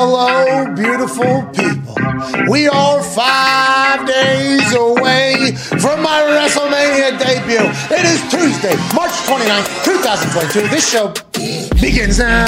[0.00, 1.96] Hello, beautiful people.
[2.48, 7.66] We are five days away from my WrestleMania debut.
[7.90, 10.68] It is Tuesday, March 29th, 2022.
[10.68, 11.12] This show
[11.80, 12.46] begins now.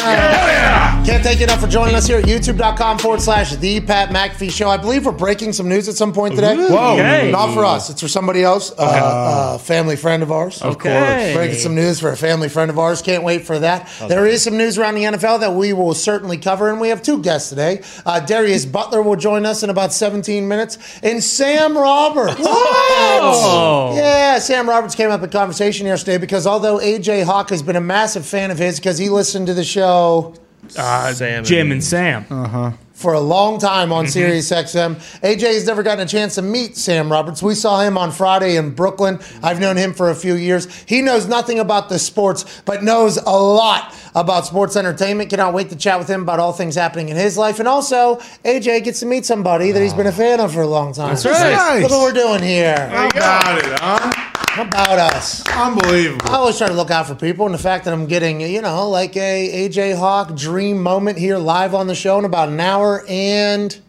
[1.04, 4.50] Can't thank you enough for joining us here at youtube.com forward slash the Pat McAfee
[4.50, 4.68] Show.
[4.68, 6.56] I believe we're breaking some news at some point today.
[6.56, 6.94] Whoa.
[6.94, 7.30] Okay.
[7.30, 10.60] Not for us, it's for somebody else, uh, a family friend of ours.
[10.60, 11.34] Of course.
[11.34, 13.02] Breaking some news for a family friend of ours.
[13.02, 13.88] Can't wait for that.
[14.08, 17.02] There is some news around the NFL that we will certainly cover, and we have
[17.02, 17.82] two guests today.
[18.04, 22.34] Uh, Darius Butler will join us in about 17 minutes, and Sam Roberts.
[22.40, 23.94] Whoa.
[23.96, 27.80] Yeah, Sam Roberts came up in conversation yesterday because although AJ Hawk has been a
[27.80, 30.34] massive fan of his because he listened to the show
[30.76, 32.76] Uh, Sam Jim and- and Sam.
[32.92, 34.10] for a long time on Mm-hmm.
[34.12, 34.96] Sirius XM.
[35.22, 37.42] AJ has never gotten a chance to meet Sam Roberts.
[37.42, 39.18] We saw him on Friday in Brooklyn.
[39.42, 40.68] I've known him for a few years.
[40.84, 45.30] He knows nothing about the sports, but knows a lot about sports entertainment.
[45.30, 47.58] Cannot wait to chat with him about all things happening in his life.
[47.58, 50.66] And also, AJ gets to meet somebody that he's been a fan of for a
[50.66, 51.08] long time.
[51.14, 51.80] That's right.
[51.80, 52.86] Look what we're doing here.
[52.90, 54.26] How about it, huh?
[54.58, 55.46] About us?
[55.48, 56.28] Unbelievable.
[56.28, 58.60] I always try to look out for people, and the fact that I'm getting, you
[58.60, 62.58] know, like a AJ Hawk dream moment here live on the show in about an
[62.58, 63.80] hour and.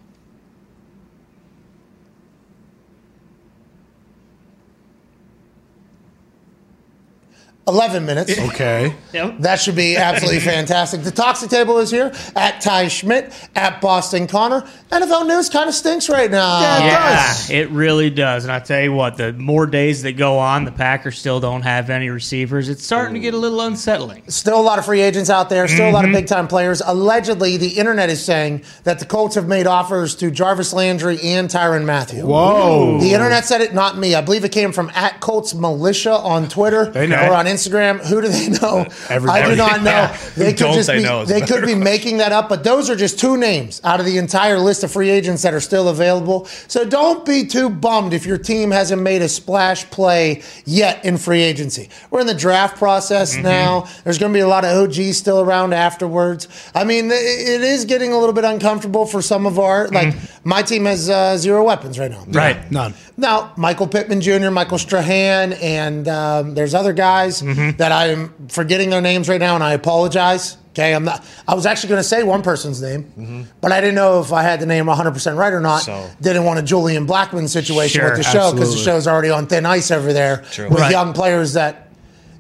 [7.72, 8.34] Eleven minutes.
[8.52, 8.94] Okay.
[9.14, 9.40] Yep.
[9.40, 11.02] That should be absolutely fantastic.
[11.04, 14.68] The Toxic Table is here at Ty Schmidt, at Boston Connor.
[14.92, 16.60] NFL news kind of stinks right now.
[16.62, 17.50] Yeah, it Yeah, does.
[17.50, 18.44] it really does.
[18.44, 21.62] And I tell you what, the more days that go on, the Packers still don't
[21.62, 22.68] have any receivers.
[22.68, 24.24] It's starting to get a little unsettling.
[24.30, 26.16] Still a lot of free agents out there, still a lot of Mm-hmm.
[26.20, 26.82] big time players.
[26.86, 31.50] Allegedly, the internet is saying that the Colts have made offers to Jarvis Landry and
[31.50, 32.26] Tyrann Mathieu.
[32.26, 33.00] Whoa.
[33.00, 34.14] The internet said it, not me.
[34.16, 37.28] I believe it came from at Colts Militia on Twitter They know.
[37.30, 37.61] or on Instagram.
[37.66, 38.86] Who do they know?
[39.10, 39.42] Everybody.
[39.44, 39.92] I do not know.
[39.92, 40.18] Yeah.
[40.36, 42.96] They could just they be, know they could be making that up, but those are
[42.96, 46.46] just two names out of the entire list of free agents that are still available.
[46.68, 51.18] So don't be too bummed if your team hasn't made a splash play yet in
[51.18, 51.90] free agency.
[52.10, 53.44] We're in the draft process Mm-hmm.
[53.44, 53.88] now.
[54.04, 56.48] There's going to be a lot of OGs still around afterwards.
[56.74, 57.14] I mean, it-
[57.52, 60.14] it is getting a little bit uncomfortable for some of our like
[60.44, 62.24] my team has uh, zero weapons right now.
[62.28, 62.72] Right.
[62.72, 62.94] None.
[63.18, 67.78] Now, Michael Pittman Jr., Michael Strachan, and um, there's other guys Mm-hmm.
[67.78, 70.58] that I'm forgetting their names right now, and I apologize.
[70.72, 71.26] Okay, I'm not.
[71.48, 74.42] I was actually going to say one person's name, but I didn't know if I
[74.44, 75.80] had the name 100 percent right or not.
[75.84, 78.84] So- Didn't want a Julian Blackmon situation Sure, with the show because the absolutely.
[78.84, 80.70] show's already on thin ice over there True.
[80.70, 80.92] with Right.
[80.92, 81.90] young players that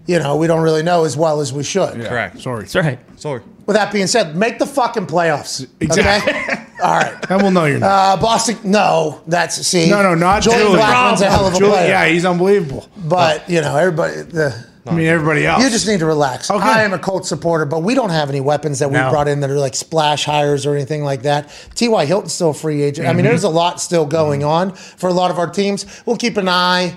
[0.08, 1.94] you know we don't really know as well as we should.
[2.06, 2.40] Correct.
[2.40, 2.62] Sorry.
[2.62, 3.00] That's right.
[3.20, 3.42] Sorry.
[3.66, 5.68] With that being said, make the fucking playoffs.
[5.82, 6.32] Exactly.
[6.34, 6.66] Okay?
[6.84, 7.30] All right.
[7.30, 8.18] And we'll know you're not.
[8.18, 8.58] Uh, Boston.
[8.64, 9.90] No, that's see.
[9.90, 10.80] no, no, not Julian Julian.
[10.80, 11.90] Blackmon's a hell of a Julian- player.
[11.90, 12.88] Yeah, he's unbelievable.
[12.98, 14.22] But you know, everybody.
[14.22, 15.64] The, I mean, everybody else.
[15.64, 16.50] you just need to relax.
[16.50, 16.64] Okay.
[16.64, 19.12] I am a Colts supporter, but we don't have any weapons that we No.
[19.12, 21.50] brought in that are like splash hires or anything like that.
[21.76, 22.06] T.Y.
[22.06, 23.06] Hilton's still a free agent.
[23.06, 23.12] Mm-hmm.
[23.12, 25.86] I mean, there's a lot still going on for a lot of our teams.
[26.06, 26.96] We'll keep an eye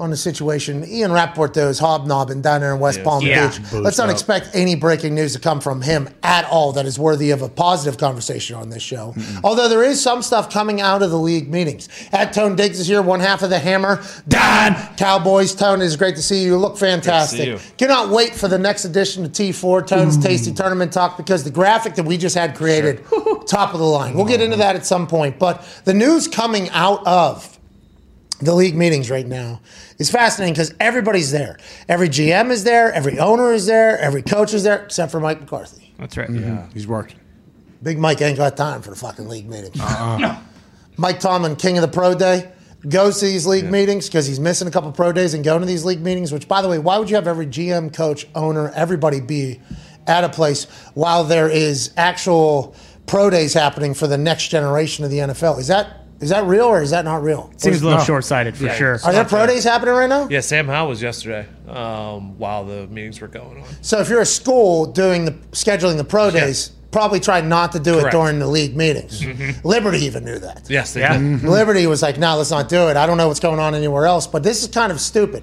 [0.00, 0.84] on the situation.
[0.88, 3.46] Ian Rapoport, though, is hobnobbing down there in West Palm Yeah.
[3.48, 3.60] Beach.
[3.72, 4.12] Let's not up.
[4.12, 7.48] expect any breaking news to come from him at all that is worthy of a
[7.48, 9.14] positive conversation on this show.
[9.44, 11.88] Although there is some stuff coming out of the league meetings.
[12.12, 14.02] At Tone Diggs is here, one half of the hammer.
[14.26, 15.54] Don Cowboys.
[15.54, 16.48] Tone, it is great to see you.
[16.54, 17.46] You look fantastic.
[17.46, 17.60] you.
[17.78, 21.94] Cannot wait for the next edition of T4 Tone's Tasty Tournament Talk because the graphic
[21.94, 23.00] that we just had created,
[23.46, 24.14] top of the line.
[24.14, 25.38] We'll get into that at some point.
[25.38, 27.53] But the news coming out of
[28.44, 29.60] the league meetings right now
[29.98, 31.58] is fascinating because everybody's there.
[31.88, 35.40] Every GM is there, every owner is there, every coach is there, except for Mike
[35.40, 35.92] McCarthy.
[35.98, 36.28] That's right.
[36.28, 36.70] Mm-hmm.
[36.72, 37.18] He's working.
[37.82, 39.80] Big Mike ain't got time for the fucking league meetings.
[39.80, 40.18] Uh-uh.
[40.18, 40.38] No.
[40.96, 42.52] Mike Tomlin, king of the pro day,
[42.88, 45.66] goes to these league meetings because he's missing a couple pro days and going to
[45.66, 46.30] these league meetings.
[46.30, 49.60] Which, by the way, why would you have every GM, coach, owner, everybody be
[50.06, 52.76] at a place while there is actual
[53.06, 55.58] pro days happening for the next generation of the NFL?
[55.58, 57.50] Is that is that real or is that not real?
[57.56, 58.04] Seems a little No.
[58.04, 58.74] short sighted for Yeah.
[58.74, 59.00] sure.
[59.04, 60.26] Are there pro days happening right now?
[60.30, 63.64] Yeah, Sam Howell was yesterday um, while the meetings were going on.
[63.82, 67.80] So if you're a school doing the scheduling the pro days, probably try not to
[67.80, 69.24] do it during the league meetings.
[69.64, 70.62] Liberty even knew that.
[70.68, 71.18] Yes, they Yeah.
[71.18, 71.42] did.
[71.42, 72.96] Liberty was like, no, let's not do it.
[72.96, 75.42] I don't know what's going on anywhere else, but this is kind of stupid.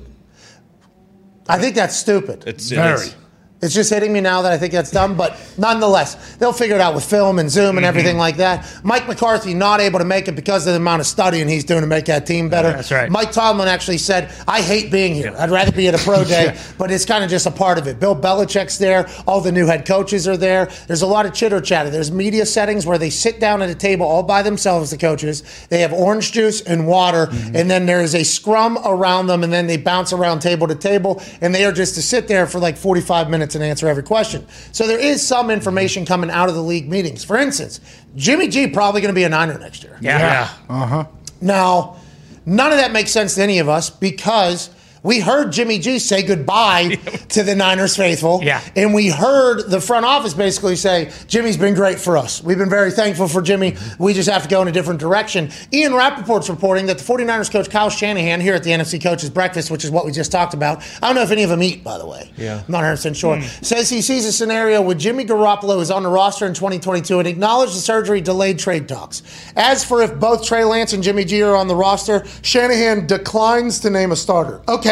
[1.50, 2.44] I think that's stupid.
[2.47, 2.94] It's Very.
[3.07, 3.15] is.
[3.62, 6.81] It's just hitting me now that I think that's dumb, but nonetheless, they'll figure it
[6.81, 7.86] out with film and Zoom and mm-hmm.
[7.86, 8.68] everything like that.
[8.84, 11.81] Mike McCarthy not able to make it because of the amount of studying he's doing
[11.81, 12.72] to make that team better.
[12.72, 13.10] That's right.
[13.12, 15.36] Mike Tomlin actually said, I hate being here.
[15.38, 17.86] I'd rather be at a pro day, but it's kind of just a part of
[17.86, 18.00] it.
[18.00, 19.08] Bill Belichick's there.
[19.28, 20.72] All the new head coaches are there.
[20.88, 21.92] There's a lot of chitter chatter.
[21.92, 25.44] There's media settings where they sit down at a table all by themselves, the coaches.
[25.69, 27.56] They have orange juice and water, mm-hmm.
[27.56, 30.75] and then there is a scrum around them, and then they bounce around table to
[30.75, 33.88] table, and they are just to sit there for like 45 minutes candidates and answer
[33.88, 34.45] every question.
[34.71, 37.24] So there is some information coming out of the league meetings.
[37.24, 37.80] For instance,
[38.15, 39.98] Jimmy G probably going to be a Niner next year.
[40.01, 40.19] Yeah.
[40.19, 40.50] Yeah.
[40.69, 41.06] Uh huh.
[41.42, 41.98] Now,
[42.45, 44.69] none of that makes sense to any of us because
[45.03, 46.95] we heard Jimmy G say goodbye
[47.30, 48.42] to the Niners faithful.
[48.44, 48.62] Yeah.
[48.75, 52.44] And we heard the front office basically say, Jimmy's been great for us.
[52.44, 53.75] We've been very thankful for Jimmy.
[53.98, 55.50] We just have to go in a different direction.
[55.74, 59.71] Ian Rapoport's reporting that the 49ers coach Kyle Shanahan here at the NFC Coaches Breakfast,
[59.71, 60.83] which is what we just talked about.
[61.01, 62.31] I don't know if any of them eat, by the way.
[62.38, 62.63] Yeah.
[62.65, 63.38] I'm not 100% sure.
[63.38, 63.63] Hmm.
[63.63, 67.27] Says he sees a scenario where Jimmy Garoppolo is on the roster in 2022 and
[67.27, 69.24] acknowledged the surgery delayed trade talks.
[69.56, 73.80] As for if both Trey Lance and Jimmy G are on the roster, Shanahan declines
[73.80, 74.62] to name a starter.
[74.68, 74.90] Okay.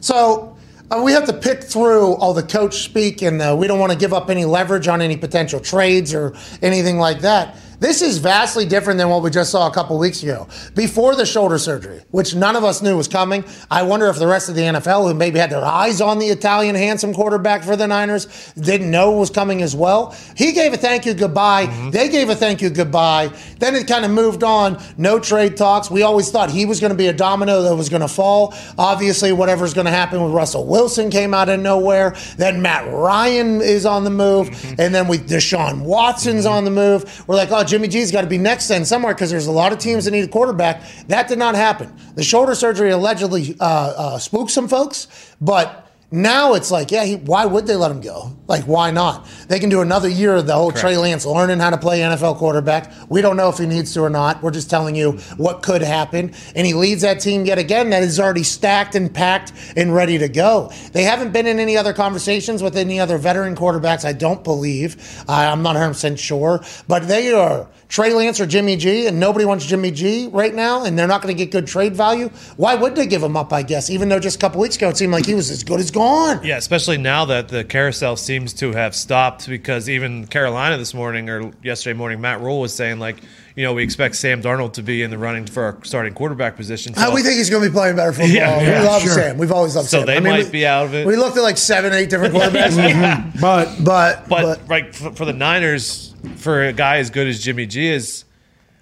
[0.00, 0.56] So
[0.90, 3.92] uh, we have to pick through all the coach speak, and uh, we don't want
[3.92, 7.56] to give up any leverage on any potential trades or anything like that.
[7.78, 10.48] This is vastly different than what we just saw a couple weeks ago.
[10.74, 14.26] Before the shoulder surgery, which none of us knew was coming, I wonder if the
[14.26, 17.76] rest of the NFL, who maybe had their eyes on the Italian handsome quarterback for
[17.76, 20.16] the Niners, didn't know it was coming as well.
[20.36, 21.66] He gave a thank you goodbye.
[21.66, 21.90] Mm-hmm.
[21.90, 23.30] They gave a thank you goodbye.
[23.58, 24.82] Then it kind of moved on.
[24.96, 25.90] No trade talks.
[25.90, 28.54] We always thought he was going to be a domino that was going to fall.
[28.78, 32.14] Obviously, whatever's going to happen with Russell Wilson came out of nowhere.
[32.36, 34.48] Then Matt Ryan is on the move.
[34.48, 34.80] Mm-hmm.
[34.80, 36.54] And then with Deshaun Watson's mm-hmm.
[36.54, 37.24] on the move.
[37.26, 39.72] We're like, oh, Jimmy G's got to be next then somewhere because there's a lot
[39.72, 40.82] of teams that need a quarterback.
[41.08, 41.94] That did not happen.
[42.14, 47.16] The shoulder surgery allegedly uh, uh, spooked some folks, but now it's like, yeah, he,
[47.16, 48.36] why would they let him go?
[48.46, 49.26] Like, why not?
[49.48, 52.36] They can do another year of the whole Trey Lance learning how to play NFL
[52.36, 52.92] quarterback.
[53.08, 54.40] We don't know if he needs to or not.
[54.40, 56.32] We're just telling you what could happen.
[56.54, 60.16] And he leads that team yet again that is already stacked and packed and ready
[60.18, 60.70] to go.
[60.92, 65.24] They haven't been in any other conversations with any other veteran quarterbacks, I don't believe.
[65.28, 66.64] Uh, I'm not 100% sure.
[66.86, 70.84] But they are Trey Lance or Jimmy G, and nobody wants Jimmy G right now,
[70.84, 72.30] and they're not going to get good trade value.
[72.56, 74.88] Why would they give him up, I guess, even though just a couple weeks ago
[74.88, 76.44] it seemed like he was as good as gone?
[76.44, 81.30] Yeah, especially now that the carousel seems to have stopped because even Carolina this morning
[81.30, 83.18] or yesterday morning, Matt Rhule was saying like,
[83.54, 86.56] you know, we expect Sam Darnold to be in the running for our starting quarterback
[86.56, 86.92] position.
[86.94, 88.28] Uh, So, we think he's going to be playing better football.
[88.34, 89.12] Yeah, we love sure.
[89.12, 89.38] Sam.
[89.38, 90.06] We've always loved So Sam.
[90.06, 91.06] they I mean, might we- be out of it.
[91.06, 95.24] We looked at like seven, eight different quarterbacks, But but but, but right for, for
[95.24, 98.24] the Niners, for a guy as good as Jimmy G is,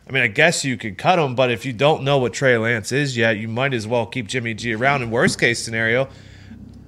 [0.08, 2.56] I mean, I guess you could cut him, but if you don't know what Trey
[2.58, 5.02] Lance is yet, you might as well keep Jimmy G around.
[5.02, 6.08] In worst case scenario,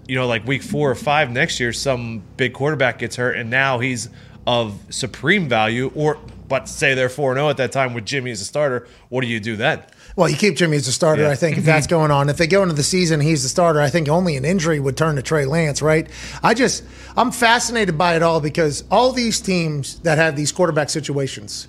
[0.07, 3.51] you know, like week four or five next year, some big quarterback gets hurt, and
[3.51, 4.09] now he's
[4.47, 5.91] of supreme value.
[5.95, 6.19] Or,
[6.49, 8.87] but say they're four zero oh at that time with Jimmy as a starter.
[9.09, 9.83] What do you do then?
[10.17, 11.31] Well, you keep Jimmy as a starter, Yeah.
[11.31, 11.67] I think, if mm-hmm.
[11.67, 12.31] that's going on.
[12.31, 13.83] If they go into the season, he's the starter.
[13.83, 16.09] I think only an injury would turn to Trey Lance, right?
[16.43, 16.85] I just,
[17.19, 21.69] I'm fascinated by it all because all these teams that have these quarterback situations,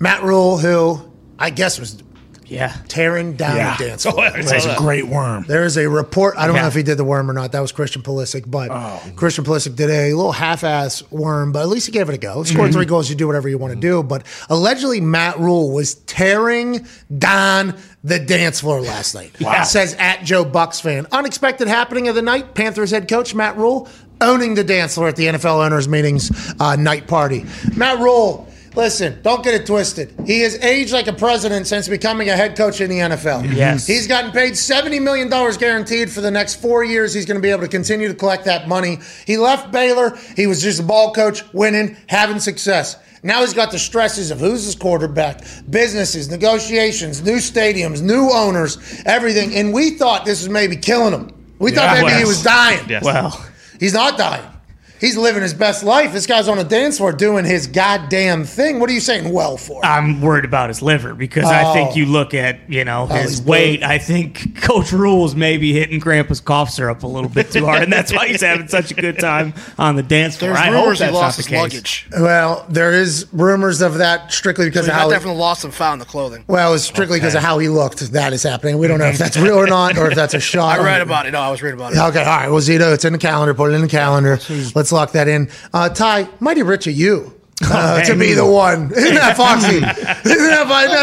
[0.00, 1.08] Matt Rhule, who
[1.38, 2.02] I guess was
[2.46, 2.74] Yeah.
[2.88, 3.76] tearing down Yeah.
[3.76, 4.24] the dance floor.
[4.24, 5.44] I saw that's a great worm.
[5.48, 6.34] There is a report.
[6.36, 7.52] I don't know if he did the worm or not.
[7.52, 9.00] That was Christian Pulisic, but Oh.
[9.16, 12.42] Christian Pulisic did a little half-ass worm, but at least he gave it a go.
[12.44, 13.08] Scored three goals.
[13.08, 14.02] You do whatever you want to do.
[14.02, 16.86] But allegedly, Matt Rhule was tearing
[17.16, 19.32] down the dance floor last night.
[19.40, 19.62] Wow.
[19.64, 21.06] Says at Joe Bucks fan.
[21.12, 22.54] Unexpected happening of the night.
[22.54, 23.88] Panthers head coach Matt Rhule
[24.20, 26.30] owning the dance floor at the NFL owners meetings
[26.60, 27.44] uh, night party.
[27.76, 28.48] Matt Rhule.
[28.76, 30.12] Listen, don't get it twisted.
[30.26, 33.54] He has aged like a president since becoming a head coach in the NFL.
[33.54, 33.86] Yes.
[33.86, 37.14] He's gotten paid $70 million guaranteed for the next four years.
[37.14, 38.98] He's going to be able to continue to collect that money.
[39.26, 40.16] He left Baylor.
[40.36, 42.96] He was just a ball coach, winning, having success.
[43.22, 49.02] Now he's got the stresses of who's his quarterback, businesses, negotiations, new stadiums, new owners,
[49.06, 49.54] everything.
[49.54, 51.30] And we thought this was maybe killing him.
[51.58, 52.02] We thought Yeah.
[52.02, 52.84] maybe he was dying.
[52.88, 53.04] Yes.
[53.04, 53.30] Well,
[53.80, 54.44] He's not dying.
[55.04, 56.12] He's living his best life.
[56.14, 58.80] This guy's on a dance floor doing his goddamn thing.
[58.80, 59.84] What are you saying well for?
[59.84, 61.74] I'm worried about his liver because I Oh.
[61.74, 63.80] think you look at you know oh, he's his weight.
[63.80, 63.82] big.
[63.82, 67.92] I think Coach Rhule's maybe hitting Grandpa's cough syrup a little bit too hard, and
[67.92, 70.52] that's why he's having such a good time on the dance floor.
[70.54, 71.58] There's I hope rumors he that's lost not his case.
[71.60, 72.06] luggage.
[72.18, 75.20] well, there is rumors of that strictly because So he of how got he, that
[75.22, 76.44] from the lost and found the clothing.
[76.46, 77.98] well, it's strictly because of how he looked.
[78.12, 78.78] That is happening.
[78.78, 80.78] We don't know if that's real or not, or if that's a shot.
[80.78, 81.32] I read about it.
[81.32, 81.98] No, I was reading about it.
[81.98, 82.48] Okay, all right.
[82.48, 83.52] Well, Zito, it's in the calendar.
[83.52, 84.38] Put it in the calendar.
[84.74, 85.50] Let's lock that in.
[85.72, 87.32] Uh, Ty, mighty rich of you.
[87.66, 88.90] Uh, to be the one.
[88.96, 89.76] Isn't that Foxy?
[89.76, 90.96] Isn't that, Foxy?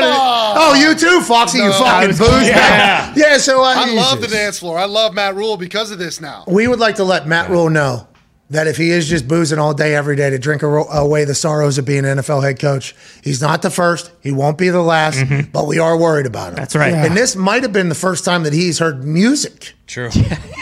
[0.59, 1.59] oh, you too, Foxy.
[1.59, 1.71] you No.
[1.71, 3.13] fucking booze yeah.
[3.15, 4.77] Yeah, so uh, I love the dance floor.
[4.77, 6.43] I love Matt Rhule because of this now.
[6.47, 8.05] We would like to let Matt Rhule know
[8.49, 11.77] that if he is just boozing all day, every day to drink away the sorrows
[11.77, 14.11] of being an NFL head coach, he's not the first.
[14.21, 15.49] He won't be the last, mm-hmm.
[15.51, 16.55] but we are worried about him.
[16.55, 16.93] That's right.
[16.93, 19.73] And this might have been the first time that he's heard music.
[19.87, 20.09] True.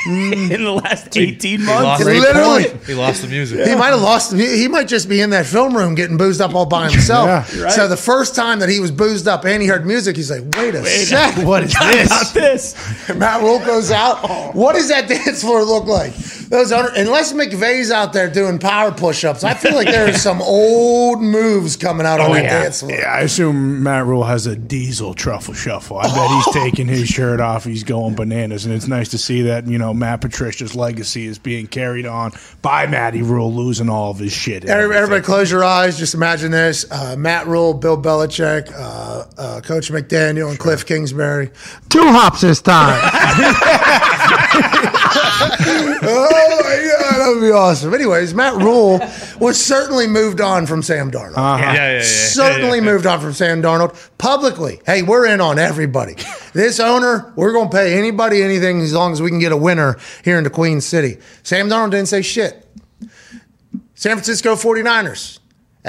[0.07, 0.49] Mm.
[0.51, 1.83] in the last 18 He months.
[1.83, 2.63] lost, Literally.
[2.69, 2.83] point.
[2.85, 3.67] he lost the music.
[3.67, 4.31] He might have lost.
[4.31, 7.53] He he might just be in that film room getting boozed up all by himself.
[7.53, 7.67] Yeah.
[7.67, 10.43] So the first time that he was boozed up and he heard music, he's like,
[10.55, 12.07] "Wait a sec, What is How this?
[12.07, 13.09] about this?
[13.13, 14.19] Matt Rhule goes out.
[14.23, 14.51] Oh.
[14.53, 16.13] What does that dance floor look like?
[16.49, 20.41] Those owner, unless McVay's out there doing power push-ups, I feel like there are some
[20.41, 22.93] old moves coming out on oh, that dance floor.
[22.93, 25.97] Oh, Yeah, I assume Matt Rhule has a diesel truffle shuffle.
[25.97, 27.63] I bet he's taking his shirt off.
[27.63, 31.39] He's going bananas, and it's nice to see that you know Matt Patricia's legacy is
[31.39, 34.65] being carried on by Matty Rhule losing all of his shit.
[34.65, 35.97] Everybody, everybody close your eyes.
[35.97, 41.51] Just imagine this: uh, Matt Rhule, Bill Belichick, uh, uh, Coach McDaniel, and Cliff Kingsbury.
[41.89, 42.99] Two hops this time.
[45.41, 47.93] oh my god, that would be awesome.
[47.93, 48.99] Anyways, Matt Rhule
[49.39, 51.37] was certainly moved on from Sam Darnold.
[51.37, 51.57] Uh-huh.
[51.63, 52.01] Yeah, yeah, yeah, yeah.
[52.03, 52.91] certainly Yeah, yeah.
[52.91, 54.81] moved on from Sam Darnold publicly.
[54.85, 56.15] Hey, we're in on everybody.
[56.53, 59.57] this owner, we're going to pay anybody anything as long as we can get a
[59.57, 61.17] winner here in the Queen City.
[61.43, 62.65] Sam Darnold didn't say shit.
[63.95, 65.38] San Francisco 49ers.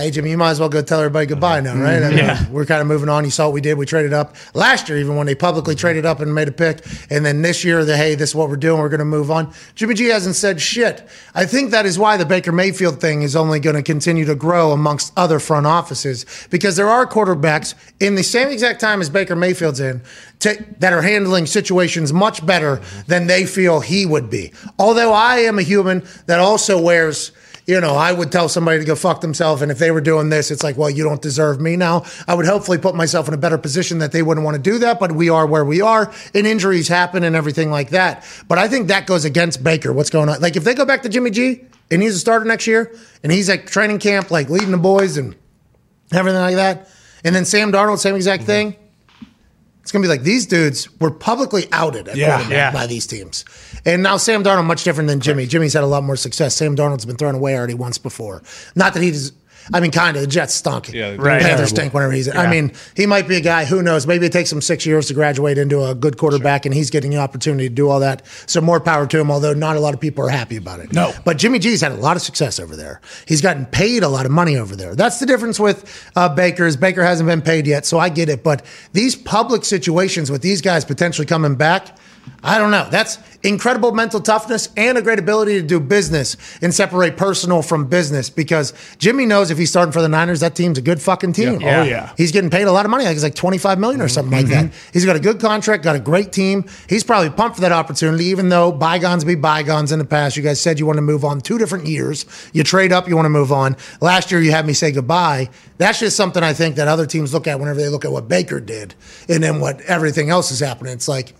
[0.01, 1.83] Hey, Jimmy, you might as well go tell everybody goodbye now, mm-hmm.
[1.83, 2.03] right?
[2.03, 2.49] I mean, Yeah.
[2.49, 3.25] We're kind of moving on.
[3.25, 3.77] You saw what we did.
[3.77, 5.81] We traded up last year, even when they publicly mm-hmm.
[5.81, 6.83] traded up and made a pick.
[7.11, 8.81] And then this year, the hey, this is what we're doing.
[8.81, 9.53] We're going to move on.
[9.75, 11.07] Jimmy G hasn't said shit.
[11.35, 14.35] I think that is why the Baker Mayfield thing is only going to continue to
[14.35, 19.11] grow amongst other front offices because there are quarterbacks in the same exact time as
[19.11, 20.01] Baker Mayfield's in
[20.39, 24.53] to, that are handling situations much better than they feel he would be.
[24.79, 27.33] Although I am a human that also wears
[27.71, 29.63] you know, I would tell somebody to go fuck themselves.
[29.63, 32.05] And if they were doing this, it's like, well, you don't deserve me now.
[32.27, 34.79] I would hopefully put myself in a better position that they wouldn't want to do
[34.79, 34.99] that.
[34.99, 38.27] But we are where we are, and injuries happen and everything like that.
[38.49, 39.93] But I think that goes against Baker.
[39.93, 40.41] What's going on?
[40.41, 43.31] Like, if they go back to Jimmy G and he's a starter next year and
[43.31, 45.37] he's at training camp, like leading the boys and
[46.13, 46.89] everything like that,
[47.23, 48.73] and then Sam Darnold, same exact mm-hmm.
[48.73, 48.77] thing.
[49.83, 52.47] It's gonna be like these dudes were publicly outed at Yeah.
[52.49, 52.71] Yeah.
[52.71, 53.45] by these teams,
[53.85, 55.47] and now Sam Darnold much different than Jimmy.
[55.47, 56.55] Jimmy's had a lot more success.
[56.55, 58.43] Sam Darnold's been thrown away already once before.
[58.77, 59.33] Not that he's.
[59.73, 60.23] I mean, kind of.
[60.23, 60.93] The Jets stunk.
[60.93, 61.43] Yeah, right.
[61.43, 62.29] Panthers stink whenever he's.
[62.35, 63.65] I mean, he might be a guy.
[63.65, 64.07] Who knows?
[64.07, 67.11] Maybe it takes him six years to graduate into a good quarterback, and he's getting
[67.11, 68.27] the opportunity to do all that.
[68.47, 69.31] So more power to him.
[69.31, 70.93] Although not a lot of people are happy about it.
[70.93, 71.13] No.
[71.25, 73.01] but Jimmy G's had a lot of success over there.
[73.27, 74.95] He's gotten paid a lot of money over there.
[74.95, 76.67] That's the difference with uh, Baker.
[76.67, 78.43] Is Baker hasn't been paid yet, so I get it.
[78.43, 81.97] But these public situations with these guys potentially coming back.
[82.43, 82.89] I don't know.
[82.91, 87.87] That's incredible mental toughness and a great ability to do business and separate personal from
[87.87, 91.33] business because Jimmy knows if he's starting for the Niners, that team's a good fucking
[91.33, 91.61] team.
[91.61, 91.81] Yeah.
[91.81, 92.13] Oh, yeah.
[92.17, 93.05] He's getting paid a lot of money.
[93.05, 94.67] I think it's like 25 million or something like that.
[94.67, 94.91] Mm-hmm.
[94.93, 96.65] He's got a good contract, got a great team.
[96.89, 100.37] He's probably pumped for that opportunity, even though bygones be bygones in the past.
[100.37, 102.27] You guys said you want to move on two different years.
[102.53, 103.77] You trade up, you want to move on.
[104.01, 105.51] Last year, you had me say goodbye.
[105.79, 108.29] That's just something I think that other teams look at whenever they look at what
[108.29, 108.95] Baker did
[109.29, 110.93] and then what everything else is happening.
[110.93, 111.35] It's like,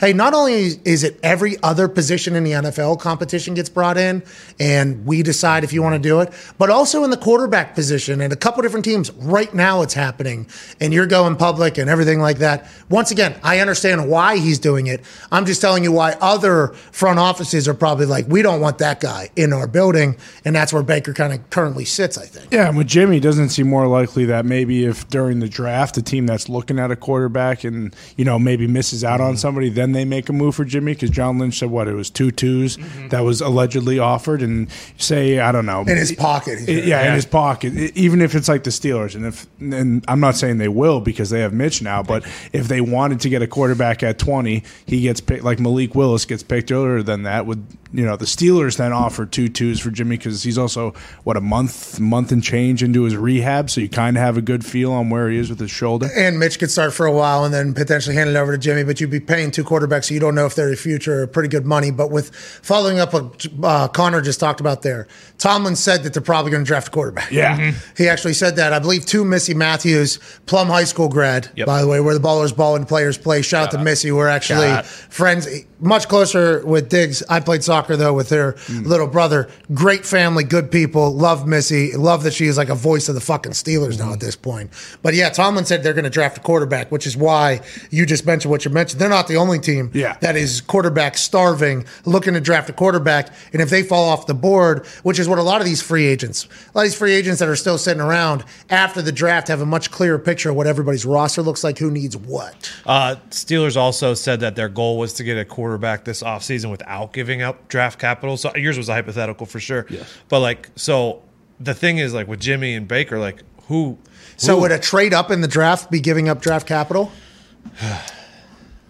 [0.00, 4.22] Hey, not only is it every other position in the NFL competition gets brought in
[4.58, 8.20] and we decide if you want to do it, but also in the quarterback position
[8.20, 9.10] and a couple different teams.
[9.12, 10.46] Right now it's happening
[10.80, 12.66] and you're going public and everything like that.
[12.88, 15.04] Once again, I understand why he's doing it.
[15.30, 19.00] I'm just telling you why other front offices are probably like, we don't want that
[19.00, 20.16] guy in our building.
[20.44, 22.52] And that's where Baker kind of currently sits, I think.
[22.52, 26.02] Yeah, and with Jimmy, doesn't seem more likely that maybe if during the draft, a
[26.02, 29.38] team that's looking at a quarterback and you know maybe misses out on mm-hmm.
[29.38, 32.10] somebody, then they make a move for Jimmy because John Lynch said what it was
[32.10, 33.08] two 2s mm-hmm.
[33.08, 36.60] that was allegedly offered, and say I don't know In his pocket.
[36.60, 37.72] he's I- yeah, in his pocket.
[37.76, 41.00] I- Even if it's like the Steelers, and if and I'm not saying they will
[41.00, 44.62] because they have Mitch now, but if they wanted to get a quarterback at 20,
[44.86, 47.46] he gets picked like Malik Willis gets picked earlier than that.
[47.46, 47.64] Would
[47.94, 51.40] you know the Steelers then offer two twos for Jimmy because he's also what a
[51.40, 54.92] month month and change into his rehab, so you kind of have a good feel
[54.92, 56.08] on where he is with his shoulder.
[56.16, 58.82] and Mitch could start for a while and then potentially hand it over to Jimmy,
[58.84, 61.26] but you'd be paying two quarterbacks, so you don't know if they're the future or
[61.26, 61.90] pretty good money.
[61.90, 65.06] But with following up what uh, Connor just talked about there,
[65.38, 67.30] Tomlin said that they're probably going to draft a quarterback.
[67.30, 67.72] Yeah.
[67.96, 68.72] He actually said that.
[68.72, 71.66] I believe two Missi Matthews, Plum High School grad, Yep.
[71.66, 73.42] by the way, where the ballers ball and players play.
[73.42, 74.10] Shout, out to Missy.
[74.10, 74.86] We're actually Shout out.
[74.86, 75.46] friends,
[75.80, 77.22] much closer with Diggs.
[77.28, 79.48] I played soccer though with her little brother.
[79.72, 81.12] Great family, good people.
[81.14, 81.92] Love Missy.
[81.96, 84.70] Love that she is like a voice of the fucking Steelers now at this point.
[85.02, 87.60] But yeah, Tomlin said they're going to draft a quarterback, which is why
[87.90, 89.00] you just mentioned what you mentioned.
[89.00, 90.16] They're not the only team Yeah.
[90.20, 93.28] that is quarterback starving, looking to draft a quarterback.
[93.52, 96.06] And if they fall off the board, which is what a lot of these free
[96.06, 99.48] agents, a lot of these free agents that are still sitting around after the draft
[99.48, 102.72] have a much clearer picture of what everybody's roster looks like, who needs what.
[102.86, 107.12] Uh, Steelers also said that their goal was to get a quarterback this offseason without
[107.12, 108.36] giving up draft capital.
[108.36, 109.84] So yours was a hypothetical for sure.
[109.90, 110.08] Yes.
[110.28, 111.22] But like, so
[111.58, 113.98] the thing is, like with Jimmy and Baker, like who?
[114.36, 117.10] So who- would a trade up in the draft be giving up draft capital?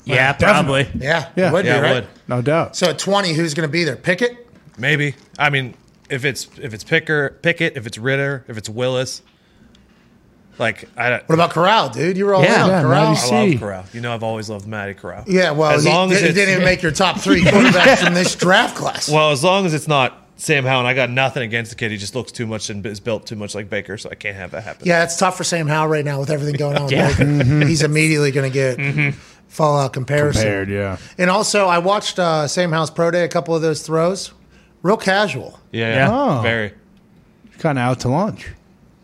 [0.06, 0.86] Yeah, probably.
[0.98, 1.48] Yeah, Yeah.
[1.48, 1.94] it would Yeah, be it right.
[1.94, 2.08] would.
[2.28, 2.76] No doubt.
[2.76, 3.96] So at twenty, who's going to be there?
[3.96, 4.36] Pickett.
[4.76, 5.14] maybe?
[5.38, 5.72] I mean,
[6.10, 9.22] if it's if it's Picker, Pickett, if it's Ridder, if it's Willis,
[10.58, 12.16] Like I, What about Corral, dude?
[12.16, 12.64] You were all Yeah.
[12.64, 13.04] in Yeah, on Corral.
[13.12, 13.50] Matty I C.
[13.52, 13.84] love Corral.
[13.92, 15.24] You know, I've always loved Matty Corral.
[15.26, 18.14] Yeah, well, as he, long as he didn't even make your top three quarterbacks from
[18.14, 19.08] this draft class.
[19.10, 21.90] well, as long as it's not Sam Howell, and I got nothing against the kid.
[21.92, 24.36] He just looks too much and is built too much like Baker, so I can't
[24.36, 24.86] have that happen.
[24.86, 26.84] yeah, it's tough for Sam Howell right now with everything going on.
[26.84, 27.08] with Yeah.
[27.16, 27.66] Baker.
[27.66, 29.18] He's immediately going to get Mm-hmm.
[29.48, 30.42] fallout comparison.
[30.42, 30.96] Compared, yeah.
[31.18, 33.24] And also, I watched uh, Sam Howell's pro day.
[33.24, 34.32] A couple of those throws,
[34.82, 35.58] real casual.
[35.72, 35.94] yeah, Yeah.
[36.08, 36.38] yeah.
[36.38, 36.42] Oh.
[36.42, 36.72] very.
[37.58, 38.48] Kind of out to lunch.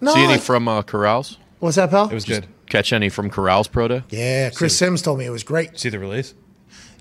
[0.01, 1.37] No, See any like- from uh, Corrals?
[1.61, 2.09] What's that, pal?
[2.11, 2.47] It was good.
[2.69, 4.03] Catch any from Corrals Pro Day?
[4.11, 5.79] yeah, Chris Simms told me it was great.
[5.79, 6.35] See the release?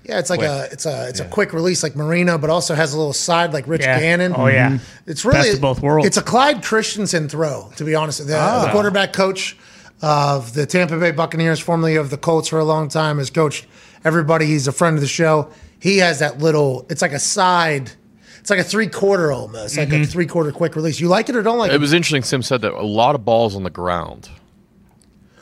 [0.04, 0.50] Yeah, it's like Quick.
[0.50, 3.52] a it's a it's a quick release like Marino, but also has a little side
[3.52, 4.00] like Rich Yeah.
[4.00, 4.34] Gannon.
[4.36, 4.78] Oh, yeah.
[5.06, 6.06] It's really Best of both worlds.
[6.06, 8.26] It's a Clyde Christensen throw, to be honest.
[8.26, 8.64] The, Ah.
[8.64, 9.56] the quarterback coach
[10.02, 13.66] of the Tampa Bay Buccaneers, formerly of the Colts for a long time, has coached
[14.04, 14.46] everybody.
[14.46, 15.50] He's a friend of the show.
[15.78, 16.86] He has that little.
[16.88, 17.92] It's like a side.
[18.40, 20.02] It's like a three quarter almost, like Mm-hmm.
[20.02, 20.98] a three quarter quick release.
[20.98, 21.74] You like it or don't like it?
[21.74, 22.22] It was interesting.
[22.22, 24.30] Sim said that a lot of balls on the ground.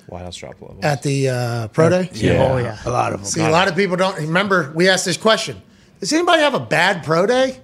[0.09, 0.79] White House drop level.
[0.83, 2.11] at the uh, pro day.
[2.39, 2.79] Oh yeah.
[2.85, 3.27] A lot of them.
[3.29, 4.73] See, a lot of people don't remember.
[4.75, 5.61] We asked this question:
[6.01, 7.59] Does anybody have a bad pro day?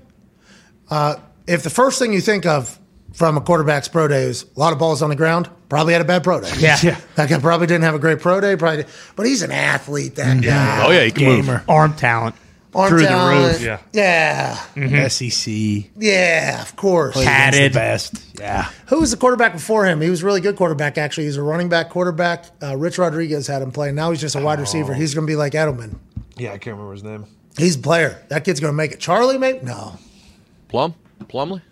[0.90, 2.78] Uh, if the first thing you think of
[3.12, 6.02] from a quarterback's pro day is a lot of balls on the ground, probably had
[6.02, 6.50] a bad pro day.
[6.58, 6.76] Yeah.
[6.82, 7.00] Yeah.
[7.14, 8.56] that guy probably didn't have a great pro day.
[8.56, 8.84] Probably,
[9.16, 10.16] but he's an athlete.
[10.16, 11.46] That guy, Oh yeah, he can move.
[11.46, 11.64] Gamer.
[11.68, 12.34] Arm talent.
[12.74, 13.60] Arm through the roof.
[13.92, 14.64] Yeah.
[14.74, 15.90] yeah, SEC.
[15.96, 16.62] yeah.
[16.62, 17.14] Of course.
[17.16, 17.72] Against Padded.
[17.72, 18.24] The best.
[18.38, 18.70] Yeah.
[18.86, 20.00] Who was the quarterback before him?
[20.00, 20.98] He was a really good quarterback.
[20.98, 22.46] Actually, He's a running back quarterback.
[22.62, 23.92] Uh, Rich Rodriguez had him play.
[23.92, 24.94] Now he's just a wide receiver.
[24.94, 25.96] He's going to be like Edelman.
[26.36, 27.26] Yeah, I can't remember his name.
[27.56, 28.20] He's a player.
[28.28, 28.98] That kid's going to make it.
[29.00, 29.96] Charlie, maybe no.
[30.68, 30.94] Plum,
[31.26, 31.62] Plumlee.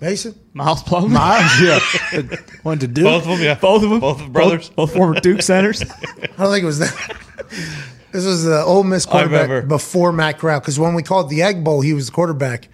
[0.00, 0.34] Mason.
[0.54, 1.10] Miles Plumlee.
[1.10, 2.36] Miles, yeah.
[2.64, 3.54] Wanted to do Both of them, yeah.
[3.56, 4.00] Both of them.
[4.00, 4.68] Both of brothers.
[4.70, 5.82] Both, both former Duke centers.
[5.82, 5.86] I
[6.38, 7.16] don't think it was that.
[8.12, 10.60] This was the Ole Miss quarterback before Matt Corral.
[10.60, 12.68] Because when we called the Egg Bowl, he was the quarterback.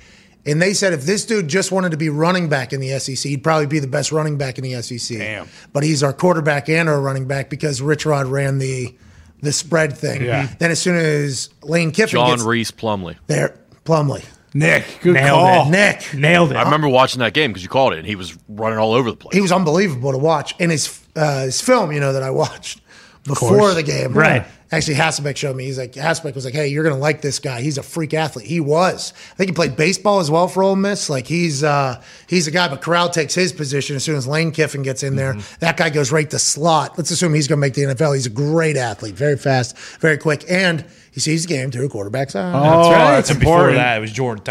[0.47, 3.17] And they said if this dude just wanted to be running back in the SEC,
[3.31, 5.17] he'd probably be the best running back in the SEC.
[5.19, 5.49] Damn.
[5.73, 8.95] But he's our quarterback and our running back because Rich Rod ran the
[9.41, 10.23] the spread thing.
[10.23, 10.49] Yeah.
[10.59, 13.17] Then as soon as Lane Kiffin John gets Rhys Plumlee.
[13.27, 14.25] there, Plumlee,
[14.55, 15.67] Nick, good Nailed call.
[15.67, 15.71] it.
[15.71, 16.57] Nick, Nailed it.
[16.57, 19.11] I remember watching that game because you called it, and he was running all over
[19.11, 19.35] the place.
[19.35, 20.55] he was unbelievable to watch.
[20.61, 22.81] And his uh, his film, you know, that I watched
[23.25, 23.75] before course.
[23.75, 24.45] the game, Right.
[24.73, 25.67] Actually, Hasselbeck showed me.
[25.67, 27.61] He's like Hasselbeck was like, "Hey, you're gonna like this guy.
[27.61, 28.47] He's a freak athlete.
[28.47, 29.13] He was.
[29.33, 31.09] I think he played baseball as well for Ole Miss.
[31.09, 32.67] Like he's uh, he's a guy.
[32.67, 35.37] But Corral takes his position as soon as Lane Kiffin gets in there.
[35.61, 36.99] That guy goes right to slot.
[36.99, 38.15] Let's assume he's gonna make the NFL.
[38.15, 41.89] He's a great athlete, very fast, very quick, and he sees the game through a
[41.89, 42.35] quarterbacks.
[42.35, 42.53] eye.
[42.53, 43.77] Oh, that's and before important.
[43.79, 44.43] that, it was Jordan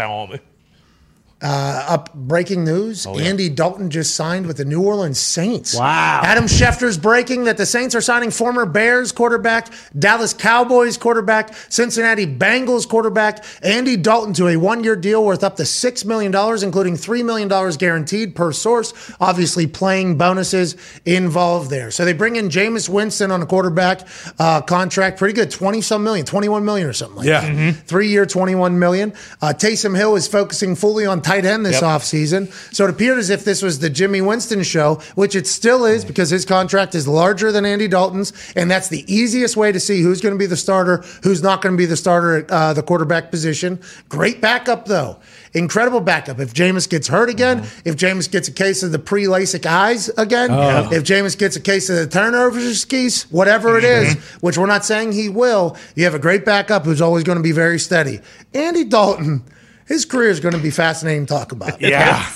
[1.44, 1.84] Ta'amu.
[1.94, 3.26] Up breaking news: Oh, yeah.
[3.26, 5.74] Andy Dalton just signed with the New Orleans Saints.
[5.78, 6.22] Wow.
[6.24, 12.26] Adam Schefter's breaking that the Saints are signing former Bears quarterback, Dallas Cowboys quarterback, Cincinnati
[12.26, 16.96] Bengals quarterback Andy Dalton to a one-year deal worth up to six million dollars, including
[16.96, 18.92] three million dollars guaranteed per source.
[19.20, 21.90] Obviously, playing bonuses involved there.
[21.90, 24.06] So they bring in Jameis Winston on a quarterback
[24.38, 27.40] uh, contract, pretty good, twenty some million, twenty-one million or something like Yeah.
[27.40, 27.50] that.
[27.52, 27.76] Mhm.
[27.86, 29.12] Three year, 21 million.
[29.42, 31.82] Uh, Taysom Hill is focusing fully on tight end this Yep.
[31.82, 32.74] offseason.
[32.74, 36.04] So it appeared as if this was the Jimmy Winston show, which it still is
[36.04, 36.08] mm.
[36.08, 38.32] because his contract is larger than Andy Dalton's.
[38.54, 41.62] And that's the easiest way to see who's going to be the starter, who's not
[41.62, 43.80] going to be the starter at uh, the quarterback position.
[44.08, 45.18] Great backup, though.
[45.52, 46.40] Incredible backup.
[46.40, 47.88] If Jameis gets hurt again, mm-hmm.
[47.88, 50.90] if Jameis gets a case of the pre LASIK eyes again, oh.
[50.92, 54.18] if Jameis gets a case of the turnovers skis, whatever it mm-hmm.
[54.18, 57.38] is, which we're not saying he will, you have a great backup who's always going
[57.38, 58.20] to be very steady.
[58.52, 59.44] Andy Dalton,
[59.86, 61.80] his career is going to be fascinating to talk about.
[61.80, 62.26] Yeah.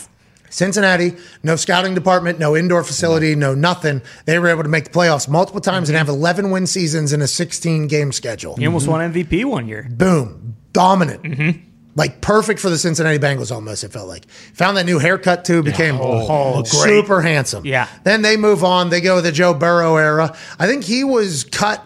[0.51, 4.03] Cincinnati, no scouting department, no indoor facility, no nothing.
[4.25, 7.21] They were able to make the playoffs multiple times and have 11 win seasons in
[7.23, 8.57] a 16 game schedule.
[8.57, 9.87] He almost won MVP one year.
[9.91, 11.23] Boom, dominant.
[11.23, 11.65] Mm-hmm.
[11.97, 14.31] Like perfect for the Cincinnati Bengals almost, it felt like.
[14.55, 17.67] Found that new haircut too, became Oh, oh super handsome.
[17.67, 17.89] Yeah.
[18.05, 18.89] Then they move on.
[18.89, 20.37] They go with the Joe Burrow era.
[20.59, 21.85] I think he was cut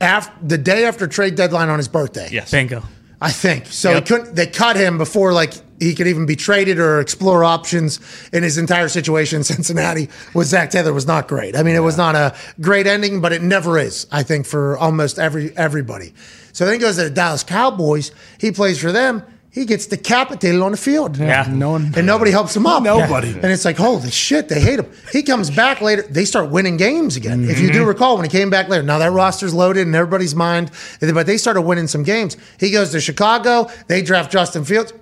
[0.00, 2.28] after the day after trade deadline on his birthday.
[2.30, 2.50] Yes.
[2.50, 2.82] Bingo.
[3.24, 3.90] I think so.
[3.90, 4.02] Yep.
[4.02, 4.34] He couldn't.
[4.36, 7.98] They cut him before like he could even be traded or explore options.
[8.34, 11.56] In his entire situation, in Cincinnati with Zac Taylor was not great.
[11.56, 14.06] I mean, it was not a great ending, but it never is.
[14.12, 16.12] I think for almost every everybody.
[16.52, 18.12] So then he goes to the Dallas Cowboys.
[18.38, 19.22] He plays for them.
[19.54, 21.16] He gets decapitated on the field.
[21.16, 21.46] Yeah.
[21.48, 21.92] No one.
[21.96, 22.82] And nobody helps him up.
[22.82, 23.28] Nobody.
[23.28, 24.90] And it's like, holy shit, they hate him.
[25.12, 26.02] He comes back later.
[26.02, 27.48] They start winning games again.
[27.48, 27.88] If you do mm-hmm.
[27.88, 31.36] recall, when he came back later, now that roster's loaded in everybody's mind, but they
[31.36, 32.36] started winning some games.
[32.58, 33.70] He goes to Chicago.
[33.86, 34.92] They draft Justin Fields.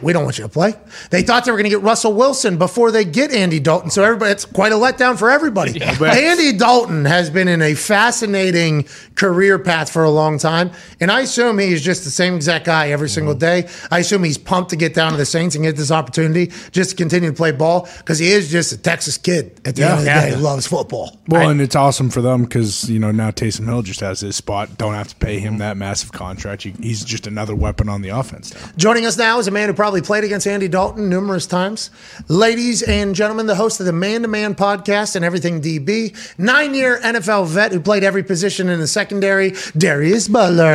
[0.00, 0.74] We don't want you to play.
[1.10, 3.90] They thought they were going to get Russell Wilson before they get Andy Dalton.
[3.90, 5.78] So everybody, it's quite a letdown for everybody.
[5.82, 8.86] Andy Dalton has been in a fascinating
[9.16, 12.88] career path for a long time, and I assume he's just the same exact guy
[12.88, 13.64] every single mm-hmm.
[13.64, 13.68] day.
[13.90, 16.90] I assume he's pumped to get down to the Saints and get this opportunity just
[16.90, 19.92] to continue to play ball because he is just a Texas kid at the end
[19.92, 20.20] of the Yeah.
[20.22, 20.30] day.
[20.30, 21.18] He loves football.
[21.28, 24.36] Well, and it's awesome for them because you know now Taysom Hill just has his
[24.36, 24.78] spot.
[24.78, 26.64] Don't have to pay him that massive contract.
[26.64, 28.60] You- He's just another weapon on the offense now.
[28.76, 31.90] Joining us now is a man who probably played against Andy Dalton numerous times.
[32.28, 36.74] Ladies and gentlemen, the host of the Man to Man podcast and Everything DB, nine
[36.74, 40.74] year NFL vet who played every position in the secondary, Darius Butler.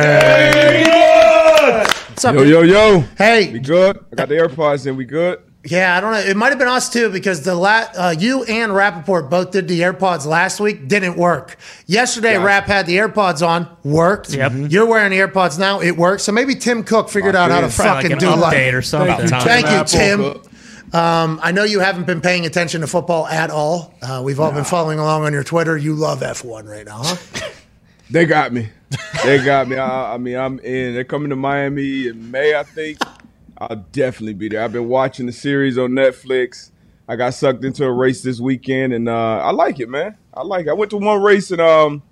[2.08, 2.34] What's up?
[2.34, 3.00] Yo, yo, yo.
[3.16, 4.04] Hey, We good?
[4.12, 4.96] I got the AirPods in.
[4.96, 5.42] We good?
[5.64, 6.18] Yeah, I don't know.
[6.18, 9.68] It might have been us too because the la- uh, you and Rapoport both did
[9.68, 10.88] the AirPods last week.
[10.88, 11.56] Didn't work.
[11.86, 12.42] Yesterday, Yeah.
[12.44, 13.68] Rap had the AirPods on.
[13.84, 14.30] Worked.
[14.30, 14.52] Yep.
[14.70, 15.80] You're wearing the AirPods now.
[15.80, 16.24] It works.
[16.24, 18.54] So maybe Tim Cook figured out how to Locked Probably fucking like do an life.
[18.54, 19.28] update or something.
[19.28, 19.84] Thank you, Apple
[20.40, 21.00] Tim.
[21.00, 23.94] Um, I know you haven't been paying attention to football at all.
[24.02, 25.76] Uh, we've all been following along on your Twitter.
[25.76, 27.48] You love F1 right now, huh?
[28.10, 28.68] They got me.
[29.24, 29.76] They got me.
[29.78, 30.92] I, I mean, I'm in.
[30.92, 32.98] They're coming to Miami in May, I think.
[33.70, 34.62] I'll definitely be there.
[34.62, 36.70] I've been watching the series on Netflix.
[37.08, 40.16] I got sucked into a race this weekend, and uh, I like it, man.
[40.34, 40.70] I like it.
[40.70, 42.02] I went to one race in um,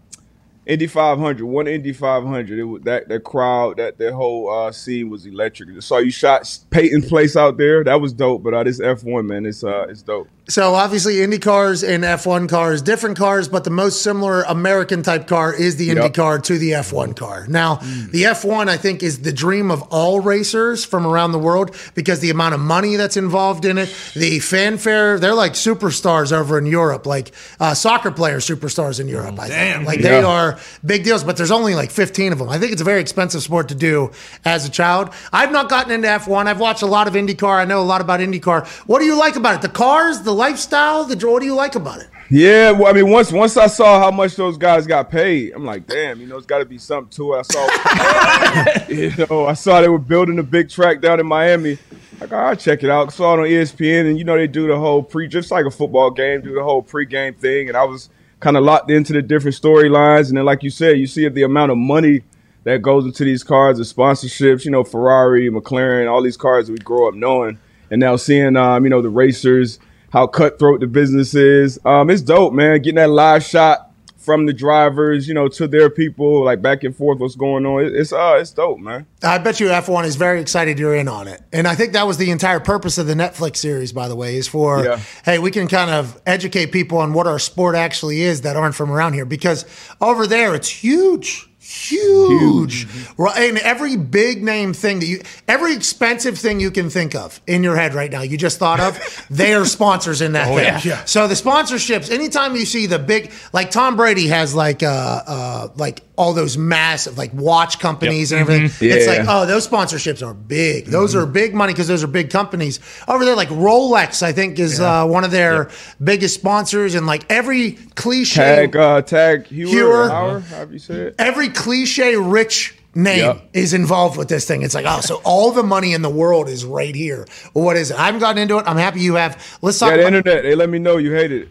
[0.70, 2.56] Indy 500, one Indy 500.
[2.58, 5.68] It was that that crowd, that that whole uh, scene was electric.
[5.76, 7.82] I saw you shot Peyton Place out there.
[7.82, 8.44] That was dope.
[8.44, 10.28] But uh, this F1 man, it's uh, it's dope.
[10.48, 15.28] So obviously, Indy cars and F1 cars, different cars, but the most similar American type
[15.28, 16.14] car is the Indy Yep.
[16.14, 17.46] car to the F1 car.
[17.48, 21.76] Now, the F1, I think, is the dream of all racers from around the world
[21.94, 26.58] because the amount of money that's involved in it, the fanfare, they're like superstars over
[26.58, 27.30] in Europe, like
[27.60, 29.38] uh, soccer player superstars in Europe.
[29.38, 29.86] I think.
[29.86, 32.48] Like they are big deals, but there's only like 15 of them.
[32.48, 34.10] I think it's a very expensive sport to do
[34.44, 35.10] as a child.
[35.32, 36.46] I've not gotten into F1.
[36.46, 37.58] I've watched a lot of IndyCar.
[37.58, 38.66] I know a lot about IndyCar.
[38.86, 39.62] What do you like about it?
[39.62, 42.08] The cars, the lifestyle, the what do you like about it?
[42.32, 45.64] Yeah, well, I mean, once once I saw how much those guys got paid, I'm
[45.64, 47.38] like, damn, you know, it's got to be something to it.
[47.38, 51.76] I saw, you know, I saw they were building a big track down in Miami.
[52.20, 53.12] Like, I'll check it out.
[53.12, 55.72] Saw it on ESPN, and you know, they do the whole pre, just like a
[55.72, 59.22] football game, do the whole pregame thing, and I was kind of locked into the
[59.22, 60.28] different storylines.
[60.28, 62.22] And then, like you said, you see the amount of money
[62.64, 66.72] that goes into these cars, the sponsorships, you know, Ferrari, McLaren, all these cars that
[66.72, 67.58] we grow up knowing,
[67.90, 69.78] and now seeing, um, you know, the racers
[70.10, 71.78] how cutthroat the business is.
[71.84, 72.82] Um, it's dope, man.
[72.82, 73.89] Getting that live shot
[74.30, 77.84] from the drivers, you know, to their people, like back and forth, what's going on.
[77.84, 79.04] It- It's uh, it's dope, man.
[79.24, 81.42] I bet you F1 is very excited you're in on it.
[81.52, 84.36] And I think that was the entire purpose of the Netflix series, by the way,
[84.36, 85.00] is for, Yeah.
[85.24, 88.76] hey, we can kind of educate people on what our sport actually is that aren't
[88.76, 89.24] from around here.
[89.24, 89.64] Because
[90.00, 91.49] over there, it's huge.
[91.70, 92.86] Huge.
[93.16, 93.48] Right.
[93.50, 97.62] And every big name thing that you, every expensive thing you can think of in
[97.62, 100.58] your head right now, you just thought of, they are sponsors in that thing.
[100.58, 100.80] yeah.
[100.84, 101.04] Yeah.
[101.04, 104.86] So the sponsorships, anytime you see the big, like Tom Brady has like, uh,
[105.26, 108.64] uh, like all those massive, like watch companies and everything.
[108.90, 109.12] It's Yeah.
[109.18, 110.86] like, oh, those sponsorships are big.
[110.86, 112.78] Those are big money because those are big companies.
[113.08, 115.70] Over there, like Rolex, I think is uh, one of their
[116.02, 118.34] biggest sponsors, and like every cliche,
[118.66, 120.02] Tag, uh, tag Hewer, Hewer.
[120.04, 121.14] or Hauer, however you say it.
[121.18, 123.48] every cliche rich name Yep.
[123.52, 124.62] is involved with this thing.
[124.62, 127.26] It's like, oh, so all the money in the world is right here.
[127.54, 127.98] Well, what is it?
[127.98, 128.64] I haven't gotten into it.
[128.66, 129.58] I'm happy you have.
[129.62, 130.42] Let's talk Yeah, the about internet.
[130.42, 131.48] They let me know you hated it.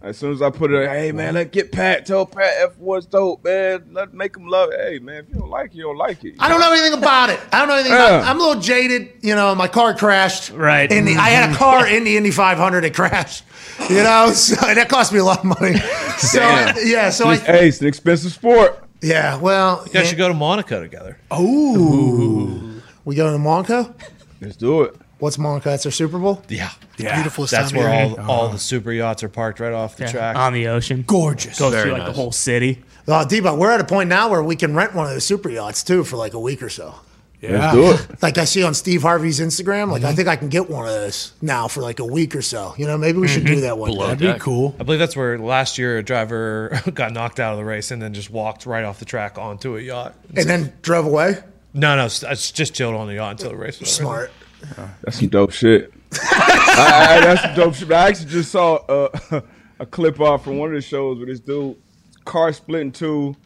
[0.00, 2.06] As soon as I put it, hey man, let get Pat.
[2.06, 3.84] Tell Pat F1's dope, man.
[3.90, 4.78] Let make him love it.
[4.80, 6.36] Hey man, if you don't like it, you don't like it.
[6.38, 7.40] I don't know anything about it.
[7.52, 8.22] I don't know anything about it.
[8.22, 8.30] Yeah.
[8.30, 9.10] I'm a little jaded.
[9.22, 10.50] You know, my car crashed.
[10.50, 10.90] Right.
[10.90, 11.58] In the, I had a mm-hmm.
[11.58, 12.84] car in the Indy 500.
[12.84, 13.42] It crashed.
[13.90, 15.78] You know, so that cost me a lot of money.
[16.18, 16.74] So Damn.
[16.84, 18.87] yeah, so I hey, it's an expensive sport.
[19.00, 19.36] Yeah.
[19.36, 21.18] Well, You guys should go to Monaco together.
[21.30, 23.94] Oh, we go to Monaco.
[24.40, 24.94] Let's do it.
[25.18, 25.70] What's Monaco?
[25.70, 26.42] That's their Super Bowl.
[26.48, 26.70] Yeah.
[26.96, 28.04] Beautiful That's where of year.
[28.04, 28.32] all, uh-huh.
[28.32, 30.36] all the super yachts are parked right off the Yeah, track.
[30.36, 31.02] on the ocean.
[31.06, 31.58] Gorgeous.
[31.58, 32.84] Goes Very through like the whole city.
[33.08, 35.48] Oh, Debo, we're at a point now where we can rent one of those super
[35.48, 36.94] yachts too for like a week or so.
[37.40, 38.22] Let's do it.
[38.22, 40.92] Like I see on Steve Harvey's Instagram, like I think I can get one of
[40.92, 42.74] those now for like a week or so.
[42.76, 43.90] You know, maybe we should do that one.
[43.90, 44.08] Below.
[44.14, 44.74] That'd be cool.
[44.80, 48.02] I believe that's where last year a driver got knocked out of the race and
[48.02, 50.14] then just walked right off the track onto a yacht.
[50.36, 51.38] And then drove away.
[51.74, 54.30] No, no, it's it's just chilled on the yacht until the race was over.
[54.66, 54.90] Smart.
[55.04, 55.92] That's some dope shit.
[56.14, 57.92] I, I- that's some dope shit.
[57.92, 59.40] I actually just saw uh,
[59.78, 61.76] a clip off from one of the shows where this dude
[62.24, 63.36] car split in two,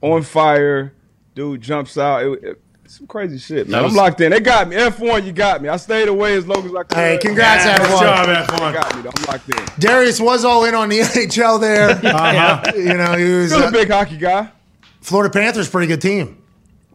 [0.00, 0.94] on fire.
[1.34, 2.22] Dude jumps out.
[2.24, 2.62] It, it-
[2.92, 3.82] some crazy shit, man.
[3.82, 4.30] Was- I'm locked in.
[4.32, 4.76] They got me.
[4.76, 5.68] F1, you got me.
[5.68, 6.96] I stayed away as long as I could.
[6.98, 8.02] Hey, congrats, Good everyone.
[8.02, 8.72] job, F1.
[8.74, 9.02] got me.
[9.02, 9.10] Though.
[9.16, 9.66] I'm locked in.
[9.78, 11.94] Darius was all in on the NHL there.
[12.76, 14.50] You know, he was Still a uh, big hockey guy.
[15.00, 16.41] Florida Panthers, pretty good team.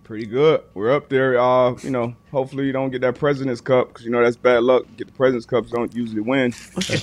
[0.07, 0.61] Pretty good.
[0.73, 1.37] We're up there.
[1.37, 4.63] Uh, you know, hopefully you don't get that President's Cup because you know that's bad
[4.63, 4.85] luck.
[4.95, 6.53] Get the President's Cups don't usually win.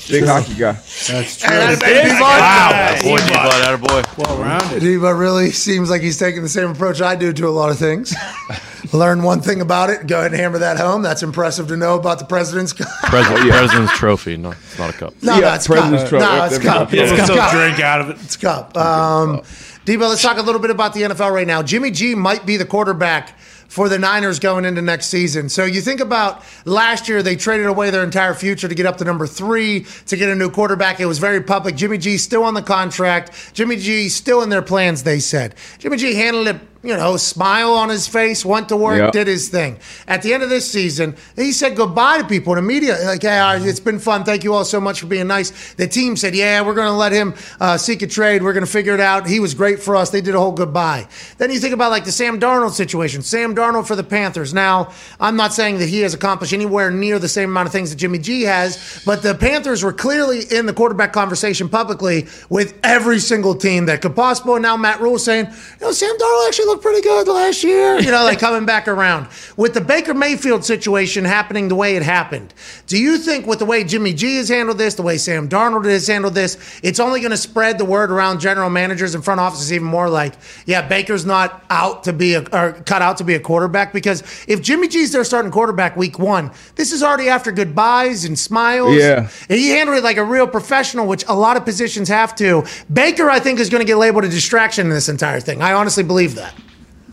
[0.09, 0.73] Big hockey guy.
[0.73, 1.51] That's true.
[1.51, 2.97] Wow.
[3.03, 4.03] Boy, G Bud, boy.
[4.17, 4.81] well rounded.
[4.81, 7.79] Diva really seems like he's taking the same approach I do to a lot of
[7.79, 8.15] things.
[8.95, 10.07] Learn one thing about it.
[10.07, 11.03] Go ahead and hammer that home.
[11.03, 12.73] That's impressive to know about the president's.
[12.73, 12.89] Cup.
[13.03, 14.39] President, President's Trophy.
[14.39, 15.15] No, it's not a cup.
[15.23, 16.09] no, Yeah, no, it's President's cup.
[16.11, 16.25] Trophy.
[16.25, 16.95] No, it's cup.
[16.95, 17.51] It's We'll cup.
[17.53, 18.17] drink out of it.
[18.23, 18.77] It's cup.
[18.77, 19.43] Um,
[19.85, 21.63] Debo, let's talk a little bit about the NFL right now.
[21.63, 25.51] Jimmy G might be the quarterback for the Niners going into next season.
[25.51, 28.97] So you think about last year, they traded away their entire future to get up
[28.99, 31.01] to number three to get a new quarterback.
[31.01, 31.77] It was very public.
[31.77, 33.53] Jimmy G still on the contract.
[33.53, 35.55] Jimmy G still in their plans, they said.
[35.79, 39.13] Jimmy G handled it, you know, smile on his face, went to work, Yep.
[39.13, 39.79] did his thing.
[40.07, 42.97] At the end of this season, he said goodbye to people in the media.
[43.05, 44.25] Like, hey, right, it's been fun.
[44.25, 45.75] Thank you all so much for being nice.
[45.75, 48.43] The team said, yeah, we're going to let him uh, seek a trade.
[48.43, 49.27] We're going to figure it out.
[49.27, 50.11] He was great for us.
[50.11, 51.09] They did a whole goodbye.
[51.39, 53.23] Then you think about like the Sam Darnold situation.
[53.23, 54.53] Sam Darnold for the Panthers.
[54.53, 57.91] Now, I'm not saying that he has accomplished anywhere near the same amount of things
[57.91, 62.79] that Jimmy G has, but the Panthers were clearly in the quarterback conversation publicly with
[62.83, 64.55] every single team that could possible.
[64.55, 68.01] And now Matt Rhule saying, you know, Sam Darnold actually looked pretty good last year.
[68.01, 69.29] You know, like coming back around.
[69.57, 72.53] With the Baker Mayfield situation happening the way it happened,
[72.87, 75.85] do you think with the way Jimmy G has handled this, the way Sam Darnold
[75.85, 79.41] has handled this, it's only going to spread the word around general managers and front
[79.41, 80.35] offices even more like,
[80.67, 83.93] yeah, Baker's not out to be a, or cut out to be a quarterback?
[83.93, 88.39] Because if Jimmy G's their starting quarterback week one, this is already after goodbyes and
[88.39, 88.97] smiles.
[88.97, 89.29] Yeah.
[89.49, 92.65] And he handled it like a real professional, which a lot of positions have to.
[92.93, 95.63] Baker, I think, is going to get labeled a distraction in this entire thing.
[95.63, 96.55] I honestly believe that.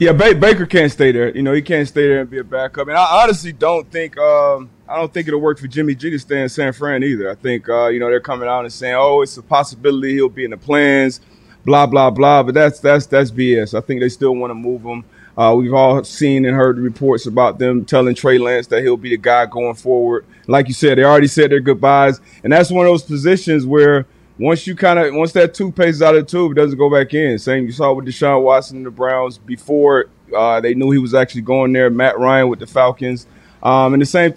[0.01, 1.29] Yeah, ba- Baker can't stay there.
[1.29, 2.87] You know, he can't stay there and be a backup.
[2.87, 6.17] And I honestly don't think um, I don't think it'll work for Jimmy G to
[6.17, 7.29] stay in San Fran either.
[7.29, 10.27] I think uh, you know they're coming out and saying, "Oh, it's a possibility he'll
[10.27, 11.21] be in the plans,"
[11.65, 12.41] blah blah blah.
[12.41, 13.77] But that's that's that's BS.
[13.77, 15.05] I think they still want to move him.
[15.37, 19.11] Uh, we've all seen and heard reports about them telling Trey Lance that he'll be
[19.11, 20.25] the guy going forward.
[20.47, 24.07] Like you said, they already said their goodbyes, and that's one of those positions where
[24.41, 27.13] once you kind of once that toothpaste out of the tube, it doesn't go back
[27.13, 27.37] in.
[27.37, 31.13] Same you saw with Deshaun Watson and the Browns before uh, they knew he was
[31.13, 31.89] actually going there.
[31.89, 33.27] Matt Ryan with the Falcons,
[33.61, 34.33] um, and the same.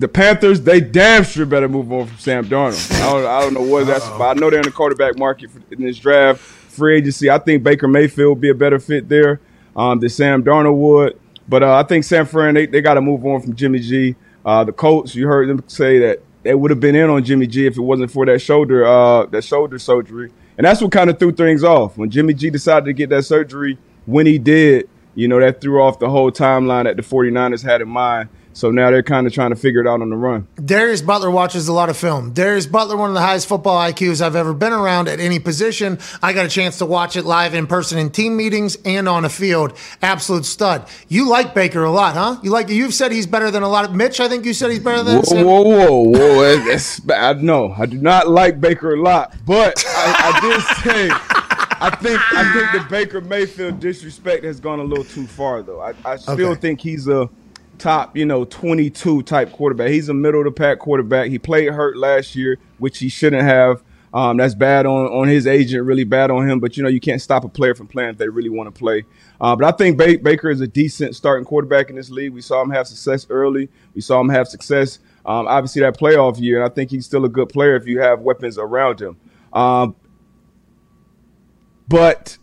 [0.00, 2.92] The Panthers, they damn sure better move on from Sam Darnold.
[3.00, 4.36] I don't, I don't know what that's about.
[4.36, 7.30] I know they're in the quarterback market for, in this draft, free agency.
[7.30, 9.40] I think Baker Mayfield would be a better fit there
[9.76, 11.20] um, than Sam Darnold would.
[11.48, 14.16] But uh, I think San Fran, they, they got to move on from Jimmy G.
[14.44, 17.46] Uh, the Colts, you heard them say that they would have been in on Jimmy
[17.46, 20.30] G if it wasn't for that shoulder uh, that shoulder surgery.
[20.56, 21.98] And that's what kind of threw things off.
[21.98, 23.76] When Jimmy G decided to get that surgery,
[24.06, 27.80] when he did, you know, that threw off the whole timeline that the 49ers had
[27.80, 28.28] in mind.
[28.54, 30.46] So now they're kind of trying to figure it out on the run.
[30.64, 32.32] Darius Butler watches a lot of film.
[32.32, 35.98] Darius Butler, one of the highest football IQs I've ever been around at any position.
[36.22, 39.24] I got a chance to watch it live in person in team meetings and on
[39.24, 39.76] a field.
[40.02, 40.86] Absolute stud.
[41.08, 42.38] You like Baker a lot, huh?
[42.44, 44.20] You like you've said he's better than a lot of Mitch.
[44.20, 45.22] I think you said he's better than.
[45.22, 46.56] Whoa, whoa, whoa, whoa!
[46.64, 51.08] That's, I no, I do not like Baker a lot, but I, I did say
[51.80, 55.80] I think I think the Baker Mayfield disrespect has gone a little too far, though.
[55.80, 56.60] I, I still Okay.
[56.60, 57.28] think he's a
[57.78, 59.90] top, you know, 22 type quarterback.
[59.90, 61.30] He's a middle of the pack quarterback.
[61.30, 63.82] He played hurt last year, which he shouldn't have.
[64.14, 66.60] Um, that's bad on, on his agent, really bad on him.
[66.60, 68.78] But you know, you can't stop a player from playing if they really want to
[68.78, 69.04] play.
[69.40, 72.32] Uh, but I think ba- Baker is a decent starting quarterback in this league.
[72.32, 73.68] We saw him have success early.
[73.92, 76.62] We saw him have success, um, obviously that playoff year.
[76.62, 79.16] And I think he's still a good player if you have weapons around him.
[79.52, 79.96] Um,
[81.88, 82.38] but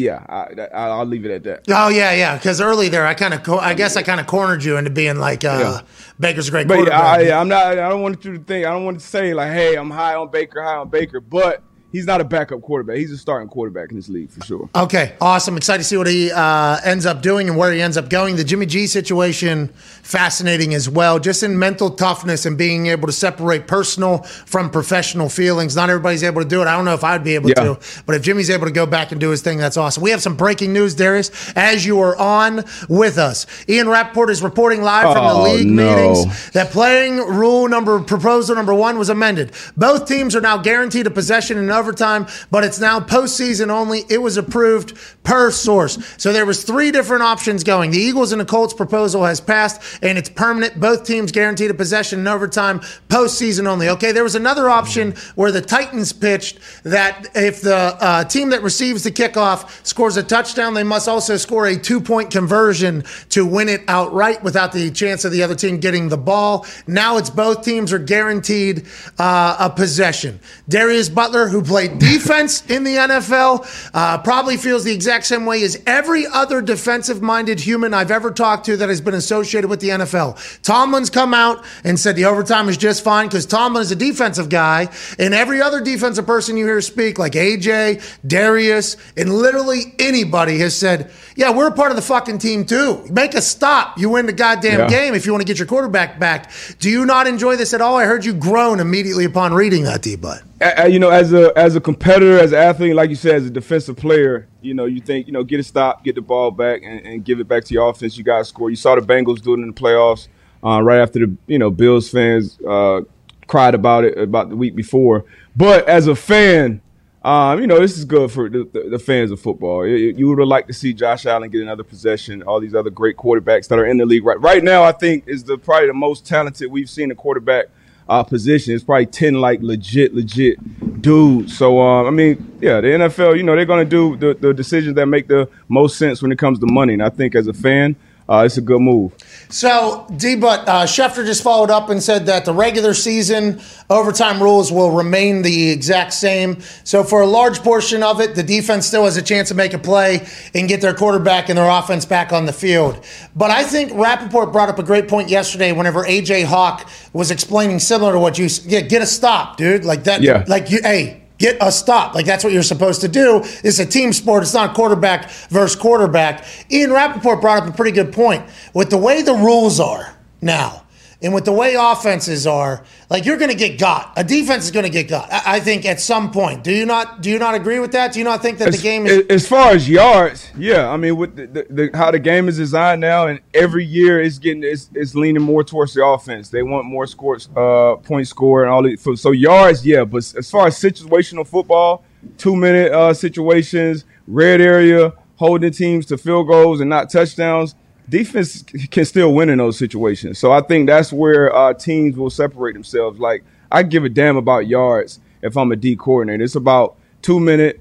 [0.00, 1.64] yeah, I, I, I'll leave it at that.
[1.68, 2.36] Oh yeah, yeah.
[2.36, 4.90] Because early there, I kind of, co- I guess I kind of cornered you into
[4.90, 5.80] being like, uh, Yeah.
[6.18, 7.20] Baker's a great But quarterback.
[7.24, 7.66] yeah, I, I'm not.
[7.78, 8.66] I don't want you to think.
[8.66, 11.62] I don't want to say like, "Hey, I'm high on Baker, high on Baker." But
[11.92, 12.96] he's not a backup quarterback.
[12.96, 14.68] He's a starting quarterback in this league for sure.
[14.74, 15.56] Okay, awesome.
[15.56, 18.36] Excited to see what he uh, ends up doing and where he ends up going.
[18.36, 19.68] The Jimmy G situation,
[20.02, 21.18] fascinating as well.
[21.18, 25.76] Just in mental toughness and being able to separate personal from professional feelings.
[25.76, 26.66] Not everybody's able to do it.
[26.66, 27.54] I don't know if I'd be able Yeah.
[27.74, 30.02] to, but if Jimmy's able to go back and do his thing, that's awesome.
[30.02, 33.46] We have some breaking news, Darius, as you are on with us.
[33.68, 35.96] Ian Rapoport is reporting live from the Oh, league no.
[35.96, 39.52] meetings that playing rule number proposal number one was amended.
[39.76, 44.02] Both teams are now guaranteed a possession in overtime, but it's now postseason only.
[44.08, 45.98] It was approved per source.
[46.16, 47.90] So there was three different options going.
[47.90, 50.78] The Eagles and the Colts proposal has passed, and it's permanent.
[50.78, 53.88] Both teams guaranteed a possession in overtime, postseason only.
[53.88, 58.62] Okay, there was another option where the Titans pitched that if the uh, team that
[58.62, 63.68] receives the kickoff scores a touchdown, they must also score a two-point conversion to win
[63.68, 66.66] it outright without the chance of the other team getting the ball.
[66.86, 68.86] Now it's both teams are guaranteed
[69.18, 70.40] uh, a possession.
[70.68, 75.62] Darius Butler, who played defense in the NFL, uh, probably feels the exact same way
[75.62, 79.78] as every other defensive minded human I've ever talked to that has been associated with
[79.78, 80.36] the NFL.
[80.62, 84.48] Tomlin's come out and said the overtime is just fine because Tomlin is a defensive
[84.48, 90.58] guy, and every other defensive person you hear speak, like AJ, Darius, and literally anybody
[90.58, 93.06] has said, yeah, we're a part of the fucking team too.
[93.12, 93.96] Make a stop.
[93.96, 94.88] You win the goddamn Yeah.
[94.88, 96.50] game if you want to get your quarterback back.
[96.80, 97.94] Do you not enjoy this at all?
[97.96, 100.42] I heard you groan immediately upon reading that, D Butt.
[100.88, 103.50] You know, as a as a competitor, as an athlete, like you said, as a
[103.50, 106.82] defensive player, you know, you think, you know, get a stop, get the ball back,
[106.82, 108.16] and, and give it back to your offense.
[108.16, 108.68] You guys score.
[108.68, 110.28] You saw the Bengals do it in the playoffs
[110.62, 113.00] uh, right after the you know Bills fans uh,
[113.46, 115.24] cried about it about the week before.
[115.56, 116.82] But as a fan,
[117.22, 119.86] um, you know, this is good for the, the, the fans of football.
[119.86, 122.42] You, you would have liked to see Josh Allen get another possession.
[122.42, 125.24] All these other great quarterbacks that are in the league right right now, I think,
[125.26, 127.66] is the probably the most talented we've seen a quarterback
[128.10, 128.74] uh, position.
[128.74, 131.56] It's probably ten like legit, legit dudes.
[131.56, 134.96] So um, I mean, yeah, the NFL, you know, they're gonna do the, the decisions
[134.96, 136.92] that make the most sense when it comes to money.
[136.92, 137.96] And I think as a fan,
[138.30, 139.12] uh, it's a good move.
[139.48, 144.40] So, D, but uh, Schefter just followed up and said that the regular season overtime
[144.40, 146.60] rules will remain the exact same.
[146.84, 149.74] So, for a large portion of it, the defense still has a chance to make
[149.74, 153.04] a play and get their quarterback and their offense back on the field.
[153.34, 157.80] But I think Rapoport brought up a great point yesterday whenever AJ Hawk was explaining
[157.80, 159.84] similar to what you yeah, get a stop, dude.
[159.84, 160.44] Like that, Yeah.
[160.46, 162.14] like you, hey, get a stop.
[162.14, 163.40] Like that's what you're supposed to do.
[163.64, 164.44] It's a team sport.
[164.44, 166.44] It's not quarterback versus quarterback.
[166.70, 168.44] Ian Rapoport brought up a pretty good point.
[168.72, 170.84] With the way the rules are now,
[171.22, 174.12] and with the way offenses are, like you're going to get got.
[174.16, 175.30] A defense is going to get got.
[175.32, 176.64] I, I think at some point.
[176.64, 177.20] Do you not?
[177.20, 178.12] Do you not agree with that?
[178.12, 179.26] Do you not think that the game is?
[179.28, 180.88] as far as yards, yeah.
[180.88, 184.20] I mean, with the, the, the how the game is designed now, and every year
[184.20, 186.48] it's getting it's, it's leaning more towards the offense.
[186.48, 190.04] They want more scores, uh, point score, and all the so, so yards, yeah.
[190.04, 192.04] But as far as situational football,
[192.38, 197.74] two minute uh, situations, red area, holding teams to field goals and not touchdowns.
[198.10, 200.38] Defense can still win in those situations.
[200.38, 203.18] So I think that's where uh, teams will separate themselves.
[203.18, 206.42] Like I give a damn about yards if I'm a D coordinator.
[206.42, 207.80] It's about two minute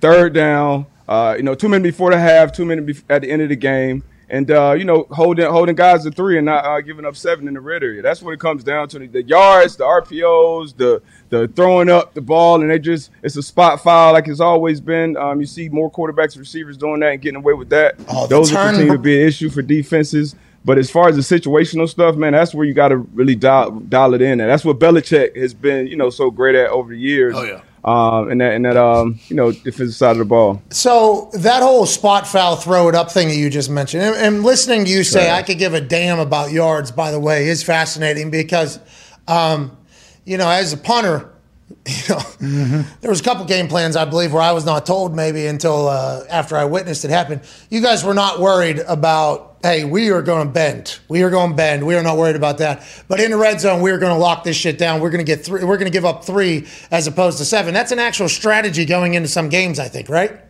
[0.00, 3.42] third down, uh, you know, two minutes before the half, two minutes at the end
[3.42, 6.80] of the game, and uh, you know, holding holding guys to three and not uh,
[6.80, 8.02] giving up seven in the red area.
[8.02, 12.14] That's what it comes down to: the, the yards, the RPOs, the the throwing up
[12.14, 15.16] the ball, and they just it's a spot foul like it's always been.
[15.16, 17.96] Um, you see more quarterbacks and receivers doing that and getting away with that.
[18.08, 20.34] Oh, Those will turn- continue to be an issue for defenses.
[20.64, 23.70] But as far as the situational stuff, man, that's where you got to really dial,
[23.70, 26.90] dial it in, and that's what Belichick has been, you know, so great at over
[26.92, 27.34] the years.
[27.36, 27.60] Oh, yeah.
[27.84, 30.60] Um, and that and that um, you know, defensive side of the ball.
[30.70, 34.42] So that whole spot foul throw it up thing that you just mentioned, and, and
[34.42, 37.62] listening to you say I could give a damn about yards, by the way, is
[37.62, 38.80] fascinating because,
[39.28, 39.76] um,
[40.24, 41.30] you know, as a punter,
[41.86, 45.14] you know, there was a couple game plans I believe where I was not told
[45.14, 47.40] maybe until uh, after I witnessed it happen.
[47.70, 51.50] You guys were not worried about, hey, we are going to bend, we are going
[51.50, 52.86] to bend, we are not worried about that.
[53.08, 55.00] But in the red zone, we are going to lock this shit down.
[55.00, 55.64] We're going to get three.
[55.64, 57.74] We're going to give up three as opposed to seven.
[57.74, 60.40] That's an actual strategy going into some games, I think, right?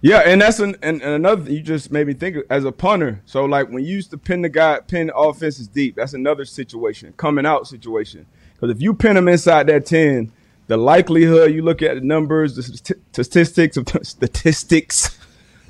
[0.00, 3.20] Yeah, and that's an, and, and another you just made me think as a punter.
[3.26, 5.96] So like when you used to pin the guy, pin offenses deep.
[5.96, 8.26] That's another situation, coming out situation.
[8.54, 10.32] Because if you pin them inside that ten,
[10.68, 15.17] the likelihood you look at the numbers, the st- statistics of statistics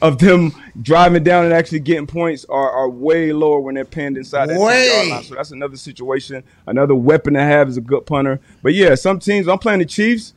[0.01, 4.17] of them driving down and actually getting points are, are way lower when they're pinned
[4.17, 4.87] inside that Way.
[4.95, 5.23] yard line.
[5.25, 6.43] So that's another situation.
[6.67, 8.41] Another weapon to have is a good punter.
[8.63, 9.49] But yeah, some teams.
[9.49, 10.35] I'm playing the Chiefs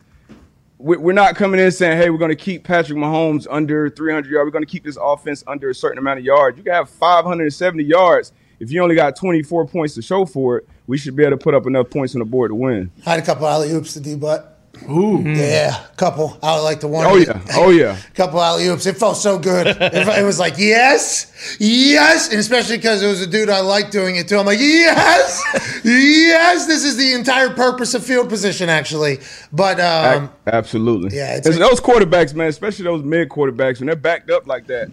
[0.83, 4.31] we- we're not coming in saying, "Hey, we're going to keep Patrick Mahomes under 300
[4.31, 4.47] yards.
[4.47, 6.57] We're going to keep this offense under a certain amount of yards.
[6.57, 8.31] You can have 570 yards.
[8.59, 11.43] If you only got 24 points to show for it, we should be able to
[11.43, 12.91] put up enough points on the board to win.
[13.05, 14.50] I had a couple alley oops to D butt.
[14.89, 15.21] Ooh.
[15.25, 16.37] Yeah, a couple.
[16.41, 17.05] I like the one.
[17.05, 17.97] Oh yeah, oh yeah.
[18.15, 18.85] couple alley oops.
[18.85, 19.67] It felt so good.
[19.67, 22.29] It, it was like, yes, yes.
[22.29, 24.39] And especially because it was a dude I liked doing it to.
[24.39, 25.41] I'm like, yes,
[25.83, 26.67] yes.
[26.67, 29.19] This is the entire purpose of field position, actually.
[29.51, 31.15] But, um, Absolutely.
[31.17, 34.47] yeah, it's It's like- those quarterbacks, man, especially those mid quarterbacks, when they're backed up
[34.47, 34.89] like that,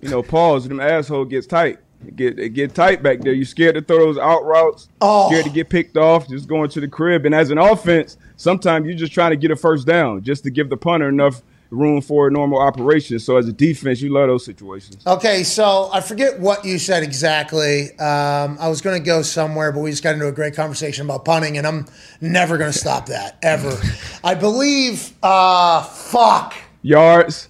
[0.00, 1.78] you know, pause, them asshole gets tight.
[2.06, 3.32] It get get tight back there.
[3.32, 5.28] You scared to throw those out routes, Oh.
[5.28, 7.26] scared to get picked off, just going to the crib.
[7.26, 10.50] And as an offense, sometimes you're just trying to get a first down just to
[10.50, 13.18] give the punter enough room for a normal operation.
[13.18, 15.04] So as a defense, you love those situations.
[15.06, 17.90] Okay, so I forget what you said exactly.
[17.98, 21.04] Um, I was going to go somewhere, but we just got into a great conversation
[21.06, 21.86] about punting, and I'm
[22.20, 23.76] never going to stop that ever.
[24.24, 25.12] I believe.
[25.20, 26.54] Uh, fuck.
[26.82, 27.48] Yards.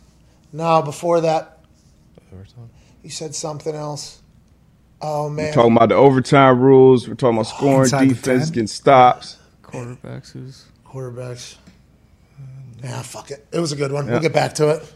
[0.55, 1.59] No, before that,
[3.03, 4.23] you said something else.
[5.07, 5.53] Oh man.
[5.53, 7.07] Talking about the overtime rules.
[7.07, 8.55] We're talking about oh, scoring, Inside the defense, 10?
[8.55, 9.37] getting stops.
[9.63, 11.57] Quarterbacks who's quarterbacks.
[12.83, 13.47] Yeah, fuck it.
[13.53, 14.07] It was a good one.
[14.07, 14.95] We'll get back to it.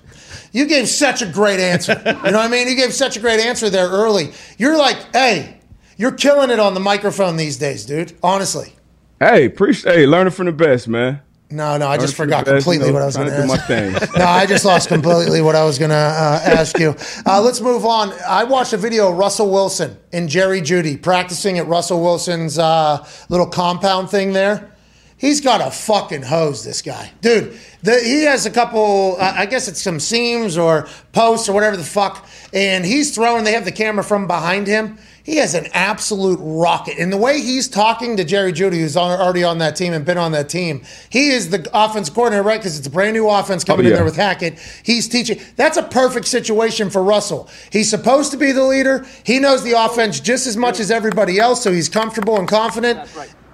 [0.53, 1.93] You gave such a great answer.
[2.07, 2.69] you know what I mean?
[2.69, 4.33] You gave such a great answer there early.
[4.57, 5.61] You're like, hey,
[5.99, 8.15] you're killing it on the microphone these days, dude.
[8.23, 8.75] Honestly.
[9.21, 9.95] Hey, appreciate.
[9.95, 11.21] Hey, learning from the best, man.
[11.51, 13.43] No, no, I just forgot the best, you completely what I was going to to
[13.43, 14.09] do my ask.
[14.19, 16.95] no, I just lost completely what I was going to uh, ask you.
[17.25, 18.13] Uh, let's move on.
[18.29, 23.07] I watched a video of Russell Wilson and Jerry Jeudy practicing at Russell Wilson's uh,
[23.31, 24.75] little compound thing there.
[25.17, 27.11] He's got a fucking hose, this guy.
[27.23, 31.55] Dude, the, he has a couple, uh, I guess it's some seams or posts or
[31.55, 34.99] whatever the fuck, and he's throwing, they have the camera from behind him.
[35.29, 36.97] He has an absolute rocket.
[36.99, 40.03] And the way he's talking to Jerry Jeudy, who's on, already on that team and
[40.03, 42.59] been on that team, he is the offense coordinator, right?
[42.59, 43.97] Because it's a brand new offense coming in yeah.
[43.97, 44.59] there with Hackett.
[44.83, 45.39] He's teaching.
[45.57, 47.51] That's a perfect situation for Russell.
[47.71, 49.05] He's supposed to be the leader.
[49.23, 52.99] He knows the offense just as much as everybody else, so he's comfortable and confident.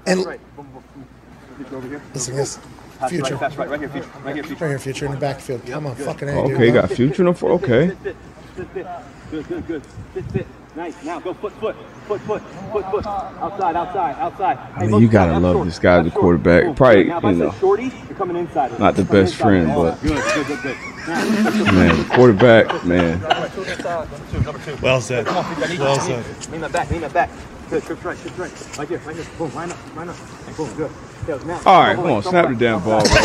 [0.06, 0.26] And
[2.14, 2.60] listen, this
[3.08, 3.34] future.
[3.34, 4.08] That's right, right here, future.
[4.22, 4.64] Right here, future.
[4.64, 5.66] Right here, future in the backfield.
[5.66, 6.52] Come on, fucking A, dude.
[6.52, 7.88] Okay, got future in the for okay.
[8.04, 8.16] Sit,
[8.54, 8.86] sit, sit.
[9.32, 9.82] Good, good, good.
[10.14, 10.46] Sit, sit.
[10.76, 11.04] Nice.
[11.04, 13.06] Now go foot, foot, foot, foot, foot, foot.
[13.06, 14.58] Outside, outside, outside.
[14.74, 16.74] I mean, you gotta love this guy as a quarterback.
[16.74, 18.76] Probably, Now, you know, shorty, you're coming inside.
[18.80, 19.42] not the best inside.
[19.44, 20.76] friend, but- good, good, good, good.
[21.06, 23.20] Now, man, quarterback, man.
[23.20, 24.76] number two, number two.
[24.82, 25.26] Well said.
[25.26, 26.14] Come on, feet, I need Well you.
[26.14, 26.50] I need said.
[26.52, 27.30] Lean that back, lean that back.
[27.70, 28.78] Good, trips right, trips right.
[28.78, 29.24] Right here, right here.
[29.38, 30.16] Boom, line up, line up.
[30.46, 30.90] And boom, good.
[31.26, 33.24] Yeah, now, All right, come on, snap double the damn ball, double bro.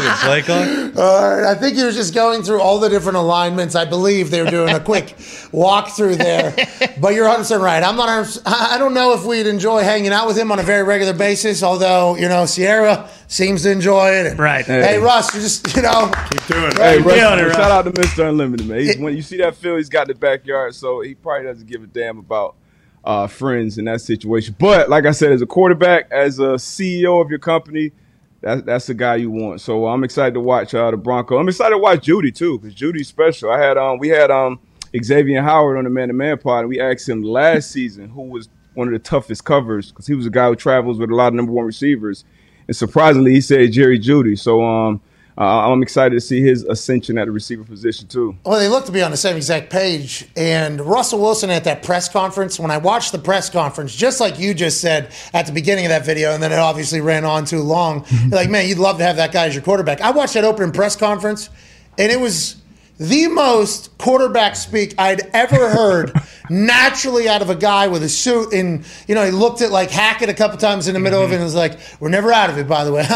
[0.00, 0.96] Look at Blake on.
[0.96, 3.74] All right, I think he was just going through all the different alignments.
[3.74, 5.16] I believe they were doing a quick
[5.52, 6.54] walkthrough there.
[7.00, 7.82] But you're 100% right.
[7.82, 8.38] I'm not.
[8.46, 11.62] I don't know if we'd enjoy hanging out with him on a very regular basis.
[11.62, 14.26] Although you know, Ciara seems to enjoy it.
[14.26, 14.64] And, Right.
[14.64, 16.10] Hey, Russ, you just you know.
[16.30, 16.76] Keep doing it.
[16.76, 18.28] Hey, Russ, Feeling it, shout out to Mr.
[18.28, 18.80] Unlimited, man.
[18.80, 21.82] He's, when you see that field, he's got the backyard, so he probably doesn't give
[21.82, 22.56] a damn about
[23.04, 24.54] uh, friends in that situation.
[24.58, 27.92] But like I said, as a quarterback, as a CEO of your company,
[28.40, 29.60] that's that's the guy you want.
[29.60, 31.38] So I'm excited to watch uh, the Bronco.
[31.38, 33.50] I'm excited to watch Jeudy too, because Jeudy's special.
[33.50, 34.58] I had um we had um
[35.02, 38.22] Xavier Howard on the Man to Man pod, and we asked him last season who
[38.22, 41.14] was one of the toughest covers because he was a guy who travels with a
[41.14, 42.24] lot of number one receivers,
[42.66, 44.38] and surprisingly, he said Jerry Jeudy.
[44.38, 45.00] So um.
[45.38, 48.36] Uh, I'm excited to see his ascension at the receiver position too.
[48.44, 50.28] Well, they look to be on the same exact page.
[50.36, 54.38] And Russell Wilson at that press conference, when I watched the press conference, just like
[54.38, 57.44] you just said at the beginning of that video, and then it obviously ran on
[57.44, 60.00] too long, like, man, you'd love to have that guy as your quarterback.
[60.00, 61.48] I watched that opening press conference,
[61.96, 62.56] and it was
[63.00, 66.12] the most quarterback speak I'd ever heard
[66.50, 68.52] naturally out of a guy with a suit.
[68.52, 71.30] And, you know, he looked at like Hackett a couple times in the middle of
[71.30, 71.44] it and mm-hmm.
[71.44, 73.06] was like, we're never out of it, by the way.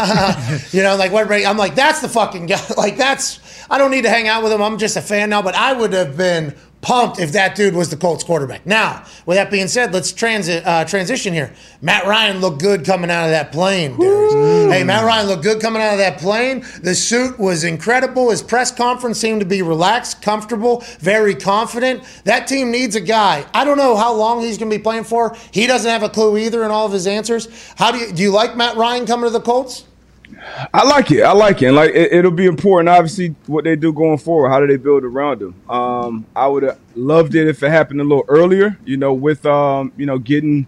[0.71, 2.61] you know, like, what, I'm like, that's the fucking guy.
[2.77, 4.61] Like, that's, I don't need to hang out with him.
[4.61, 6.55] I'm just a fan now, but I would have been
[6.85, 8.63] pumped if that dude was the Colts quarterback.
[8.65, 11.51] Now, with that being said, let's transit uh, transition here.
[11.81, 14.71] Matt Ryan looked good coming out of that plane, dude.
[14.71, 16.63] Hey, Matt Ryan looked good coming out of that plane.
[16.83, 18.29] The suit was incredible.
[18.29, 22.03] His press conference seemed to be relaxed, comfortable, very confident.
[22.25, 23.45] That team needs a guy.
[23.53, 25.35] I don't know how long he's going to be playing for.
[25.51, 27.47] He doesn't have a clue either in all of his answers.
[27.77, 28.23] How do you do?
[28.23, 29.85] You like Matt Ryan coming to the Colts?
[30.73, 31.23] I like it.
[31.23, 31.67] I like it.
[31.67, 34.49] And like it, it'll be important, obviously, what they do going forward.
[34.49, 35.55] How do they build around them?
[35.69, 38.77] Um, I would have loved it if it happened a little earlier.
[38.85, 40.67] You know, with um, you know, getting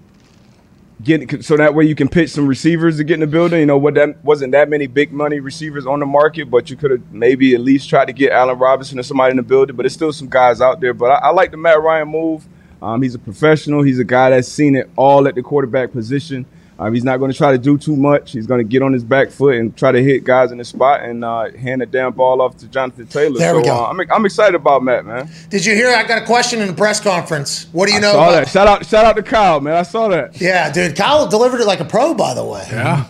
[1.04, 3.60] getting so that way you can pitch some receivers to get in the building.
[3.60, 6.76] You know, what that wasn't that many big money receivers on the market, but you
[6.76, 9.76] could have maybe at least tried to get Allen Robinson or somebody in the building.
[9.76, 10.94] But there's still some guys out there.
[10.94, 12.48] But I, I like the Matt Ryan move.
[12.82, 13.82] Um, he's a professional.
[13.84, 16.46] He's a guy that's seen it all at the quarterback position.
[16.80, 18.34] Um, he's not going to try to do too much.
[18.34, 20.64] He's going to get on his back foot and try to hit guys in the
[20.66, 23.40] spot and uh, hand the damn ball off to Jonathan Taylor.
[23.40, 23.74] There we go.
[23.76, 25.28] Uh, I'm, I'm excited about Matt, man.
[25.50, 25.90] Did you hear?
[25.90, 27.66] I got a question in the press conference.
[27.72, 28.32] What do you I know saw about?
[28.46, 28.50] that.
[28.50, 29.74] Shout out, shout out to Kyle, man.
[29.74, 30.40] I saw that.
[30.40, 30.96] Yeah, dude.
[30.96, 32.64] Kyle delivered it like a pro, by the way.
[32.70, 33.08] Yeah.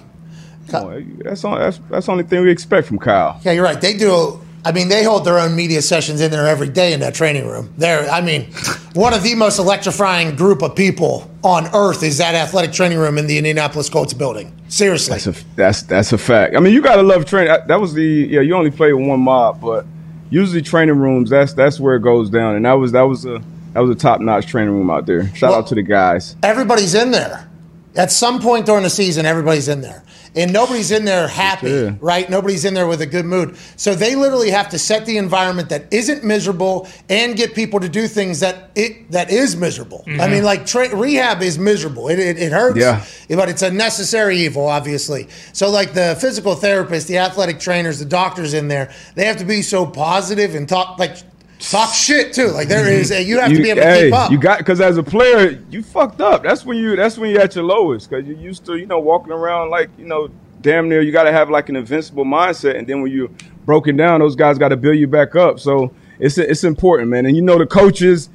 [0.74, 3.40] Oh, that's all, that's that's the only thing we expect from Kyle.
[3.44, 3.80] Yeah, you're right.
[3.80, 4.42] They do.
[4.68, 7.48] I mean, they hold their own media sessions in there every day in that training
[7.48, 7.74] room.
[7.78, 8.52] They're, I mean,
[8.96, 13.18] one of the most electrifying group of people on earth is that athletic training room
[13.18, 14.52] in the Indianapolis Colts building.
[14.68, 15.14] Seriously.
[15.20, 16.54] That's a that's that's a fact.
[16.58, 17.56] I mean, you gotta love training.
[17.68, 18.42] That- was the yeah.
[18.42, 19.86] You only play with one mob, but
[20.30, 21.30] usually training rooms.
[21.30, 22.58] That's that's where it goes down.
[22.58, 23.42] And that was that was a
[23.72, 25.34] that was a top notch training room out there.
[25.34, 26.36] Shout Well- out to the guys.
[26.44, 27.48] Everybody's in there.
[27.96, 30.04] At some point during the season, everybody's in there.
[30.36, 31.92] And nobody's in there happy, sure.
[32.00, 32.30] right?
[32.30, 33.58] Nobody's in there with a good mood.
[33.76, 37.90] So they literally have to set the environment that isn't miserable and get people to
[37.90, 40.04] do things that it that is miserable.
[40.06, 40.32] I mm-hmm.
[40.32, 42.10] mean, like tra- rehab is miserable.
[42.10, 43.06] It, it, it hurts, Yeah.
[43.30, 45.28] but it's a necessary evil, obviously.
[45.54, 49.46] So, like the physical therapists, the athletic trainers, the doctors in there, they have to
[49.46, 51.18] be so positive and talk like
[51.60, 52.48] talk shit too.
[52.48, 54.32] Like there is, a, you have to be able to hey, keep up.
[54.32, 56.44] You got because as a player, you fucked up.
[56.44, 59.00] That's when you that's when you're at your lowest because you're used to you know
[59.00, 60.30] walking around like you know
[60.62, 63.30] damn near you got to have like an invincible mindset, and then when you're
[63.66, 65.60] broken down, those guys got to build you back up.
[65.60, 67.26] So it's it's important, man.
[67.26, 68.30] And you know the coaches,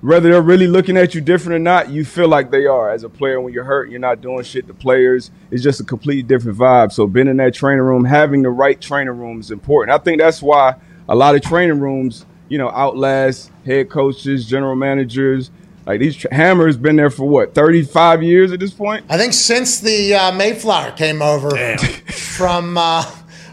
[0.00, 3.04] whether they're really looking at you different or not, you feel like they are as
[3.04, 4.66] a player when you're hurt, you're not doing shit.
[4.66, 6.92] The players, it's just a completely different vibe.
[6.92, 9.94] So being in that training room, having the right training room is important.
[9.94, 10.76] I think that's why
[11.08, 15.50] a lot of training rooms, you know, outlast head coaches, general managers.
[15.86, 19.04] Like these tra- Hammer's been there for what, 35 years at this point?
[19.08, 21.50] I think since the uh, Mayflower came over
[22.06, 23.04] from uh,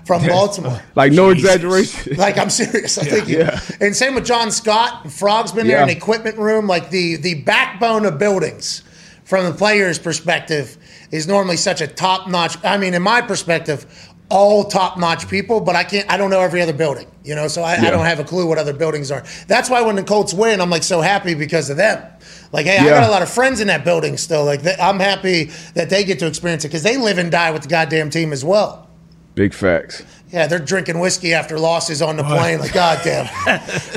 [0.06, 0.82] from Baltimore.
[0.96, 2.16] Like no exaggeration.
[2.22, 2.98] Like I'm serious.
[2.98, 3.28] I think.
[3.28, 3.60] Yeah.
[3.80, 5.12] And same with John Scott.
[5.12, 6.68] Frog's been there in the equipment room.
[6.68, 8.84] Like the the backbone of buildings,
[9.24, 10.78] from the player's perspective,
[11.12, 12.58] is normally such a top notch.
[12.64, 13.86] I mean, in my perspective,
[14.32, 15.60] all top notch people.
[15.62, 16.10] But I can't.
[16.10, 17.08] I don't know every other building.
[17.24, 19.24] You know, so I, I don't have a clue what other buildings are.
[19.48, 22.04] That's why when the Colts win, I'm like so happy because of them.
[22.52, 24.44] Like, hey, I got a lot of friends in that building still.
[24.44, 27.52] Like, they, I'm happy that they get to experience it because they live and die
[27.52, 28.90] with the goddamn team as well.
[29.36, 30.04] Big facts.
[30.32, 32.60] Yeah, they're drinking whiskey after losses on the plane.
[32.60, 33.30] Like, goddamn,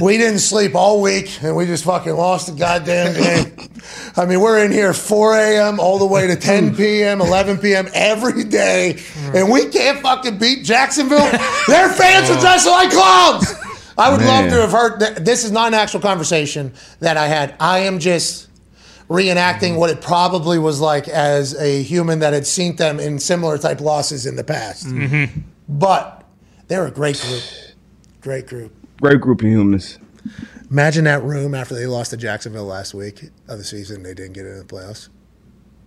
[0.02, 3.14] we didn't sleep all week and we just fucking lost the goddamn
[3.56, 3.70] game.
[4.16, 5.78] I mean, we're in here 4 a.m.
[5.78, 7.88] all the way to 10 p.m., 11 p.m.
[7.94, 9.00] every day,
[9.32, 11.30] and we can't fucking beat Jacksonville.
[11.68, 12.40] Their fans are oh.
[12.40, 13.54] dressed like clowns.
[13.96, 14.98] I would love to have heard.
[14.98, 17.54] Th- this is not an actual conversation that I had.
[17.60, 18.48] I am just
[19.08, 19.78] reenacting mm.
[19.78, 23.80] what it probably was like as a human that had seen them in similar type
[23.80, 24.86] losses in the past.
[24.86, 25.40] Mm-hmm.
[25.68, 26.23] But
[26.68, 27.42] they're a great group.
[28.20, 28.72] Great group.
[29.00, 29.98] Great group of humans.
[30.70, 34.02] Imagine that room after they lost to Jacksonville last week of the season.
[34.02, 35.08] They didn't get into the playoffs.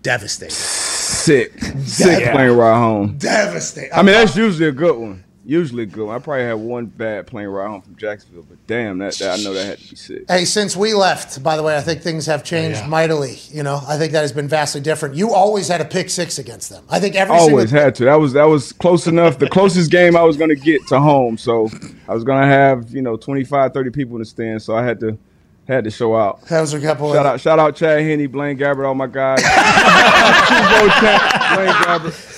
[0.03, 0.53] Devastating.
[0.53, 1.51] Sick.
[1.84, 2.32] Sick Yeah.
[2.34, 3.17] plane ride home.
[3.17, 3.91] Devastating.
[3.93, 5.23] I mean, that's usually a good one.
[5.47, 6.09] Usually good.
[6.09, 9.43] I probably had one bad plane ride home from Jacksonville, but damn, that, that I
[9.43, 10.25] know that had to be sick.
[10.27, 13.37] Hey, since we left, by the way, I think things have changed mightily.
[13.49, 15.15] You know, I think that has been vastly different.
[15.15, 16.83] You always had a pick six against them.
[16.89, 18.03] I think every Always single had to.
[18.05, 19.39] That was that was close enough.
[19.39, 21.37] The closest game I was going to get to home.
[21.37, 21.69] So
[22.09, 24.61] I was going to have you know 25, 30 people in the stand.
[24.61, 25.17] So I had to
[25.65, 26.41] had to show out.
[26.47, 29.07] that was a couple Shout of out, shout out, Chad Henne, Blaine Gabbert, all my
[29.07, 29.39] guys.
[30.47, 31.23] Super Bowl champ,
[31.55, 32.36] Blaine Gabbert.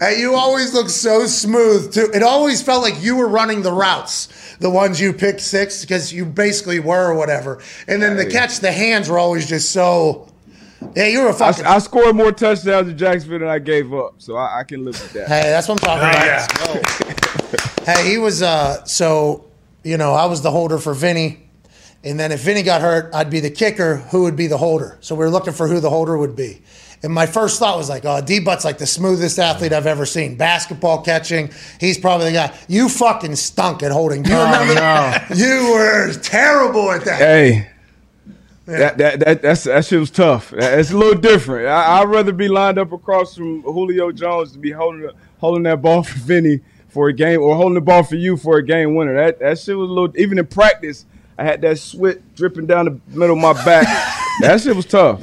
[0.00, 2.10] Hey, you always look so smooth too.
[2.14, 6.10] It always felt like you were running the routes, the ones you picked six, because
[6.10, 7.62] you basically were or whatever.
[7.86, 10.26] And then the catch, the hands were always just so.
[10.96, 11.66] Yeah, you were a fucking.
[11.66, 14.98] I scored more touchdowns in Jacksonville than I gave up, so I, I can live
[14.98, 15.28] with that.
[15.28, 17.66] Hey, that's what I'm talking about.
[17.86, 19.50] Hey, he was uh so
[19.82, 21.48] you know, I was the holder for Vinny.
[22.02, 24.96] And then if Vinny got hurt, I'd be the kicker, who would be the holder.
[25.00, 26.62] So we were looking for who the holder would be.
[27.02, 30.04] And my first thought was like, oh, D Butt's like the smoothest athlete I've ever
[30.04, 30.36] seen.
[30.36, 31.50] Basketball catching.
[31.78, 32.58] He's probably the guy.
[32.68, 34.22] You fucking stunk at holding.
[34.22, 35.30] Do you remember that?
[35.36, 37.18] You were terrible at that.
[37.18, 37.70] Hey,
[38.66, 40.52] that, that that that's that shit was tough.
[40.52, 41.68] It's a little different.
[41.68, 45.80] I, I'd rather be lined up across from Julio Jones to be holding holding that
[45.80, 48.94] ball for Vinny for a game, or holding the ball for you for a game
[48.94, 49.14] winner.
[49.14, 50.12] That that shit was a little.
[50.16, 51.06] Even in practice,
[51.40, 53.86] I had that sweat dripping down the middle of my back.
[54.42, 55.22] that shit was tough.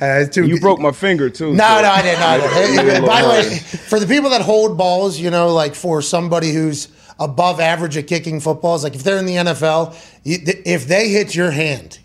[0.00, 1.52] Uh, too- You broke my finger too.
[1.52, 2.22] No, so- no, I didn't.
[2.22, 2.38] I
[2.84, 3.04] didn't.
[3.06, 6.86] By the way, for the people that hold balls, you know, like for somebody who's
[7.18, 11.50] above average at kicking footballs, like if they're in the NFL, if they hit your
[11.50, 11.98] hand,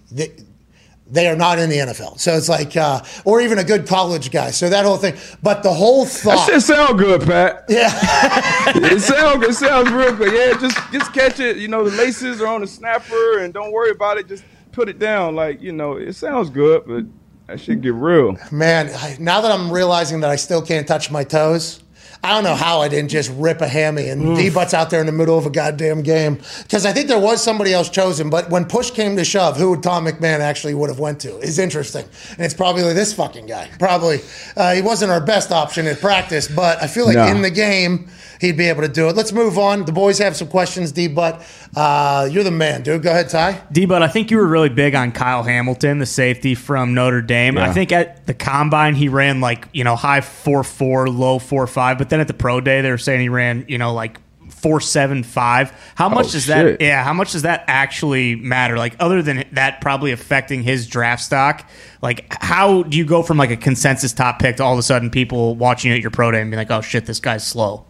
[1.13, 2.19] they, are not in the NFL.
[2.19, 4.51] So it's like, uh, or even a good college guy.
[4.51, 5.15] So that whole thing.
[5.41, 6.45] But the whole that thought.
[6.49, 7.65] shit sound good, Pat.
[7.69, 7.91] yeah.
[8.75, 10.33] it sounds it sounds real good.
[10.33, 11.57] Yeah, just just catch it.
[11.57, 14.27] You know, the laces are on the snapper, and don't worry about it.
[14.27, 15.35] Just put it down.
[15.35, 17.05] Like you know, it sounds good, but
[17.47, 18.37] that shit get real.
[18.51, 21.82] Man, I, now that I'm realizing that I still can't touch my toes,
[22.25, 25.01] I don't know how I didn't just rip a hammy and D Butt's out there
[25.01, 26.35] in the middle of a goddamn game.
[26.63, 29.71] Because I think there was somebody else chosen, but when push came to shove, who
[29.71, 32.05] would Tom McMahon actually would have went to is interesting.
[32.31, 33.69] And it's probably this fucking guy.
[33.77, 34.19] Probably
[34.55, 37.25] uh, he wasn't our best option at practice, but I feel like No.
[37.27, 38.07] in the game
[38.39, 39.15] he'd be able to do it.
[39.15, 39.85] Let's move on.
[39.85, 41.45] The boys have some questions, D Butt.
[41.75, 43.01] Uh, you're the man, dude.
[43.01, 43.61] Go ahead, Ty.
[43.71, 47.21] D, but I think you were really big on Kyle Hamilton, the safety from Notre
[47.21, 47.55] Dame.
[47.57, 47.69] Yeah.
[47.69, 51.65] I think at the combine he ran like you know high four four, low four
[51.67, 54.19] five, but then at the pro day they were saying he ran you know like
[54.49, 55.71] four seven five.
[55.95, 56.81] How oh, much does that?
[56.81, 58.77] Yeah, how much does that actually matter?
[58.77, 61.69] Like other than that, probably affecting his draft stock.
[62.01, 64.83] Like how do you go from like a consensus top pick to all of a
[64.83, 67.45] sudden people watching you at your pro day and be like, oh shit, this guy's
[67.45, 67.85] slow.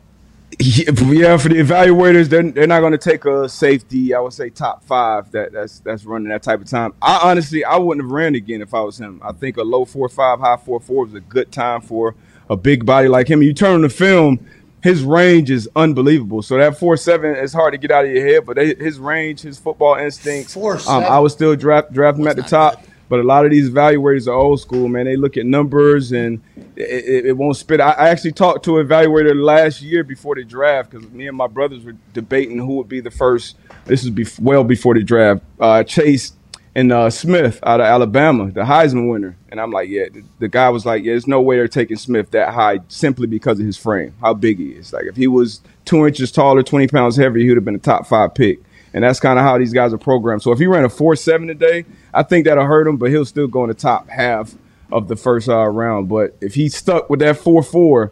[0.60, 4.14] Yeah, yeah, for the evaluators, they're, they're not going to take a safety.
[4.14, 5.32] I would say top five.
[5.32, 6.94] That that's that's running that type of time.
[7.02, 9.20] I honestly, I wouldn't have ran again if I was him.
[9.24, 12.16] I think a low four five, high four four is a good time for
[12.54, 13.42] a big body like him.
[13.42, 14.40] You turn on the film,
[14.82, 16.42] his range is unbelievable.
[16.42, 19.42] So that four seven is hard to get out of your head, but his range,
[19.42, 20.54] his football instincts.
[20.54, 21.04] Four Um, seven.
[21.04, 22.84] I would still draft draft him at the top.
[23.10, 25.06] But a lot of these evaluators are old school, man.
[25.06, 26.42] They look at numbers and
[26.76, 27.80] it, it, it won't spit.
[27.80, 31.38] I, I actually talked to an evaluator last year before the draft because me and
[31.38, 33.56] my brothers were debating who would be the first.
[33.86, 35.44] This is bef- well before the draft.
[35.60, 36.34] Uh, Chase
[36.76, 39.38] and uh, Smith out of Alabama, the Heisman winner.
[39.50, 41.98] And I'm like, yeah, the, the guy was like, yeah, there's no way they're taking
[41.98, 44.92] Smith that high simply because of his frame, how big he is.
[44.92, 47.80] Like, if he was two inches taller, 20 pounds heavier, he would have been a
[47.80, 48.60] top five pick.
[48.94, 50.44] And that's kind of how these guys are programmed.
[50.44, 53.26] So if he ran a 4 7 today, I think that'll hurt him, but he'll
[53.26, 54.54] still go in the top half
[54.92, 56.10] of the first uh, round.
[56.10, 58.12] But if he stuck with that 4 4,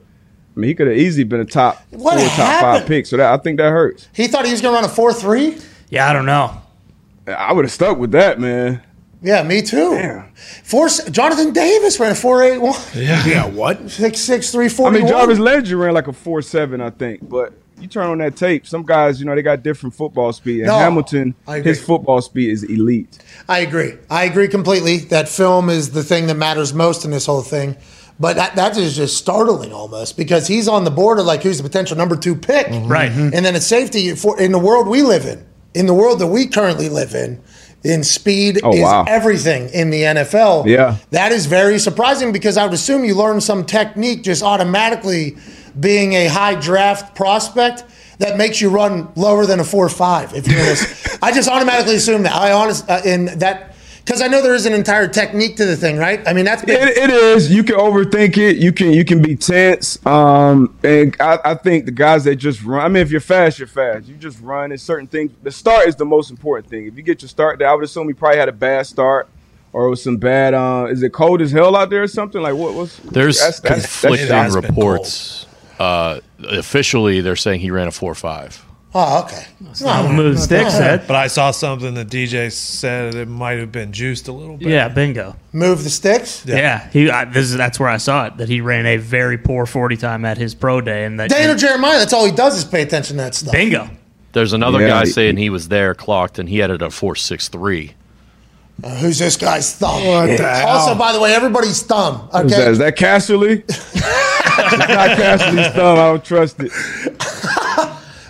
[0.55, 3.05] I mean, he could have easily been a top What four, top five pick.
[3.05, 4.09] So that I think that hurts.
[4.13, 5.57] He thought he was going to run a four three.
[5.89, 6.60] Yeah, I don't know.
[7.37, 8.81] I would have stuck with that, man.
[9.23, 10.23] Yeah, me too.
[10.63, 10.89] Four.
[10.89, 12.79] Jonathan Davis ran a four eight one.
[12.95, 13.23] Yeah.
[13.25, 13.89] Yeah, what?
[13.89, 14.87] six six three four.
[14.87, 15.21] I forty mean, one.
[15.21, 17.29] Jarvis Landry ran like a four seven, I think.
[17.29, 20.59] But you turn on that tape, some guys, you know, they got different football speed.
[20.59, 23.19] And No, Hamilton, his football speed is elite.
[23.49, 23.93] I agree.
[24.09, 24.97] I agree completely.
[24.97, 27.77] That film is the thing that matters most in this whole thing.
[28.19, 31.63] But that, that is just startling almost because he's on the border like who's the
[31.63, 32.67] potential number two pick.
[32.67, 32.87] Mm-hmm.
[32.87, 33.11] Right.
[33.11, 35.43] And then at safety, for, in the world we live in,
[35.73, 37.41] in the world that we currently live in,
[37.83, 39.05] in speed Oh, is wow.
[39.07, 40.65] everything in the NFL.
[40.67, 40.97] Yeah.
[41.11, 45.37] That is very surprising because I would assume you learn some technique just automatically
[45.79, 47.83] being a high draft prospect
[48.19, 50.33] that makes you run lower than a four or five.
[50.35, 52.33] If you're this, I just automatically assume that.
[52.33, 53.70] I honest uh, in that
[54.05, 56.25] because I know there is an entire technique to the thing, right?
[56.27, 56.77] I mean that's big.
[56.81, 57.51] It, it is.
[57.51, 58.57] You can overthink it.
[58.57, 60.03] You can you can be tense.
[60.05, 62.81] Um, and I, I think the guys that just run.
[62.83, 64.07] I mean, if you're fast, you're fast.
[64.07, 64.71] You just run.
[64.71, 65.31] And certain things.
[65.43, 66.87] The start is the most important thing.
[66.87, 69.29] If you get your start there, I would assume he probably had a bad start.
[69.73, 70.53] Or it was some bad.
[70.53, 72.41] Uh, is it cold as hell out there or something?
[72.41, 72.97] Like what was?
[72.97, 74.43] There's that's- that's- that's conflicting shocking.
[74.43, 75.47] has been reports.
[75.79, 78.63] Uh, officially, they're saying he ran a four five.
[78.93, 79.45] Oh, okay.
[79.81, 81.07] Not what Move the Stick said.
[81.07, 84.67] But I saw something that DJ said it might have been juiced a little bit.
[84.69, 85.35] Yeah, bingo.
[85.53, 86.45] Move the sticks.
[86.45, 87.09] Yeah, he.
[87.09, 89.97] I, this is that's where I saw it that he ran a very poor forty
[89.97, 91.99] time at his pro day, and that Daniel Jeremiah.
[91.99, 93.51] That's all he does is pay attention to that stuff.
[93.53, 93.89] bingo.
[94.33, 96.93] There's another Yeah, guy he- saying he was there, clocked, and he had it at
[96.93, 97.93] four six three.
[98.83, 100.03] Uh, who's this guy's thumb?
[100.07, 100.69] What the hell?
[100.69, 102.27] Also, by the way, everybody's thumb.
[102.27, 102.71] Is that, Okay.
[102.71, 103.63] is that Casterly?
[103.67, 103.95] it's
[104.77, 105.99] not Casterly's thumb.
[105.99, 106.71] I don't trust it.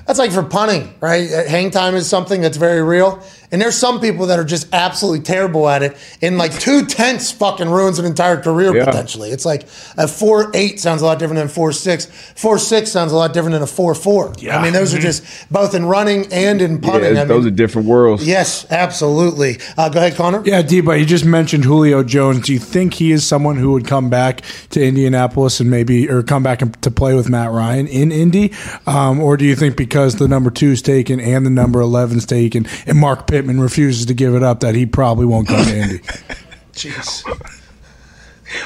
[0.06, 1.30] That's like for punting, right?
[1.48, 3.24] Hang time is something that's very real.
[3.52, 5.98] And there's some people that are just absolutely terrible at it.
[6.22, 8.86] And like two tenths fucking ruins an entire career Yeah.
[8.86, 9.30] potentially.
[9.32, 9.64] It's like
[9.98, 12.06] a four eight sounds a lot different than four six.
[12.36, 14.34] Four six sounds a lot different than a four four.
[14.38, 14.58] Yeah.
[14.60, 17.16] I mean, those are just both in running and in punting.
[17.16, 18.26] Yeah, those mean, are different worlds.
[18.26, 19.58] yes, absolutely.
[19.78, 20.42] Uh, go ahead, Connor.
[20.46, 22.46] Yeah, D, but you just mentioned Julio Jones.
[22.46, 26.24] Do you think he is someone who would come back to Indianapolis and maybe, or
[26.24, 28.54] come back to play with Matt Ryan in Indy?
[28.88, 32.18] Um, or do you think because the number two is taken and the number 11
[32.18, 35.66] is taken and Mark Pittman refuses to give it up that he probably won't come
[35.66, 35.98] to Indy?
[36.74, 37.24] Jeez.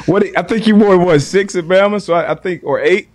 [0.06, 3.08] What I think he wore what six at Bama, so I, I think or eight.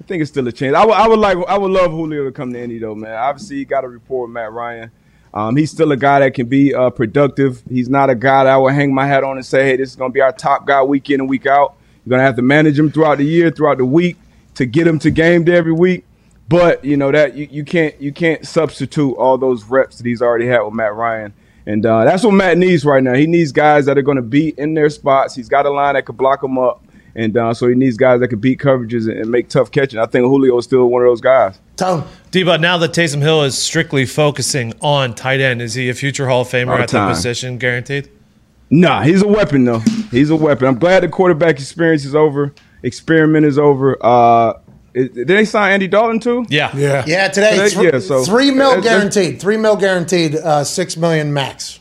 [0.00, 0.74] I think it's still a chance.
[0.74, 3.14] I would, like, I would love Julio to come to Indy though, man.
[3.14, 4.90] Obviously, he got a report with Matt Ryan.
[5.32, 7.62] Um, he's still a guy that can be uh, productive.
[7.68, 9.90] He's not a guy that I would hang my hat on and say, "Hey, this
[9.90, 12.24] is going to be our top guy week in and week out." You're going to
[12.24, 14.16] have to manage him throughout the year, throughout the week,
[14.56, 16.04] to get him to game day every week.
[16.48, 20.22] But you know that you, you can't you can't substitute all those reps that he's
[20.22, 21.34] already had with Matt Ryan.
[21.66, 23.12] And uh, that's what Matt needs right now.
[23.12, 25.34] He needs guys that are going to be in their spots.
[25.34, 26.82] He's got a line that could block him up.
[27.14, 29.98] And uh, so he needs guys that can beat coverages and, and make tough catching.
[29.98, 31.60] I think Julio is still one of those guys.
[31.76, 32.04] Tone.
[32.30, 35.94] D, but now that Taysom Hill is strictly focusing on tight end, is he a
[35.94, 38.08] future Hall of Famer the at that position, guaranteed?
[38.70, 39.80] Nah, he's a weapon though.
[40.10, 40.68] He's a weapon.
[40.68, 42.54] I'm glad the quarterback experience is over.
[42.82, 43.96] Experiment is over.
[44.00, 44.54] Uh,
[44.92, 46.46] did they sign Andy Dalton too?
[46.48, 46.74] Yeah.
[46.76, 47.04] Yeah.
[47.06, 49.40] Yeah, today, Today, thr- yeah, so- three mil That's- that's- guaranteed.
[49.40, 50.34] Three mil guaranteed.
[50.36, 51.80] Uh, six million max.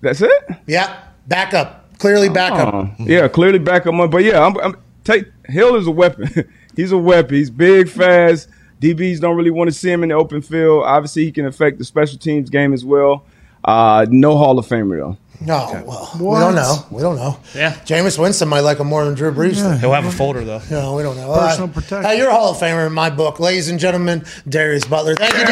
[0.00, 0.30] That's it.
[0.66, 0.96] Yeah,
[1.28, 1.98] backup.
[1.98, 2.72] Clearly backup.
[2.74, 4.10] Uh, yeah, clearly back up.
[4.10, 6.28] But yeah, I'm, I'm take Hill is a weapon.
[6.76, 7.34] he's a weapon.
[7.36, 8.48] He's big, fast.
[8.80, 10.84] DBs don't really want to see him in the open field.
[10.86, 13.26] Obviously, he can affect the special teams game as well.
[13.62, 15.18] Uh, no Hall of Famer though.
[15.42, 16.84] No, well, we don't know.
[16.90, 17.38] We don't know.
[17.54, 17.72] Yeah.
[17.86, 19.54] Jameis Winston might like him more than Drew Brees.
[19.54, 19.80] did.
[19.80, 20.60] He'll have a folder, though.
[20.70, 21.32] No, we don't know.
[21.34, 22.02] Personal Uh, protection.
[22.02, 24.22] Hey, you're a Hall of Famer in my book, ladies and gentlemen.
[24.48, 25.14] Darius Butler.
[25.16, 25.50] Thank you, D.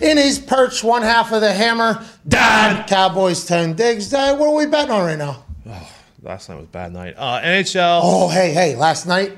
[0.00, 2.04] In his perch, one half of the hammer.
[2.26, 2.86] Dad.
[2.86, 4.08] Cowboys ten digs.
[4.10, 5.42] Dad, what are we betting on right now?
[6.22, 7.14] Last night was a bad night.
[7.16, 8.00] Uh, NHL.
[8.02, 8.76] Oh, hey, hey!
[8.76, 9.36] Last night,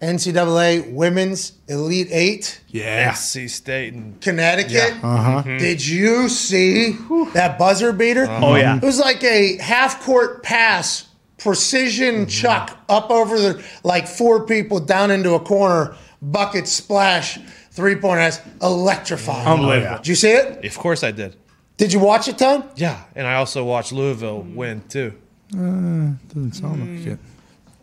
[0.00, 3.12] NCAA Women's Elite Eight, Yeah.
[3.12, 4.94] NC State and Connecticut.
[5.02, 5.42] Uh-huh.
[5.42, 5.58] Mm-hmm.
[5.58, 6.92] Did you see
[7.34, 8.24] that buzzer beater?
[8.24, 8.46] Uh-huh.
[8.46, 8.76] Oh yeah.
[8.76, 12.28] It was like a half court pass, precision mm-hmm.
[12.28, 17.38] chuck up over the like four people down into a corner, bucket splash,
[17.72, 19.48] three point ass, electrifying.
[19.48, 19.96] Oh, Unbelievable.
[19.96, 20.64] Did you see it?
[20.64, 21.34] of course I did.
[21.76, 22.64] Did you watch it, Tom?
[22.76, 25.12] Yeah, and I also watched Louisville win too.
[25.54, 27.06] Uh, doesn't sound like mm.
[27.14, 27.18] it.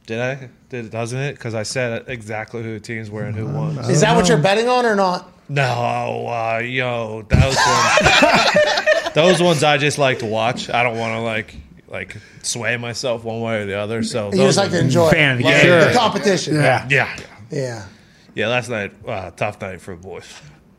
[0.06, 0.50] Did I?
[0.84, 1.34] Did doesn't it?
[1.34, 3.78] Because I said exactly who the teams were and who won.
[3.90, 5.32] Is that what you're betting on or not?
[5.48, 10.70] No, uh, yo, those ones, those ones I just like to watch.
[10.70, 11.56] I don't want to like
[11.88, 14.02] like sway myself one way or the other.
[14.04, 15.62] So You those just like to enjoy Fan of the it.
[15.64, 15.88] game.
[15.88, 16.56] the competition.
[16.56, 16.88] Yeah.
[16.90, 17.18] yeah,
[17.52, 17.86] Yeah.
[18.34, 18.48] yeah.
[18.48, 20.26] Last night, uh, tough night for the boys.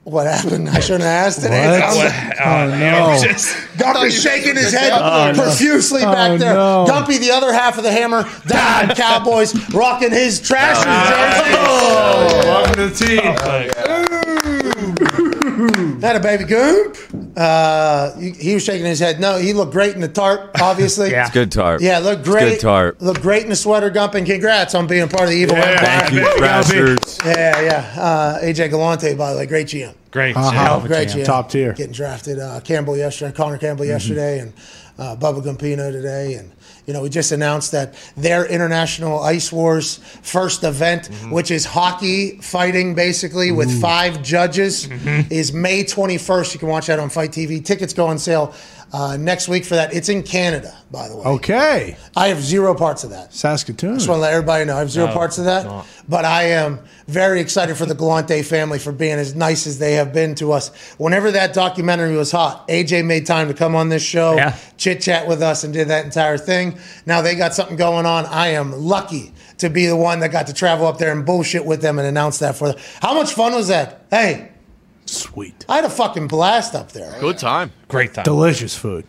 [0.07, 0.69] What happened?
[0.69, 1.81] I shouldn't have asked today.
[1.81, 1.97] What?
[1.97, 2.41] What?
[2.41, 3.21] Uh, no.
[3.21, 6.55] just- Gumpy shaking his head Oh, profusely back Oh, there.
[6.55, 6.87] no.
[6.89, 11.53] Gumpy, the other half of the hammer, down Cowboys, rocking his trash jersey.
[12.49, 14.16] Welcome to the team.
[16.01, 17.33] Had a baby Goomp.
[17.37, 19.21] Uh, he, he was shaking his head.
[19.21, 21.11] No, he looked great in the tarp, obviously.
[21.17, 21.23] Yeah.
[21.27, 21.81] It's good tarp.
[21.81, 22.51] Yeah, looked It's great.
[22.55, 23.01] good tarp.
[23.01, 25.64] Looked great in the sweater, Gump, and congrats on being part of the Evil Yeah,
[25.71, 25.87] Empire.
[25.87, 27.19] Thank you, Big Thrashers.
[27.25, 28.01] Yeah, yeah.
[28.03, 29.95] Uh, AJ Galante, by the way, great GM.
[30.17, 30.35] Great.
[30.35, 30.81] Uh-huh.
[30.81, 30.89] shit.
[30.89, 31.21] Great GM.
[31.21, 31.25] GM.
[31.27, 31.73] Top tier.
[31.75, 32.39] Getting drafted.
[32.39, 34.55] Uh, Campbell yesterday, Connor Campbell yesterday, and
[34.99, 36.37] uh, Bubba Gumpino today.
[36.37, 36.53] And,
[36.87, 42.39] you know, we just announced that their International Ice Wars first event, which is hockey
[42.39, 44.89] fighting basically with five judges,
[45.31, 46.55] is May 21st.
[46.55, 47.62] You can watch that on FITE TV.
[47.62, 48.55] Tickets go on sale
[48.97, 49.92] uh, next week for that.
[49.92, 51.24] It's in Canada, by the way.
[51.24, 51.97] Okay.
[52.16, 53.34] I have zero parts of that.
[53.34, 53.94] Saskatoon.
[53.97, 55.66] Just want to let everybody know I have zero No, parts of that.
[55.66, 55.86] not.
[56.09, 59.94] But I am very excited for the Galante family for being as nice as they
[59.94, 60.70] have been to us.
[60.99, 64.57] Whenever that documentary was hot, AJ made time to come on this show, Yeah.
[64.78, 66.78] chit chat with us, and did that entire thing.
[67.05, 68.24] Now they got something going on.
[68.26, 71.66] I am lucky to be the one that got to travel up there and bullshit
[71.66, 72.78] with them and announce that for them.
[73.03, 74.07] How much fun was that?
[74.11, 74.53] Hey,
[75.07, 75.65] Sweet.
[75.69, 77.15] I had a fucking blast up there.
[77.21, 77.73] Good time.
[77.89, 78.25] Great time.
[78.25, 79.05] Delicious food.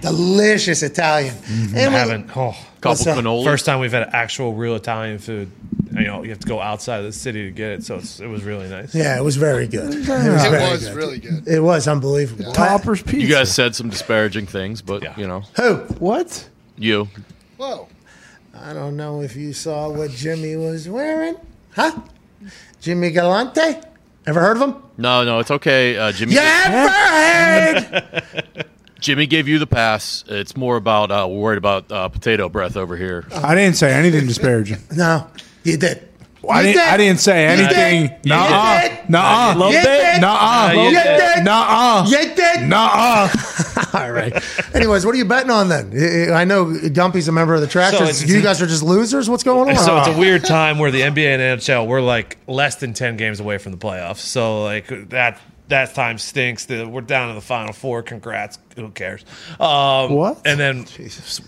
[0.00, 1.34] Delicious Italian.
[1.34, 1.76] Mm-hmm.
[1.76, 2.36] And we- haven't.
[2.36, 3.44] Oh, What's Couple cannoli.
[3.44, 5.50] first time we've had actual real Italian food.
[5.92, 8.20] You know, you have to go outside of the city to get it, so it's,
[8.20, 8.94] it was really nice.
[8.94, 9.92] Yeah, it was very good.
[9.94, 10.94] It was, It very was good.
[10.96, 11.48] really good.
[11.48, 12.52] It was unbelievable.
[12.52, 13.20] Topper's pizza.
[13.20, 15.14] You guys said some disparaging things, but Yeah.
[15.18, 15.76] you know, Who?
[15.98, 16.48] What?
[16.76, 17.08] you.
[17.56, 17.88] Whoa.
[18.54, 21.36] I don't know if you saw what Jimmy was wearing.
[21.74, 21.98] Huh?
[22.80, 23.80] Jimmy Galante?
[24.28, 24.82] Ever heard of him?
[24.98, 25.96] No, no, it's okay.
[25.96, 26.34] Uh, Jimmy.
[26.34, 28.66] You ever heard?
[29.00, 30.22] Jimmy gave you the pass.
[30.28, 33.26] It's more about uh, worried about uh, potato breath over here.
[33.32, 34.80] I didn't say anything disparaging.
[34.94, 35.26] no,
[35.64, 36.07] you did.
[36.50, 36.80] I didn't.
[36.80, 38.08] I didn't say anything.
[38.08, 38.24] did.
[38.24, 38.80] You Nuh-uh.
[38.80, 39.10] did.
[39.10, 39.54] Nuh-uh.
[39.70, 40.20] You did.
[40.20, 40.72] Nuh-uh.
[40.74, 41.44] you You.
[41.44, 42.06] Nuh-uh.
[42.68, 43.28] Nuh-uh.
[43.94, 44.32] All right.
[44.74, 46.32] Anyways, what are you betting on then?
[46.32, 47.98] I know Gumpy's a member of the Tractors.
[47.98, 49.28] So it's- you guys are just losers.
[49.30, 49.76] What's going on?
[49.84, 53.16] So it's a weird time where the NBA and NHL we're like less than ten
[53.16, 54.18] games away from the playoffs.
[54.18, 56.66] So like that that time stinks.
[56.66, 58.02] That we're down to the final four.
[58.02, 58.58] Congrats.
[58.76, 59.24] Who cares?
[59.60, 60.46] Um, What?
[60.46, 60.86] And then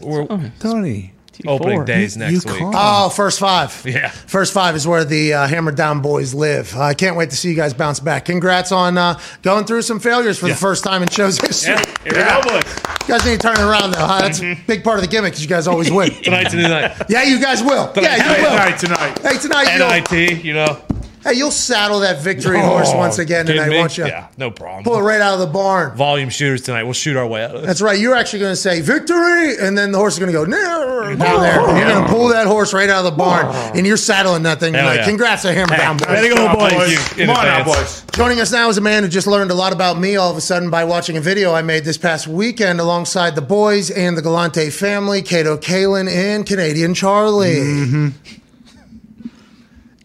[0.01, 0.27] we're
[0.61, 1.13] Tony.
[1.47, 2.61] Opening days You- next you week.
[2.61, 2.75] can't.
[2.77, 3.83] Oh, first five.
[3.85, 4.09] Yeah.
[4.11, 6.77] First five is where the uh, Hammer Down boys live.
[6.77, 8.25] I can't wait to see you guys bounce back.
[8.27, 10.55] Congrats on uh, going through some failures for Yeah.
[10.55, 11.75] the first time in show's history.
[11.75, 12.63] Yeah, here we go, boys.
[13.09, 14.07] You guys need to turn it around, though.
[14.07, 14.21] Huh?
[14.21, 16.11] That's a big part of the gimmick because you guys always win.
[16.23, 16.97] Tonight's a new night.
[17.09, 17.93] yeah, you guys will.
[17.97, 18.51] Yeah, you will.
[18.51, 19.19] Tonight, tonight.
[19.21, 20.81] Hey, tonight, you'll, NIT, you know.
[21.23, 23.77] Hey, you'll saddle that victory horse once again tonight, me?
[23.79, 24.07] won't you?
[24.07, 24.85] Yeah, no problem.
[24.85, 25.95] Pull it right out of the barn.
[25.95, 26.85] Volume shooters tonight.
[26.85, 27.67] We'll shoot our way out of this.
[27.67, 27.99] That's right.
[27.99, 31.15] You're actually going to say victory, and then the horse is going to go "Nah,"
[31.17, 31.61] down there.
[31.61, 33.47] And you're going to pull that horse right out of the barn,
[33.77, 34.95] and you're saddling that thing tonight.
[34.97, 35.05] yeah.
[35.05, 36.09] Congrats to Hammer Down boys.
[36.09, 36.73] Way to go, boys.
[36.73, 37.27] Thank you.
[37.27, 38.03] Come on now, boys.
[38.13, 40.37] Joining us now is a man who just learned a lot about me all of
[40.39, 44.17] a sudden by watching a video I made this past weekend alongside the boys and
[44.17, 47.57] the Galante family, Kato Kaelin and Canadian Charlie.
[47.57, 48.37] Mm-hmm.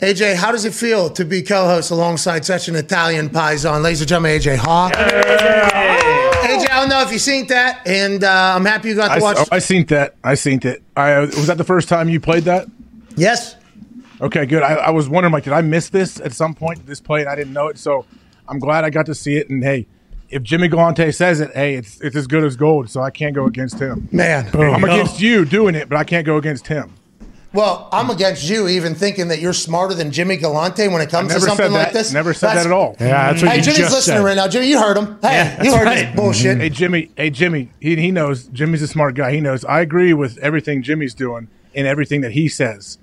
[0.05, 3.81] AJ, how does it feel to be co-host alongside such an Italian paisan?
[3.81, 4.93] Ladies and gentlemen, AJ Hawk.
[4.93, 9.15] AJ, I don't know if you've seen that, and uh, I'm happy you got I,
[9.15, 9.37] to watch.
[9.39, 10.13] oh, I seen that.
[10.23, 10.83] I seen it.
[10.95, 12.67] I uh, was that the first time you played that?
[13.15, 13.55] yes.
[14.21, 14.61] Okay, good.
[14.61, 16.85] I, I was wondering, like, did I miss this at some point?
[16.85, 17.79] This play and I didn't know it.
[17.79, 18.05] So
[18.47, 19.49] I'm glad I got to see it.
[19.49, 19.87] And hey,
[20.29, 22.91] if Jimmy Galante says it, hey, it's it's as good as gold.
[22.91, 24.07] So I can't go against him.
[24.11, 24.51] Man.
[24.53, 26.93] I'm against you doing it, but I can't go against him.
[27.55, 31.33] Well, I'm against you even thinking that you're smarter than Jimmy Galante when it comes
[31.33, 32.11] to something like this.
[32.13, 32.95] Never said That's- that at all.
[32.99, 34.23] Yeah, that's what Hey, you Jimmy's just listening said.
[34.25, 34.47] right now.
[34.47, 35.17] Jimmy, you heard him.
[35.21, 36.05] Hey, Yeah, you heard right.
[36.07, 36.57] this bullshit.
[36.59, 38.43] Hey Jimmy, hey Jimmy, he he knows.
[38.47, 39.31] Jimmy's a smart guy.
[39.31, 39.63] He knows.
[39.65, 42.97] I agree with everything Jimmy's doing and everything that he says.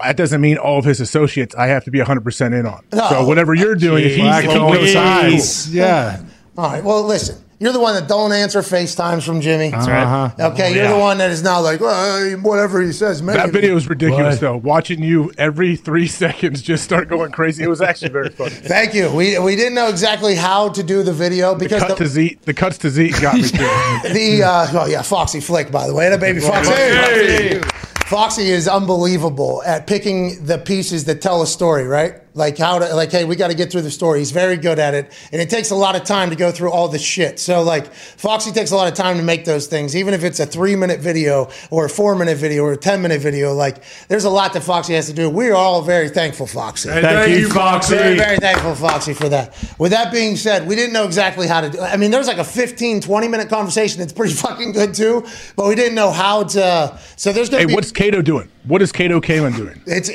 [0.00, 2.84] That doesn't mean all of his associates I have to be 100% in on.
[2.92, 3.08] No.
[3.10, 4.92] So whatever you're doing, if he's Black if he goes Louise.
[4.92, 6.20] sides, Yeah.
[6.56, 6.84] All right.
[6.84, 7.36] Well, listen.
[7.60, 9.70] You're the one that don't answer FaceTimes from Jimmy.
[9.70, 10.04] That's right.
[10.04, 10.50] Uh-huh.
[10.52, 10.92] Okay, you're Yeah.
[10.92, 13.20] the one that is now like, well, whatever he says.
[13.20, 13.36] Maybe.
[13.36, 14.40] That video was ridiculous, What?
[14.40, 14.56] though.
[14.58, 17.64] Watching you every three seconds just start going crazy.
[17.64, 18.50] It was actually very funny.
[18.54, 19.10] Thank you.
[19.12, 22.06] We, we didn't know exactly how to do the video because The because cut to
[22.06, 25.94] Z, the cuts to Z got me the uh, oh yeah, Foxy Flick, by the
[25.94, 27.60] way, that baby Foxy.
[28.06, 32.14] Foxy is unbelievable at picking the pieces that tell a story, right?
[32.38, 34.20] Like how to like, hey, we got to get through the story.
[34.20, 36.70] He's very good at it, and it takes a lot of time to go through
[36.70, 37.40] all the shit.
[37.40, 40.38] So like, Foxy takes a lot of time to make those things, even if it's
[40.38, 43.52] a three minute video or a four minute video or a ten minute video.
[43.52, 45.28] Like, there's a lot that Foxy has to do.
[45.28, 46.88] We are all very thankful, Foxy.
[46.90, 47.96] Hey, thank you, Foxy.
[47.96, 49.52] Very, very thankful, Foxy, for that.
[49.80, 52.28] With that being said, we didn't know exactly how to do I mean, there was
[52.28, 55.26] like a 15, 20 minute conversation that's pretty fucking good too,
[55.56, 56.98] but we didn't know how to.
[57.16, 57.74] So there's going Hey, be.
[57.74, 58.48] what's Kato doing?
[58.64, 59.80] What is Kato Kaelin doing?
[59.86, 60.08] It's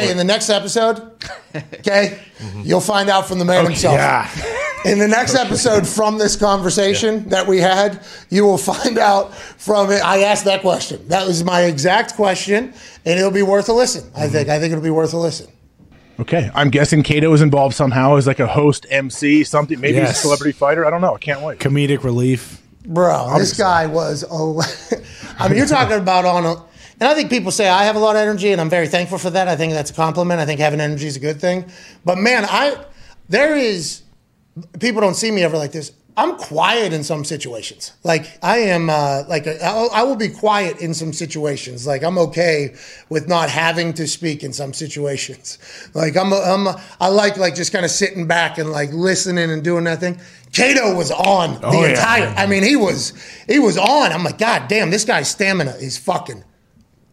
[0.00, 0.98] hey, in the next episode,
[1.54, 2.62] okay, mm-hmm.
[2.64, 3.94] you'll find out from the man Okay, himself.
[3.94, 4.30] yeah.
[4.84, 9.90] In the next episode from this conversation that we had, you will find out from
[9.90, 10.02] it.
[10.04, 11.08] I asked that question.
[11.08, 12.72] That was my exact question,
[13.04, 14.08] and it'll be worth a listen.
[14.14, 14.32] I mm-hmm.
[14.32, 14.48] think.
[14.48, 15.48] I think it'll be worth a listen.
[16.18, 19.78] Okay, I'm guessing Kato is involved somehow as like a host, MC, something.
[19.78, 20.86] Maybe he's a celebrity fighter.
[20.86, 21.14] I don't know.
[21.14, 21.58] I can't wait.
[21.58, 22.62] Comedic relief.
[22.86, 24.24] Bro, this guy was.
[24.30, 24.62] Oh,
[25.38, 26.62] I mean, you're talking about on a.
[26.98, 29.18] And I think people say I have a lot of energy, and I'm very thankful
[29.18, 29.48] for that.
[29.48, 30.40] I think that's a compliment.
[30.40, 31.66] I think having energy is a good thing.
[32.04, 32.76] But man, I
[33.28, 34.02] there is
[34.80, 35.92] people don't see me ever like this.
[36.18, 37.92] I'm quiet in some situations.
[38.02, 41.86] Like I am, uh, like I, I will be quiet in some situations.
[41.86, 42.74] Like I'm okay
[43.10, 45.58] with not having to speak in some situations.
[45.92, 46.68] Like I'm, I'm,
[47.02, 50.18] I like like just kind of sitting back and like listening and doing that thing.
[50.52, 51.88] Kato was on the Oh, yeah.
[51.90, 52.28] entire.
[52.34, 53.12] I mean, he was
[53.46, 54.10] he was on.
[54.10, 56.42] I'm like, God damn, this guy's stamina is fucking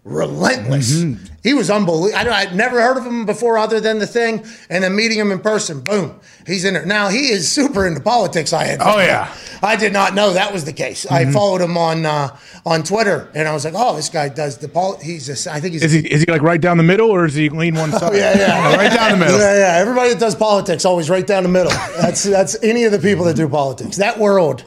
[0.03, 0.91] relentless.
[1.01, 1.25] Mm-hmm.
[1.43, 2.17] He was unbelievable.
[2.31, 5.31] I, I'd never heard of him before, other than the thing, and then meeting him
[5.31, 5.81] in person.
[5.81, 7.09] Boom, he's in there now.
[7.09, 8.53] He is super into politics.
[8.53, 8.79] I had.
[8.81, 9.25] Oh, yeah.
[9.27, 9.65] Mm-hmm.
[9.65, 11.05] I did not know that was the case.
[11.05, 12.35] I followed him on uh,
[12.65, 14.97] on Twitter, and I was like, oh, this guy does the pol.
[15.01, 15.47] He's just.
[15.47, 15.83] I think he's.
[15.83, 18.03] Is he is he like right down the middle or is he lean one side?
[18.03, 18.75] Oh, yeah, yeah.
[18.77, 19.37] right down the middle.
[19.39, 19.79] Yeah, yeah.
[19.81, 21.71] Everybody that does politics always right down the middle.
[22.01, 23.97] That's that's any of the people that do politics.
[23.97, 24.63] That world,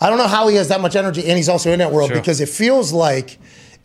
[0.00, 2.10] I don't know how he has that much energy, and he's also in that world
[2.10, 2.16] Sure.
[2.18, 3.38] because it feels like,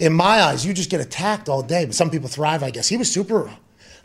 [0.04, 1.86] in my eyes, you just get attacked all day.
[1.86, 2.88] But some people thrive, I guess.
[2.88, 3.49] He was super.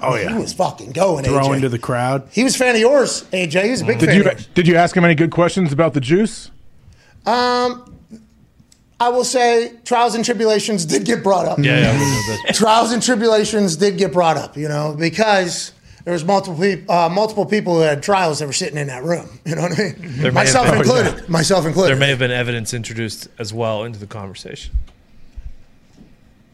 [0.00, 0.38] Oh, he yeah.
[0.38, 1.24] was fucking going.
[1.24, 1.56] Throw AJ.
[1.56, 2.28] into the crowd.
[2.30, 3.64] he was a fan of yours, AJ.
[3.64, 4.14] He was a big Did fan.
[4.16, 4.46] you of yours.
[4.54, 6.50] did you ask him any good questions about the juice?
[7.26, 7.94] Um,
[9.00, 11.58] I will say, trials and tribulations did get brought up.
[11.58, 12.54] Yeah, yeah, a little bit.
[12.54, 15.72] trials and tribulations did get brought up, you know, because
[16.04, 19.02] there was multiple peop- uh, multiple people who had trials that were sitting in that
[19.04, 19.28] room.
[19.46, 19.94] You know what I mean?
[20.18, 21.28] There Myself been- included.
[21.28, 21.90] Myself included.
[21.90, 24.74] There may have been evidence introduced as well into the conversation.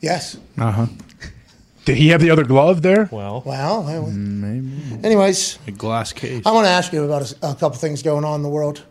[0.04, 0.36] Yes.
[0.58, 0.86] Uh huh.
[1.84, 3.08] Did he have the other glove there?
[3.12, 6.42] Well, Well, I- Maybe anyways, a glass case.
[6.46, 8.82] I want to ask you about a, a couple things going on in the world.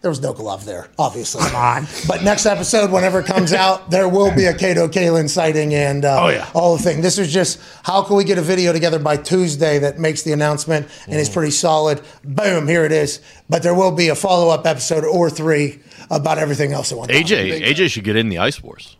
[0.00, 1.42] There was no glove there, obviously.
[1.42, 1.86] Come on.
[2.06, 6.04] But next episode, whenever it comes out, there will be a Kato Kaelin sighting and
[6.04, 6.48] uh, Oh, yeah.
[6.54, 7.00] all the thing.
[7.02, 10.32] This was just how can we get a video together by Tuesday that makes the
[10.32, 11.20] announcement and Mm.
[11.20, 12.00] is pretty solid.
[12.24, 13.20] Boom, here it is.
[13.48, 15.80] But there will be a follow up episode or three
[16.10, 17.16] about everything else that went on.
[17.16, 18.96] AJ, AJ should get in the Ice Wars.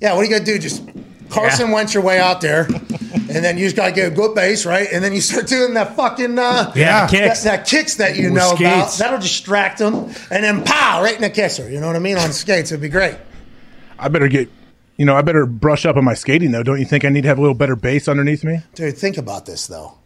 [0.00, 0.58] Yeah, what are you gonna do?
[0.58, 0.82] Just
[1.30, 4.64] Carson went your way out there, and then you just gotta get a good base,
[4.66, 4.88] right?
[4.92, 7.42] And then you start doing that fucking uh, Yeah, kicks.
[7.44, 8.92] that, that kicks that you With know about.
[8.98, 9.94] That'll distract them,
[10.30, 11.68] and then pow, right in the kisser.
[11.70, 12.16] You know what I mean?
[12.18, 13.16] On skates, it'd be great.
[13.98, 14.50] I better get,
[14.98, 16.62] you know, I better brush up on my skating though.
[16.62, 18.60] Don't you think I need to have a little better base underneath me?
[18.74, 19.98] Dude, think about this though.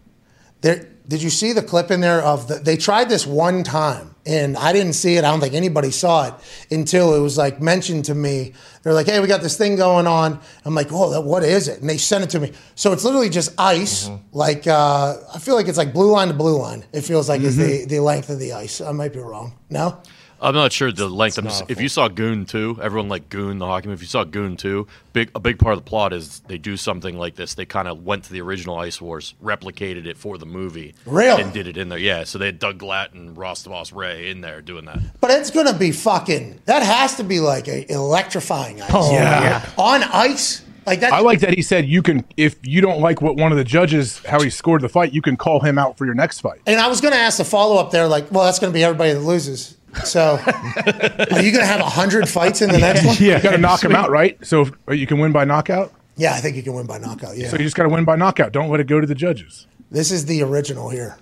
[0.61, 2.55] There, did you see the clip in there of the?
[2.55, 5.25] They tried this one time, and I didn't see it.
[5.25, 6.35] I don't think anybody saw it
[6.71, 8.53] until it was like mentioned to me.
[8.85, 11.67] They're like, "Hey, we got this thing going on." I'm like, "Oh, that, what is
[11.67, 12.53] it?" And they sent it to me.
[12.77, 14.09] So it's literally just ice.
[14.31, 16.85] Like uh, I feel like it's like blue line to blue line.
[16.93, 18.81] It feels like is the the length of the ice.
[18.81, 19.55] I might be wrong.
[19.69, 20.01] No.
[20.43, 21.37] I'm not sure the length.
[21.39, 23.97] I'm just- if you saw Goon 2, everyone like Goon, the hockey movie.
[23.99, 26.77] If you saw Goon 2, big a big part of the plot is they do
[26.77, 27.55] something like this.
[27.55, 31.43] They kind of went to the original Ice Wars, replicated it for the movie, Really?
[31.43, 31.99] and did it in there.
[31.99, 34.99] Yeah, so they had Doug Glatt and Ross the Boss Rhea in there doing that.
[35.21, 36.61] But it's gonna be fucking.
[36.65, 38.91] That has to be like a electrifying ice.
[38.93, 39.65] Oh, yeah.
[39.77, 41.13] On ice, like that.
[41.13, 43.65] I like that he said you can, if you don't like what one of the
[43.65, 46.61] judges how he scored the fight, you can call him out for your next fight.
[46.67, 48.75] And I was going to ask the follow up there, like, well, that's going to
[48.75, 49.77] be everybody that loses.
[50.05, 53.17] So, are you going to have hundred fights in the next one?
[53.19, 54.39] Yeah, you got to knock him out, right?
[54.47, 55.93] So if, or you can win by knockout.
[56.17, 57.37] Yeah, I think you can win by knockout.
[57.37, 58.53] Yeah, So you just got to win by knockout.
[58.53, 59.67] Don't let it go to the judges.
[59.91, 61.17] this is the original here.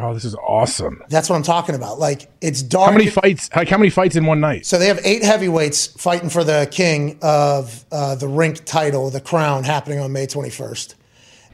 [0.00, 1.02] Oh, this is awesome.
[1.08, 1.98] That's what I'm talking about.
[1.98, 2.90] Like, it's dark.
[2.90, 3.50] How many fights?
[3.54, 4.64] Like how many fights in one night?
[4.64, 9.20] So they have eight heavyweights fighting for the king of uh, the rink title, the
[9.20, 10.94] crown, happening on May 21st.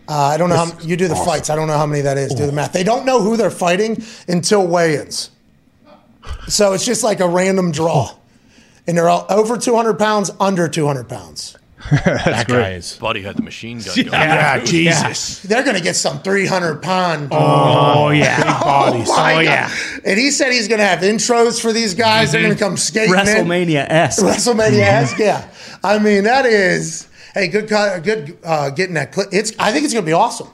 [0.06, 1.48] Uh, I don't know how you do the fights.
[1.48, 2.34] I don't know how many that is.
[2.34, 2.74] Do the math.
[2.74, 5.30] They don't know who they're fighting until weigh-ins.
[6.48, 8.14] So it's just like a random draw,
[8.86, 11.56] and they're all over 200 pounds, under 200 pounds.
[11.90, 12.96] that guy is.
[12.96, 13.94] Buddy had the machine gun.
[13.94, 14.08] going.
[14.10, 15.42] Yeah, Jesus.
[15.42, 17.28] They're going to get some 300 pound.
[17.30, 18.42] Oh yeah.
[18.62, 19.08] Bodies.
[19.08, 19.68] my oh, yeah.
[19.68, 20.00] God.
[20.06, 22.32] And he said he's going to have intros for these guys.
[22.32, 23.14] They're going to come skating.
[23.14, 24.22] WrestleMania s.
[24.22, 25.46] WrestleMania esque, yeah.
[25.82, 29.28] I mean, that is hey, good, co- good uh, getting that clip.
[29.32, 30.48] It's I think it's going to be awesome.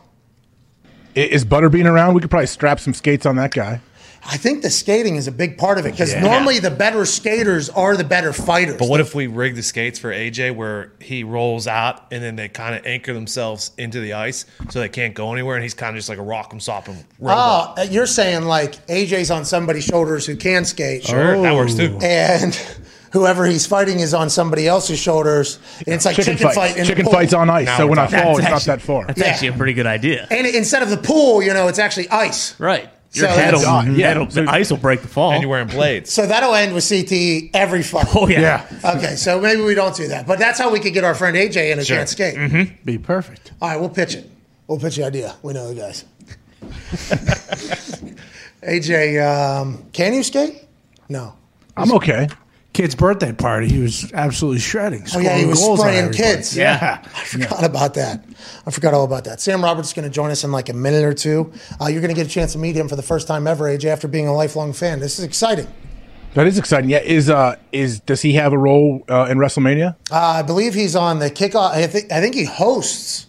[1.14, 2.14] is Butterbean around?
[2.14, 3.80] We could probably strap some skates on that guy.
[4.22, 6.20] I think the skating is a big part of it because Yeah.
[6.20, 8.76] normally the better skaters are the better fighters.
[8.76, 12.36] But what if we rig the skates for AJ where he rolls out and then
[12.36, 15.74] they kind of anchor themselves into the ice so they can't go anywhere and he's
[15.74, 17.74] kind of just like a rock'em sock'em robot.
[17.78, 21.04] Oh, uh, you're saying like AJ's on somebody's shoulders who can skate.
[21.04, 21.56] Sure, that oh.
[21.56, 21.98] works too.
[22.02, 22.54] And
[23.12, 25.58] whoever he's fighting is on somebody else's shoulders.
[25.78, 26.54] And it's like chicken, fights.
[26.54, 26.76] fight.
[26.76, 27.12] in chicken pool.
[27.14, 27.66] fights on ice.
[27.66, 28.22] Now so when I talking.
[28.22, 29.06] fall, it's That's not that far.
[29.06, 29.26] That's Yeah.
[29.28, 30.26] actually a pretty good idea.
[30.30, 32.54] And instead of the pool, you know, it's actually ice.
[32.58, 32.88] Right.
[33.12, 34.06] Your So head will, that's- Yeah.
[34.08, 35.32] head'll- the ice will break the fall.
[35.32, 36.12] And you're wearing blades.
[36.12, 38.06] So that'll end with CTE every fight.
[38.14, 38.40] oh, yeah.
[38.40, 40.26] Yeah, Okay, so maybe we don't do that.
[40.28, 41.96] But that's how we could get our friend AJ in who Sure.
[41.96, 42.84] can't skate.
[42.84, 43.50] be perfect.
[43.60, 44.30] All right, we'll pitch it.
[44.68, 45.34] We'll pitch the idea.
[45.42, 46.04] We know the guys.
[48.62, 50.62] AJ, um, can you skate?
[51.08, 51.32] No.
[51.76, 52.28] I'm okay.
[52.80, 55.04] Kid's birthday party, he was absolutely shredding.
[55.14, 56.56] Oh, yeah, he was goals on spraying kids.
[56.56, 57.04] Yeah.
[57.14, 58.24] I forgot about that.
[58.66, 59.38] I forgot all about that.
[59.38, 61.52] Sam Roberts is going to join us in like a minute or two.
[61.78, 63.64] Uh, you're going to get a chance to meet him for the first time ever,
[63.64, 64.98] AJ, after being a lifelong fan.
[64.98, 65.66] This is exciting.
[66.32, 66.88] That is exciting.
[66.88, 69.96] Yeah, is uh is does he have a role uh, in WrestleMania?
[70.10, 71.72] Uh, I believe he's on the kickoff.
[71.72, 73.26] I think, I think he hosts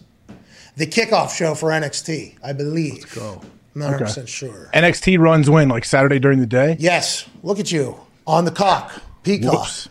[0.77, 2.99] the kickoff show for NXT, I believe.
[2.99, 3.41] Let's go.
[3.75, 4.69] I'm not 100% sure.
[4.73, 6.77] NXT runs when like Saturday during the day.
[6.79, 9.01] Yes, look at you on the cock.
[9.24, 9.53] Peacock.
[9.53, 9.89] Whoops.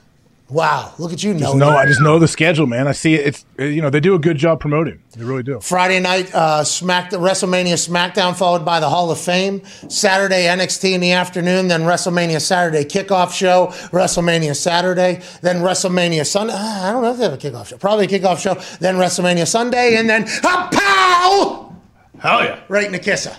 [0.51, 1.33] Wow, look at you.
[1.33, 2.89] Know know I just know the schedule, man.
[2.89, 3.27] I see it.
[3.27, 5.01] It's uh, you know they do a good job promoting.
[5.17, 5.61] They really do.
[5.61, 9.65] Friday night, uh, Smack WrestleMania SmackDown followed by the Hall of Fame.
[9.89, 13.69] Saturday NXT in the afternoon, then WrestleMania Saturday kickoff show.
[13.93, 16.55] WrestleMania Saturday, then WrestleMania Sunday.
[16.57, 17.77] Ah, I don't know if they have a kickoff show.
[17.77, 18.55] Probably a kickoff show.
[18.81, 21.77] Then WrestleMania Sunday, and then a pow
[22.19, 22.61] Hell yeah!
[22.69, 23.37] right in the kisser.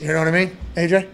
[0.00, 1.10] You know what I mean, AJ?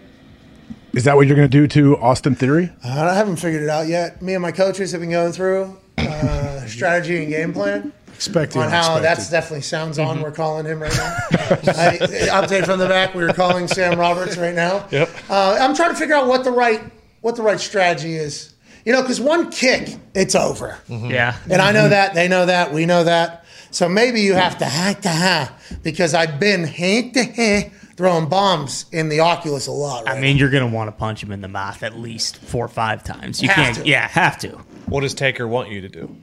[0.95, 2.70] Is that what you're going to do to Austin Theory?
[2.84, 4.22] I haven't figured it out yet.
[4.22, 7.92] Me and my coaches have been going through uh, strategy and game plan.
[8.14, 10.22] Expecting on how that's definitely sounds on.
[10.22, 11.16] We're calling him right now.
[11.32, 11.99] I,
[12.30, 13.12] update from the back.
[13.12, 14.86] We are calling Sam Roberts right now.
[14.92, 15.11] Yep.
[15.28, 16.80] Uh, I'm trying to figure out what the right
[17.22, 18.55] what the right strategy is.
[18.84, 20.78] You know, because one kick, it's over.
[20.88, 21.36] Yeah.
[21.51, 22.14] And I know that.
[22.14, 22.72] They know that.
[22.72, 23.45] We know that.
[23.72, 28.28] So maybe you have to ha to ha because I've been ha to ha throwing
[28.28, 30.05] bombs in the Oculus a lot.
[30.07, 32.36] Right I mean, you're going to want to punch him in the mouth at least
[32.36, 33.42] four or five times.
[33.42, 33.76] You Have can't.
[33.78, 33.86] to.
[33.88, 34.49] Yeah, have to.
[34.86, 36.14] What does Taker want you to do?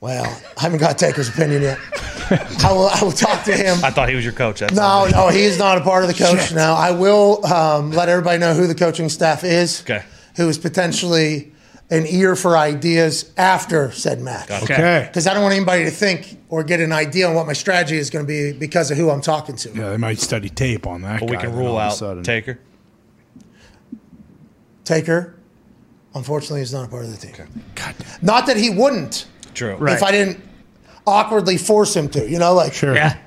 [0.00, 0.24] Well,
[0.58, 1.78] I haven't got Taker's opinion yet.
[2.30, 2.88] I will.
[2.88, 3.78] I will talk to him.
[3.84, 4.60] I thought he was your coach.
[4.60, 6.74] That's No, no, he's not a part of the coach now.
[6.74, 9.82] I will um, let everybody know who the coaching staff is.
[9.82, 10.02] Okay.
[10.36, 11.52] Who is potentially
[11.88, 14.50] an ear for ideas after said match.
[14.50, 15.04] okay.
[15.08, 17.96] Because I don't want anybody to think or get an idea on what my strategy
[17.96, 19.70] is going to be because of who I'm talking to.
[19.70, 21.20] Yeah, they might study tape on that.
[21.20, 22.58] But we guy, can then rule all of a out sudden- Taker.
[24.84, 25.34] Taker,
[26.14, 27.34] unfortunately, is not a part of the team.
[27.74, 27.94] God.
[28.22, 29.74] Not that he wouldn't True.
[29.76, 29.96] Right.
[29.96, 30.40] if I didn't
[31.06, 32.28] awkwardly force him to.
[32.28, 32.94] You know, like Sure.
[32.94, 33.18] Yeah.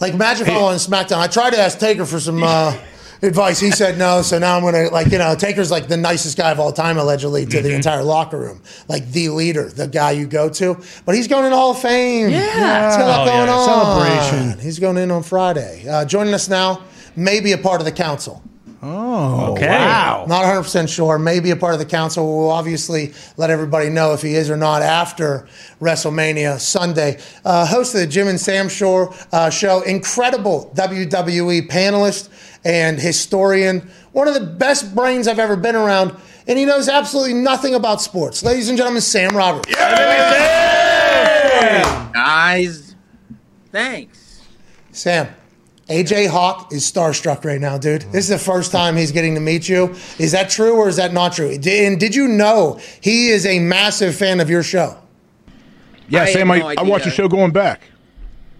[0.00, 1.18] Like imagine if I was on SmackDown.
[1.18, 2.76] I tried to ask Taker for some uh,
[3.24, 3.58] advice.
[3.60, 4.22] He said no.
[4.22, 6.96] So now I'm gonna like you know Taker's like the nicest guy of all time
[6.98, 10.76] allegedly to the entire locker room, like the leader, the guy you go to.
[11.04, 12.30] But he's going in the Hall of Fame.
[12.30, 13.54] Yeah, he's got Oh, going yeah.
[13.54, 14.28] on.
[14.30, 14.58] Celebration.
[14.60, 15.86] He's going in on Friday.
[15.88, 16.82] Uh, joining us now,
[17.16, 18.42] maybe a part of the council.
[18.86, 19.66] Oh, Okay.
[19.68, 20.26] wow.
[20.28, 21.18] Not 100% sure.
[21.18, 22.26] Maybe a part of the council.
[22.38, 25.48] We'll obviously let everybody know if he is or not after
[25.80, 27.18] WrestleMania Sunday.
[27.44, 32.28] Uh, host of the Jim and Sam show, uh, show, incredible WWE panelist
[32.64, 36.14] and historian, one of the best brains I've ever been around,
[36.46, 38.42] and he knows absolutely nothing about sports.
[38.42, 39.74] Ladies and gentlemen, Sam Roberts.
[42.12, 42.94] Guys,
[43.72, 44.42] thanks.
[44.92, 45.28] Sam,
[45.88, 48.02] AJ Hawk is starstruck right now, dude.
[48.10, 49.94] This is the first time he's getting to meet you.
[50.18, 51.58] Is that true or is that not true?
[51.58, 54.96] Did- And did you know he is a massive fan of your show?
[56.08, 57.82] Yeah, I Sam, had I, no I watched the show going back.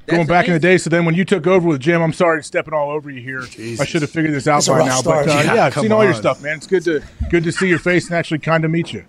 [0.06, 0.76] going That's back in the day.
[0.76, 3.40] So then when you took over with Jim, I'm sorry stepping all over you here.
[3.80, 4.96] I should have figured this out It's a by now.
[5.00, 5.26] start.
[5.26, 6.56] But uh, Yeah, yeah, I've come seen all your stuff, man.
[6.58, 9.04] It's good to good to see your face and actually kind of meet you.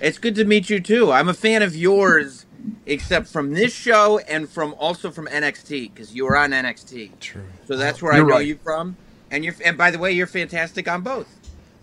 [0.00, 1.10] It's good to meet you too.
[1.10, 2.43] I'm a fan of yours,
[2.86, 7.18] except from this show and from also from NXT because you were on NXT.
[7.20, 7.44] True.
[7.66, 8.46] So that's oh, where You're I know right.
[8.46, 8.96] you from.
[9.30, 11.28] And you're and by the way, you're fantastic on both.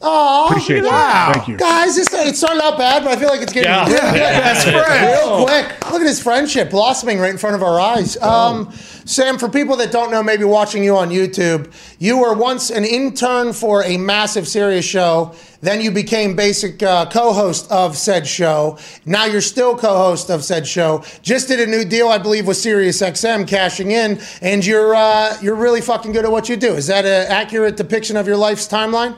[0.04, 0.90] Oh, Appreciate you.
[0.90, 1.32] wow.
[1.34, 1.58] Thank you.
[1.58, 3.86] Guys, this, it started out bad, but I feel like it's getting Yeah.
[3.88, 4.14] real, quick.
[4.14, 5.92] Best real quick.
[5.92, 8.18] Look at his friendship blossoming right in front of our eyes.
[8.18, 8.72] Um,
[9.06, 12.84] Sam, for people that don't know, maybe watching you on YouTube, you were once an
[12.86, 15.34] intern for a massive Sirius show.
[15.62, 18.80] Then you became basic uh, co-host of said show.
[19.06, 21.04] Now you're still co-host of said show.
[21.22, 25.38] Just did a new deal, I believe, with Sirius XM, cashing in, and you're uh,
[25.42, 26.74] you're really fucking good at what you do.
[26.74, 29.16] Is that an accurate depiction of your life's timeline?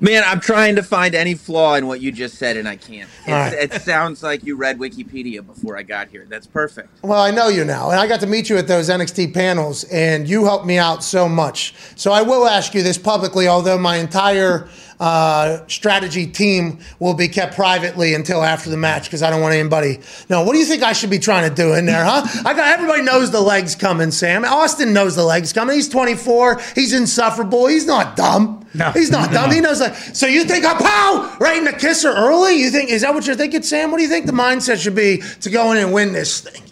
[0.00, 3.08] Man, I'm trying to find any flaw in what you just said, and I can't.
[3.26, 3.52] Right.
[3.52, 6.26] It sounds like you read Wikipedia before I got here.
[6.28, 6.88] That's perfect.
[7.02, 9.84] Well, I know you now, and I got to meet you at those NXT panels,
[9.84, 11.74] and you helped me out so much.
[11.96, 14.68] So I will ask you this publicly, although my entire
[15.00, 19.54] uh, strategy team will be kept privately until after the match because I don't want
[19.54, 20.00] anybody.
[20.28, 22.26] No, what do you think I should be trying to do in there, huh?
[22.44, 24.44] I got everybody knows the legs coming, Sam.
[24.44, 25.76] Austin knows the legs coming.
[25.76, 26.60] He's 24.
[26.74, 27.66] He's insufferable.
[27.66, 28.66] He's not dumb.
[28.74, 28.90] No.
[28.90, 29.52] he's not dumb.
[29.52, 29.94] He knows like.
[29.94, 32.56] So you think a pow right in the kisser early?
[32.56, 33.90] You think is that what you're thinking, Sam?
[33.90, 36.62] What do you think the mindset should be to go in and win this thing?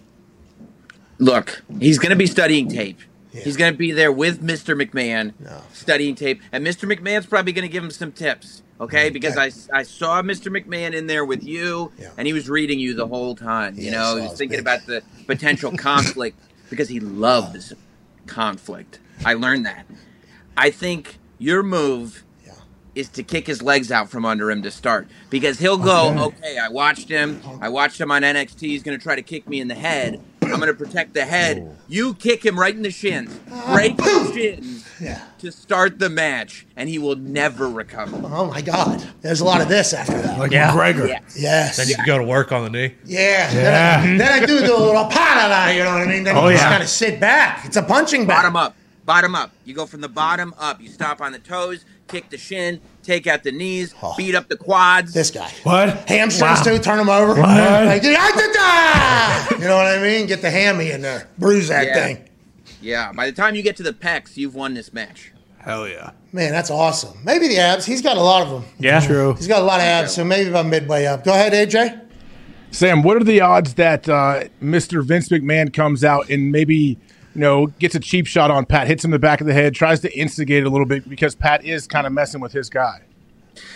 [1.19, 2.99] Look, he's going to be studying tape.
[3.33, 4.81] He's going to be there with Mr.
[4.81, 5.33] McMahon
[5.73, 6.41] studying tape.
[6.53, 6.91] And Mr.
[6.93, 9.09] McMahon's probably going to give him some tips, okay?
[9.11, 9.47] Because I,
[9.79, 10.55] I saw Mr.
[10.55, 13.77] McMahon in there with you, and he was reading you the whole time.
[13.79, 14.61] You Yeah, know, he was was thinking big.
[14.61, 16.39] about the potential conflict
[16.71, 17.73] because he loves
[18.27, 18.99] conflict.
[19.25, 19.87] I learned that.
[20.57, 22.25] I think your move
[22.95, 26.21] is to kick his legs out from under him to start because he'll go, Okay.
[26.21, 27.41] okay, I watched him.
[27.63, 28.61] I watched him on NXT.
[28.61, 30.21] He's going to try to kick me in the head.
[30.53, 31.77] I'm going to protect the head.
[31.89, 33.39] You kick him right in the shins.
[33.73, 35.21] Break the shins Yeah.
[35.39, 38.21] to start the match, and he will never recover.
[38.25, 39.03] Oh my God!
[39.21, 40.39] There's a lot of this after that.
[40.39, 40.71] Like Yeah.
[40.73, 41.09] McGregor.
[41.09, 41.37] Yes.
[41.39, 41.77] Yes.
[41.77, 42.95] Then you can go to work on the knee.
[43.05, 43.53] Yeah.
[43.53, 43.75] Then,
[44.15, 46.25] I, then I do do a little pa you know what I mean?
[46.25, 46.71] Then Oh, you just yeah.
[46.71, 47.65] kind of sit back.
[47.65, 48.39] It's a punching bag.
[48.43, 48.77] Bottom up.
[49.05, 49.51] Bottom up.
[49.65, 50.81] You go from the bottom up.
[50.81, 54.57] You stop on the toes, kick the shin, take out the knees, beat up the
[54.57, 55.13] quads.
[55.13, 55.51] This guy.
[55.65, 56.09] What?
[56.09, 56.63] Hamstrings Wow.
[56.63, 57.35] too, turn them over.
[57.41, 58.53] Like, "Yeah, da,
[59.51, 60.27] da." you know what I mean?
[60.27, 61.27] Get the hammy in there.
[61.39, 61.95] Bruise that Yeah.
[61.95, 62.19] thing.
[62.81, 63.13] Yeah.
[63.13, 65.33] By the time you get to the pecs, you've won this match.
[65.59, 66.11] Hell yeah.
[66.33, 67.17] Man, that's awesome.
[67.25, 67.85] Maybe the abs.
[67.87, 68.65] He's got a lot of them.
[68.79, 69.01] Yeah.
[69.01, 69.35] True.
[69.35, 71.25] He's got a lot of abs, so maybe about midway up.
[71.25, 72.01] Go ahead, AJ.
[72.71, 75.05] Sam, what are the odds that uh, Mr.
[75.05, 76.99] Vince McMahon comes out and maybe
[77.35, 79.53] you know gets a cheap shot on Pat, hits him in the back of the
[79.55, 82.53] head, tries to instigate it a little bit because Pat is kind of messing with
[82.53, 83.01] his guy.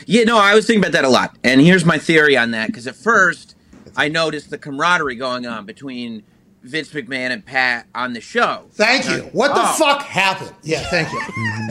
[0.07, 1.37] Yeah, no, I was thinking about that a lot.
[1.45, 3.55] And here's my theory on that because at first
[3.97, 6.23] I noticed the camaraderie going on between
[6.63, 8.65] Vince McMahon and Pat on the show.
[8.73, 9.29] Thank you.
[9.33, 9.75] What the Oh.
[9.79, 10.53] fuck happened?
[10.63, 11.21] Yeah, thank you.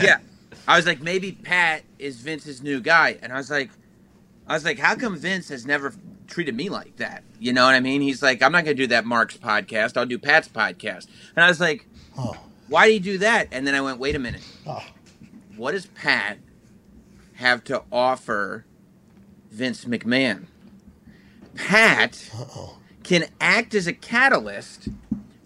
[0.02, 0.18] Yeah.
[0.68, 3.18] I was like, maybe Pat is Vince's new guy.
[3.22, 3.70] And I was like,
[4.48, 5.92] I was like, how come Vince has never
[6.28, 7.22] treated me like that?
[7.38, 8.00] You know what I mean?
[8.00, 9.96] He's like, I'm not going to do that Mark's podcast.
[9.96, 11.08] I'll do Pat's podcast.
[11.34, 11.86] And I was like,
[12.68, 13.48] why do you do that?
[13.52, 14.42] And then I went, wait a minute.
[15.56, 16.38] What does Pat
[17.34, 18.64] have to offer
[19.50, 20.46] Vince McMahon?
[21.54, 22.30] Pat
[23.02, 24.88] can act as a catalyst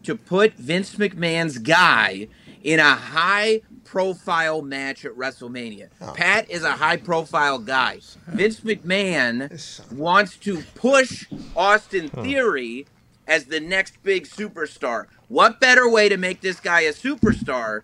[0.03, 2.29] to put Vince McMahon's guy
[2.63, 5.89] in a high profile match at WrestleMania.
[6.15, 7.99] Pat is a high profile guy.
[8.29, 11.27] Vince McMahon wants to push
[11.57, 12.87] Austin Theory
[13.27, 15.07] as the next big superstar.
[15.27, 17.83] What better way to make this guy a superstar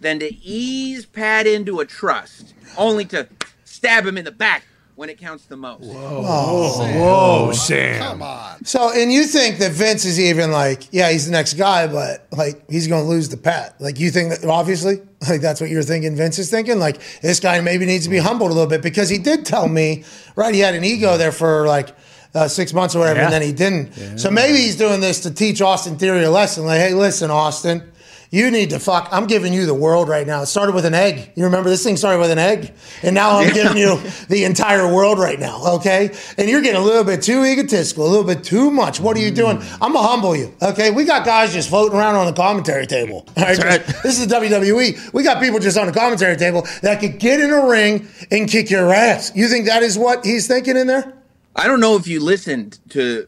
[0.00, 3.28] than to ease Pat into a trust, only to
[3.64, 4.64] stab him in the back
[5.00, 5.84] when it counts the most?
[5.84, 8.02] Whoa, whoa, Sam.
[8.02, 8.62] Come on.
[8.66, 12.26] So, and you think that Vince is even like, yeah, he's the next guy, but
[12.32, 13.80] like he's going to lose the pat.
[13.80, 14.96] Like you think that obviously,
[15.28, 16.14] like that's what you're thinking.
[16.16, 19.08] Vince is thinking like this guy maybe needs to be humbled a little bit because
[19.08, 20.04] he did tell me,
[20.36, 20.54] right?
[20.54, 21.96] He had an ego there for like
[22.34, 24.18] uh, six months or whatever, and then he didn't.
[24.18, 26.66] So maybe he's doing this to teach Austin Theory a lesson.
[26.66, 27.90] Like, hey, listen, Austin.
[28.32, 29.08] You need to fuck.
[29.10, 30.42] I'm giving you the world right now.
[30.42, 31.32] It started with an egg.
[31.34, 32.72] You remember this thing started with an egg?
[33.02, 36.16] And now I'm giving you the entire world right now, okay?
[36.38, 39.00] And you're getting a little bit too egotistical, a little bit too much.
[39.00, 39.56] What are you doing?
[39.58, 39.78] Mm.
[39.82, 40.92] I'm going to humble you, okay?
[40.92, 43.26] We got guys just floating around on the commentary table.
[43.36, 43.56] All right?
[43.84, 45.12] Just- this is the WWE.
[45.12, 48.48] We got people just on the commentary table that could get in a ring and
[48.48, 49.32] kick your ass.
[49.34, 51.14] You think that is what he's thinking in there?
[51.56, 53.26] I don't know if you listened to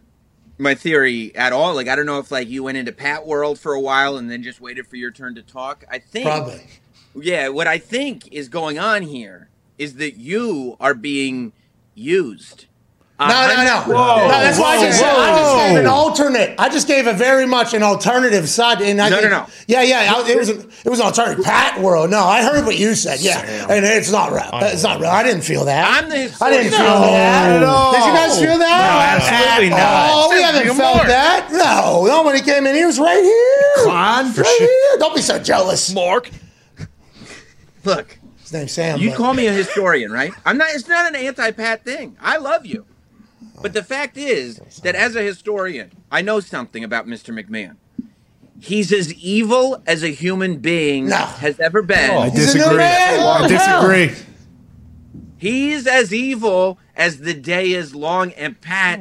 [0.59, 1.74] my theory at all.
[1.74, 4.30] Like, I don't know if like you went into Pat World for a while and
[4.30, 5.84] then just waited for your turn to talk.
[5.90, 6.66] I think Probably.
[7.14, 9.48] Yeah, what I think is going on here
[9.78, 11.53] is that you are being
[11.94, 12.66] used.
[13.28, 13.94] No, no, no.
[13.94, 15.68] Whoa, no that's why I just, said, I just whoa.
[15.68, 16.54] gave an alternate.
[16.58, 18.80] I just gave a very much an alternative side.
[18.82, 19.46] And I No, think, no, no.
[19.66, 20.14] Yeah, yeah.
[20.16, 21.44] I- It was an, it was an alternative.
[21.44, 22.10] Pat world.
[22.10, 23.20] No, I heard what you said.
[23.20, 24.48] Yeah, and it's not real.
[24.62, 25.10] It's not real.
[25.10, 26.02] I didn't feel that.
[26.02, 27.92] I'm the I didn't feel that at all.
[27.92, 29.18] Did you guys feel that?
[29.20, 30.10] No, absolutely oh, not.
[30.12, 31.06] Oh, we haven't felt more.
[31.06, 31.48] that.
[31.52, 32.74] No, nobody came in.
[32.74, 33.84] He was right here.
[33.84, 34.32] Come on.
[34.32, 34.98] right here.
[34.98, 35.92] Don't be so jealous.
[35.94, 36.30] Mark.
[37.84, 38.99] Look, His name's Sam.
[39.00, 40.32] you but- call me a historian, right?
[40.44, 40.68] I'm not.
[40.72, 42.16] It's not an anti-Pat thing.
[42.20, 42.86] I love you,
[43.63, 47.33] but the fact is that as a historian, I know something about Mr.
[47.33, 47.76] McMahon.
[48.61, 51.17] He's as evil as a human being No.
[51.17, 52.11] has ever been.
[52.11, 52.84] I He's a good disagree.
[52.84, 54.26] I disagree.
[55.37, 59.01] He's as evil as the day is long, and Pat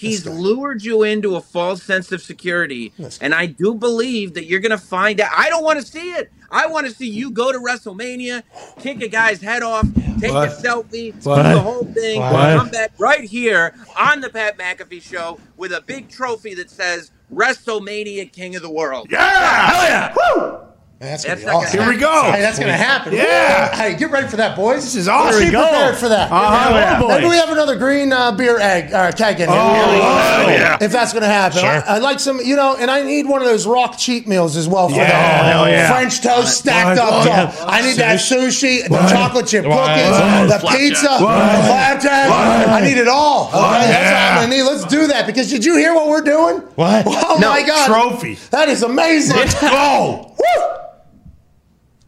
[0.00, 4.60] He's lured you into a false sense of security, and I do believe that you're
[4.60, 5.30] going to find out.
[5.36, 6.32] I don't want to see it.
[6.50, 8.42] I want to see you go to WrestleMania,
[8.80, 9.86] kick a guy's head off,
[10.18, 10.48] take What?
[10.48, 12.58] a selfie, do the whole thing, What?
[12.58, 17.12] come back right here on the Pat McAfee Show with a big trophy that says
[17.32, 19.08] WrestleMania King of the World.
[19.10, 20.14] Yeah, hell yeah.
[20.36, 20.58] Woo!
[21.00, 21.80] That's gonna That's be awesome.
[21.80, 22.30] Here we go.
[22.30, 23.14] Hey, that's gonna happen.
[23.14, 23.74] Yeah.
[23.74, 24.84] Hey, get ready for that, boys.
[24.84, 25.40] This is awesome.
[25.40, 25.66] Be Here we go.
[25.66, 26.30] prepared for that.
[26.30, 26.74] Uh-huh.
[26.74, 27.00] Yeah.
[27.02, 27.08] Oh.
[27.08, 29.58] Maybe we have another green uh, beer egg uh, keg in here.
[29.58, 30.76] Oh, yeah.
[30.78, 31.82] If that's gonna happen, Sure.
[31.88, 32.38] I, would like some.
[32.42, 35.06] You know, and I need one of those rock cheat meals as well for Yeah,
[35.08, 35.52] that.
[35.52, 35.90] hell yeah.
[35.90, 37.08] French toast stacked What?
[37.08, 37.14] up.
[37.14, 37.54] Oh, top.
[37.54, 37.64] yeah.
[37.66, 39.88] I need that sushi, the chocolate chip What?
[39.88, 40.60] cookies, What?
[40.60, 41.56] the pizza, What?
[41.56, 42.68] the flapjack.
[42.68, 43.46] I need it all.
[43.48, 43.70] Okay, What?
[43.88, 44.62] that's what I'm gonna need.
[44.64, 46.58] Let's do that because did you hear what we're doing?
[46.74, 47.06] What?
[47.06, 47.48] Oh No.
[47.48, 47.86] my god!
[47.86, 48.34] Trophy.
[48.50, 49.36] That is amazing.
[49.38, 50.34] Let's go.
[50.36, 50.76] Woo!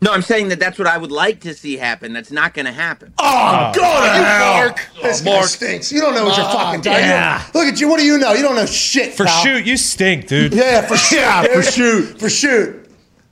[0.03, 2.13] No, I'm saying that that's what I would like to see happen.
[2.13, 3.15] That's not going to happen.
[3.19, 4.53] Oh, oh, go to hell.
[4.53, 4.81] Oh, Mark.
[5.01, 5.93] This guy stinks.
[5.93, 7.47] You don't know what you're oh, fucking talking yeah.
[7.55, 7.89] Look at you.
[7.89, 8.33] What do you know?
[8.33, 9.15] You don't know shit.
[9.15, 9.43] For pal.
[9.45, 10.55] shoot, you stink, dude.
[10.55, 11.17] Yeah, for shoot.
[11.17, 12.19] Yeah, for shoot.
[12.19, 12.81] For shoot.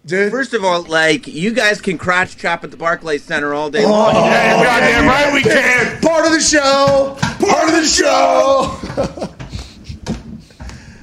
[0.06, 0.30] Dude.
[0.30, 3.84] First of all, like you guys can crotch chop at the Barclays Center all day
[3.84, 4.14] Oh, long.
[4.14, 6.00] Yeah, goddamn right we can.
[6.00, 7.16] Part of the show.
[7.20, 9.28] Part of the show.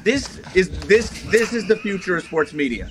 [0.03, 2.90] This is this this is the future of sports media.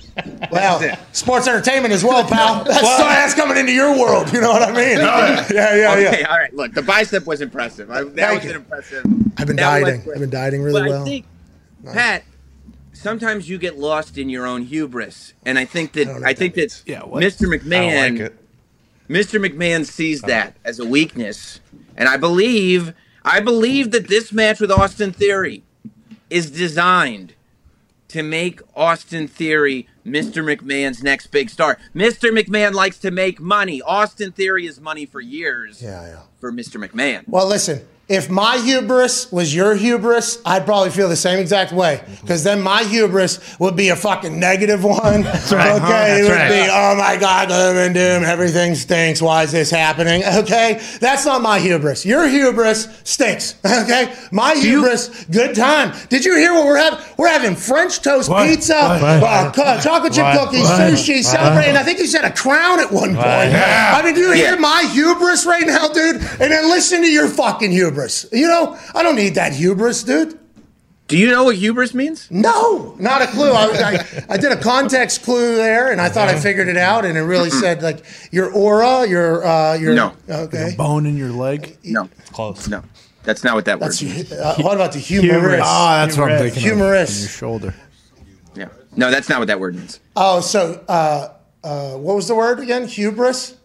[0.51, 2.63] Well, That's sports entertainment as well, pal.
[2.67, 4.31] That's, that's coming into your world.
[4.31, 4.97] You know what I mean?
[4.97, 6.27] Yeah, yeah, okay, yeah.
[6.29, 6.53] all right.
[6.53, 7.89] Look, the bicep was impressive.
[7.89, 8.57] I, that Thank was you.
[8.57, 9.05] impressive.
[9.37, 10.01] I've been that dieting.
[10.13, 11.01] I've been dieting really but well.
[11.01, 11.25] I think,
[11.85, 12.23] Pat,
[12.93, 16.37] sometimes you get lost in your own hubris, and I think that don't I, what
[16.37, 17.23] think that that Yeah, what?
[17.23, 17.47] Mr.
[17.47, 18.33] McMahon, like.
[19.09, 19.43] Mr.
[19.43, 21.59] McMahon sees that as a weakness,
[21.95, 22.93] and I believe
[23.23, 25.63] I believe that this match with Austin Theory
[26.29, 27.33] is designed
[28.09, 30.43] to make Austin Theory Mr.
[30.43, 31.77] McMahon's next big star.
[31.93, 32.31] Mr.
[32.37, 33.81] McMahon likes to make money.
[33.81, 36.19] Austin Theory is money for years Yeah, yeah.
[36.39, 36.83] for Mr.
[36.83, 37.27] McMahon.
[37.27, 37.85] Well, listen.
[38.09, 42.01] If my hubris was your hubris, I'd probably feel the same exact way.
[42.21, 45.23] Because then my hubris would be a fucking negative one.
[45.23, 45.71] That's right.
[45.81, 46.49] Okay, it That's would right.
[46.49, 49.21] be, oh my God, gloom and doom, everything stinks.
[49.21, 50.23] Why is this happening?
[50.23, 52.05] Okay, that's not my hubris.
[52.05, 53.55] Your hubris stinks.
[53.87, 55.93] Okay, my hubris, good time.
[56.09, 56.99] Did you hear what we're having?
[57.17, 58.47] We're having French toast What?
[58.47, 59.03] pizza, What?
[59.23, 60.45] uh, co- chocolate chip What?
[60.45, 60.79] cookies, What?
[60.93, 61.25] sushi, What?
[61.25, 61.75] celebrating.
[61.75, 63.17] I think you said a crown at one point.
[63.51, 63.97] Yeah.
[63.97, 66.15] I mean, do you hear my hubris right now, dude?
[66.15, 67.96] And then listen to your fucking hubris.
[68.31, 70.39] You know, I don't need that hubris, dude.
[71.07, 72.29] Do you know what hubris means?
[72.29, 73.49] No, not a clue.
[73.51, 77.05] I, I, I did a context clue there, and I thought I figured it out,
[77.05, 79.93] and it really said like your aura, your uh, your.
[79.95, 80.13] No.
[80.29, 80.75] Okay.
[80.77, 81.77] Bone in your leg.
[81.85, 82.67] No, Close.
[82.67, 82.83] no,
[83.23, 84.31] that's not what that word That's means.
[84.33, 85.61] uh, what about the humorous?
[85.63, 86.53] Ah, that's what I'm Humorous.
[86.53, 86.63] thinking.
[86.71, 87.15] Humorous.
[87.15, 87.21] Of.
[87.21, 87.73] Your shoulder.
[88.55, 88.67] Yeah,
[88.97, 90.01] no, that's not what that word means.
[90.17, 91.29] Oh, so uh,
[91.63, 92.85] uh, what was the word again?
[92.85, 93.55] Hubris.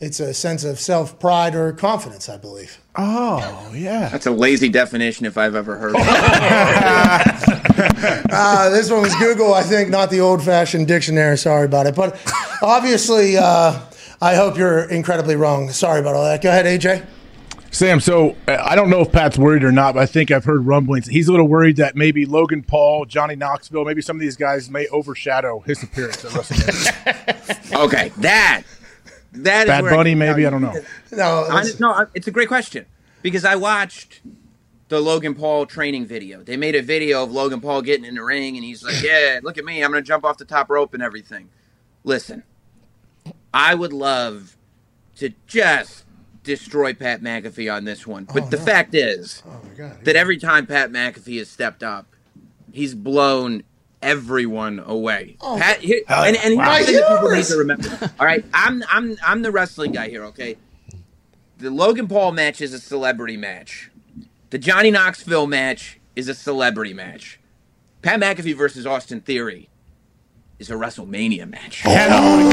[0.00, 2.78] Yep, It's a sense of self pride or confidence, I believe.
[2.96, 4.08] Oh yeah.
[4.08, 5.94] that's a lazy definition if I've ever heard.
[5.96, 7.56] it.
[8.32, 11.38] Uh, this one was Google, I think, not the old fashioned dictionary.
[11.38, 11.94] Sorry about it.
[11.94, 12.20] But
[12.62, 13.80] obviously, uh,
[14.20, 15.70] I hope you're incredibly wrong.
[15.70, 16.42] Sorry about all that.
[16.42, 17.06] Go ahead, AJ.
[17.70, 20.44] Sam, so uh, I don't know if Pat's worried or not, but I think I've
[20.44, 21.06] heard rumblings.
[21.06, 24.68] He's a little worried that maybe Logan Paul, Johnny Knoxville, maybe some of these guys
[24.68, 27.74] may overshadow his appearance at WrestleMania.
[27.84, 28.62] okay, that
[29.32, 30.74] that is Bad where Bunny, can tell maybe I don't know.
[31.12, 32.86] No, I, no, it's a great question
[33.22, 34.20] because I watched
[34.88, 36.42] the Logan Paul training video.
[36.42, 39.40] They made a video of Logan Paul getting in the ring, and he's like, "Yeah,
[39.42, 41.48] look at me, I'm gonna jump off the top rope and everything."
[42.04, 42.42] Listen,
[43.54, 44.56] I would love
[45.16, 46.04] to just
[46.42, 50.04] destroy Pat McAfee on this one, but oh, the fact is oh my God.
[50.04, 52.06] that every time Pat McAfee has stepped up,
[52.72, 53.62] he's blown
[54.02, 55.36] everyone away.
[55.40, 55.58] Oh.
[55.60, 58.10] Pat, here, and, and here's the thing that people need to remember.
[58.18, 60.24] All right, I'm I'm I'm the wrestling guy here.
[60.26, 60.56] Okay,
[61.58, 63.90] the Logan Paul match is a celebrity match.
[64.50, 67.38] The Johnny Knoxville match is a celebrity match.
[68.02, 69.68] Pat McAfee versus Austin Theory
[70.60, 71.82] is a WrestleMania match.
[71.86, 72.50] Oh,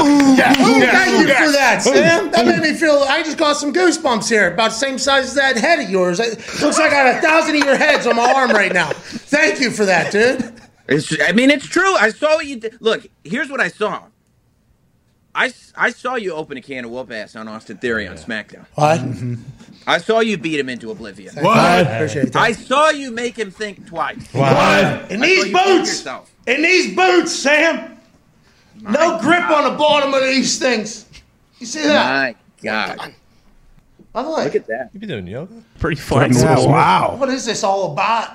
[0.00, 2.30] Ooh, thank you for that, Sam.
[2.30, 3.04] That made me feel.
[3.06, 4.52] I just got some goosebumps here.
[4.52, 6.18] About the same size as that head of yours.
[6.18, 8.90] It looks like I got a thousand of your heads on my arm right now.
[8.92, 10.54] Thank you for that, dude.
[10.88, 11.94] It's, I mean, it's true.
[11.96, 12.78] I saw what you did.
[12.80, 14.04] Look, here's what I saw.
[15.34, 18.64] I, I saw you open a can of whoop ass on Austin Theory on SmackDown.
[18.74, 19.00] What?
[19.86, 21.38] I saw you beat him into oblivion.
[21.38, 22.36] I appreciate that.
[22.36, 24.26] I saw you make him think twice.
[24.32, 25.10] What?
[25.10, 26.06] In these saw you boots.
[26.48, 26.56] Yourself.
[26.56, 27.98] In these boots, Sam.
[28.80, 31.06] No grip on the bottom of these things.
[31.58, 32.04] You see that?
[32.04, 33.14] My God.
[34.12, 34.90] By the way, Look at that.
[34.92, 35.62] You be doing yoga?
[35.78, 36.48] Pretty flexible.
[36.48, 37.16] Yeah, wow.
[37.16, 38.30] what is this all about?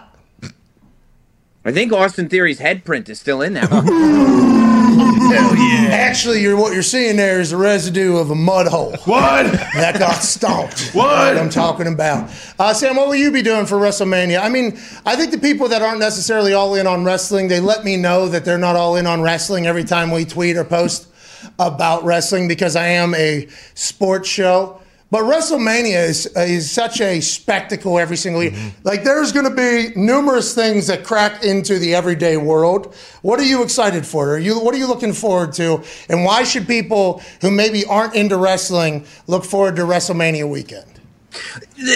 [1.66, 4.63] I think Austin Theory's head print is still in that one.
[4.94, 5.90] Hell yeah.
[5.92, 8.92] Actually, you're, what you're seeing there is the residue of a mud hole.
[9.06, 9.52] What?
[9.74, 10.92] That got stomped.
[10.94, 11.34] What?
[11.34, 12.30] That's I'm talking about.
[12.60, 14.40] Uh, Sam, what will you be doing for WrestleMania?
[14.42, 17.84] I mean, I think the people that aren't necessarily all in on wrestling, they let
[17.84, 21.08] me know that they're not all in on wrestling every time we tweet or post
[21.58, 24.80] about wrestling because I am a sports show.
[25.14, 28.52] But WrestleMania is, is such a spectacle every single year.
[28.54, 28.82] Mm-hmm.
[28.82, 32.96] Like, there's going to be numerous things that crack into the everyday world.
[33.22, 34.32] What are you excited for?
[34.32, 35.84] Are you what are you looking forward to?
[36.10, 41.00] And why should people who maybe aren't into wrestling look forward to WrestleMania weekend?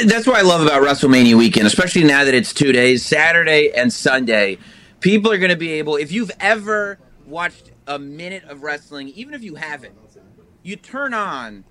[0.05, 3.91] That's what I love about WrestleMania weekend, especially now that it's two days, Saturday and
[3.91, 4.59] Sunday.
[4.99, 9.33] People are going to be able, if you've ever watched a minute of wrestling, even
[9.33, 9.95] if you haven't,
[10.61, 11.63] you turn on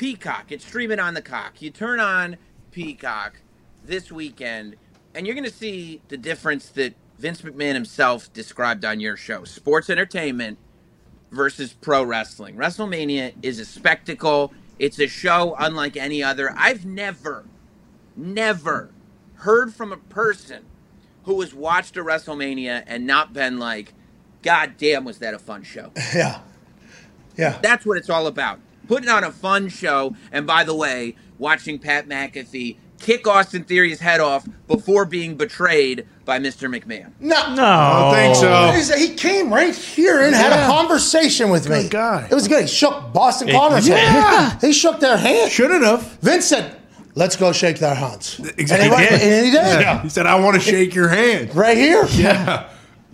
[0.00, 0.50] Peacock.
[0.50, 1.60] It's streaming on the cock.
[1.60, 2.38] You turn on
[2.70, 3.42] Peacock
[3.84, 4.76] this weekend,
[5.14, 9.44] and you're going to see the difference that Vince McMahon himself described on your show
[9.44, 10.56] sports entertainment
[11.30, 12.56] versus pro wrestling.
[12.56, 16.54] WrestleMania is a spectacle, it's a show unlike any other.
[16.56, 17.44] I've never,
[18.16, 18.92] never
[19.34, 20.64] heard from a person
[21.24, 23.92] who has watched a WrestleMania and not been like,
[24.40, 25.92] God damn, was that a fun show?
[26.14, 26.40] Yeah.
[27.36, 27.58] Yeah.
[27.62, 28.60] That's what it's all about.
[28.90, 30.16] Putting on a fun show.
[30.32, 36.08] And by the way, watching Pat McAfee kick Austin Theory's head off before being betrayed
[36.24, 36.68] by Mr.
[36.68, 37.12] McMahon.
[37.20, 37.64] No, No.
[37.64, 38.00] I
[38.34, 38.96] don't think so.
[38.96, 41.82] He came right here and had a conversation with me.
[41.82, 42.26] Good guy.
[42.28, 42.62] It was good.
[42.62, 43.96] He shook Boston It- Connor's yeah.
[43.96, 44.60] hand.
[44.60, 45.52] He shook their hand.
[45.52, 46.02] Shouldn't have.
[46.20, 46.74] Vince said,
[47.14, 48.74] "Let's go shake their hands." Exactly.
[48.74, 49.80] And he, went- and he did.
[49.82, 50.02] Yeah.
[50.02, 52.04] He said, "I want to shake your hand." Right here.
[52.10, 52.68] Yeah.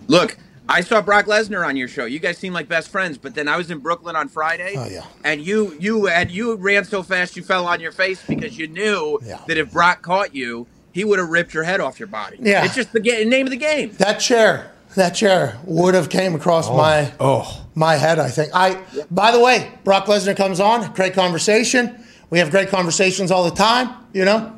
[0.07, 0.37] Look,
[0.69, 2.05] I saw Brock Lesnar on your show.
[2.05, 4.73] You guys seem like best friends, but then I was in Brooklyn on Friday.
[4.77, 5.05] Oh, yeah.
[5.23, 8.67] And you you and you ran so fast you fell on your face because you
[8.67, 9.39] knew Yeah.
[9.47, 12.37] that if Brock caught you, he would have ripped your head off your body.
[12.41, 12.65] Yeah.
[12.65, 13.91] It's just the ga- name of the game.
[13.97, 16.75] That chair, that chair would have came across oh.
[16.75, 17.65] my Oh.
[17.75, 18.19] my head.
[18.19, 18.51] I think.
[18.53, 18.81] I.
[19.09, 20.91] By the way, Brock Lesnar comes on.
[20.93, 22.03] Great conversation.
[22.29, 23.89] We have great conversations all the time.
[24.13, 24.56] You know.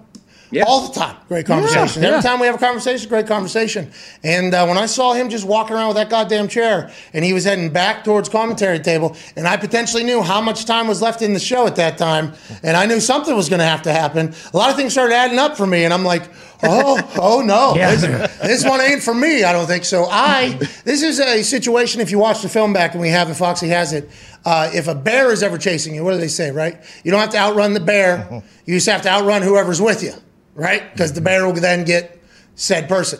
[0.51, 0.63] Yeah.
[0.67, 2.01] All the time, great conversation.
[2.01, 3.91] Yeah, Every time we have a conversation, great conversation.
[4.23, 7.33] And uh, when I saw him just walking around with that goddamn chair, and he
[7.33, 11.21] was heading back towards commentary table, and I potentially knew how much time was left
[11.21, 13.91] in the show at that time, and I knew something was going to have to
[13.91, 14.33] happen.
[14.51, 16.23] A lot of things started adding up for me, and I'm like,
[16.63, 17.93] oh, oh no, Yeah.
[17.95, 19.43] this, this one ain't for me.
[19.43, 20.07] I don't think so.
[20.09, 20.53] I
[20.83, 22.01] this is a situation.
[22.01, 24.09] If you watch the film back, and we have it, Foxy has it.
[24.45, 26.49] Uh, if a bear is ever chasing you, what do they say?
[26.49, 26.81] Right?
[27.03, 28.41] You don't have to outrun the bear.
[28.65, 30.13] You just have to outrun whoever's with you
[30.59, 30.91] right?
[30.91, 32.21] Because the bear will then get
[32.55, 33.19] said person.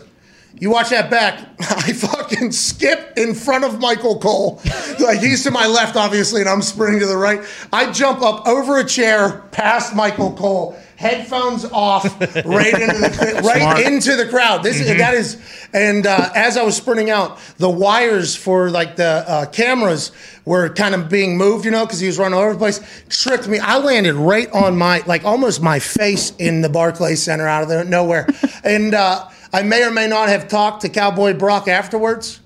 [0.58, 4.60] You watch that back, I fucking skip in front of Michael Cole.
[4.98, 7.40] Like he's to my left, obviously, and I'm sprinting to the right.
[7.72, 13.62] I jump up over a chair past Michael Cole, headphones off, right into the right
[13.62, 13.80] Smart.
[13.80, 14.62] into the crowd.
[14.62, 15.40] This is that is,
[15.72, 20.12] and uh, as I was sprinting out, the wires for like the uh, cameras
[20.44, 22.80] were kind of being moved, you know, because he was running all over the place.
[23.08, 23.58] Tricked me.
[23.60, 27.68] I landed right on my like almost my face in the Barclays Center out of
[27.68, 28.26] there nowhere,
[28.62, 32.40] and uh, I may or may not have talked to Cowboy Brock afterwards,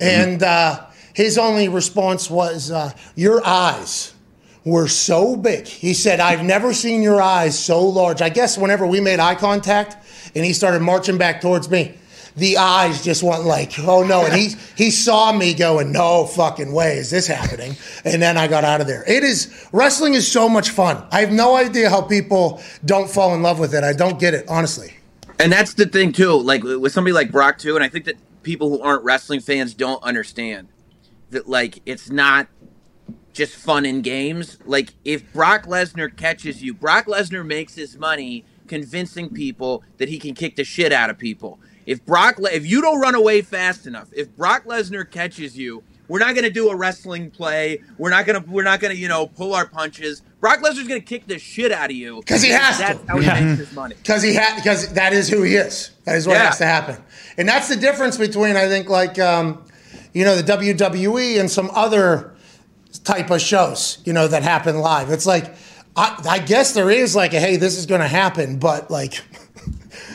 [0.00, 4.12] and uh, his only response was, uh, "Your eyes."
[4.66, 5.68] were so big.
[5.68, 8.20] He said, I've never seen your eyes so large.
[8.20, 9.96] I guess whenever we made eye contact
[10.34, 11.94] and he started marching back towards me,
[12.36, 14.24] the eyes just went like, oh no.
[14.26, 17.76] And he, he saw me going, no fucking way is this happening.
[18.04, 19.04] And then I got out of there.
[19.08, 21.02] It is, wrestling is so much fun.
[21.12, 23.84] I have no idea how people don't fall in love with it.
[23.84, 24.95] I don't get it, honestly.
[25.38, 28.16] And that's the thing too, like with somebody like Brock too, and I think that
[28.42, 30.68] people who aren't wrestling fans don't understand
[31.30, 32.48] that like it's not
[33.32, 34.58] just fun and games.
[34.64, 40.18] Like if Brock Lesnar catches you, Brock Lesnar makes his money convincing people that he
[40.18, 41.60] can kick the shit out of people.
[41.84, 45.84] If Brock Le- if you don't run away fast enough, if Brock Lesnar catches you,
[46.08, 47.82] we're not going to do a wrestling play.
[47.98, 50.22] We're not going to we're not going to, you know, pull our punches.
[50.40, 53.06] Brock Lesnar's going to kick the shit out of you 'Cause he has That's to.
[53.08, 53.94] how he makes his money.
[53.96, 55.90] Because he had because that is who he is.
[56.04, 56.46] That is what Yeah.
[56.46, 56.96] has to happen,
[57.36, 59.64] and that's the difference between I think like um,
[60.12, 62.32] you know the WWE and some other
[63.04, 65.10] type of shows you know that happen live.
[65.10, 65.54] It's like
[65.96, 69.20] I, I guess there is like a hey this is going to happen, but like.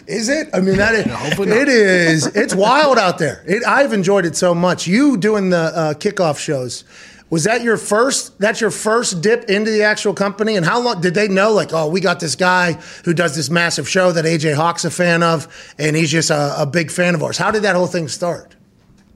[0.07, 0.49] Is it?
[0.53, 2.27] I mean, that is, it is.
[2.27, 3.43] It's wild out there.
[3.47, 4.87] It, I've enjoyed it so much.
[4.87, 6.83] You doing the uh, kickoff shows.
[7.29, 8.37] Was that your first?
[8.39, 11.53] That's your first dip into the actual company, and how long did they know?
[11.53, 12.73] Like, oh, we got this guy
[13.05, 15.47] who does this massive show that AJ Hawk's a fan of,
[15.77, 17.37] and he's just a, a big fan of ours.
[17.37, 18.57] How did that whole thing start?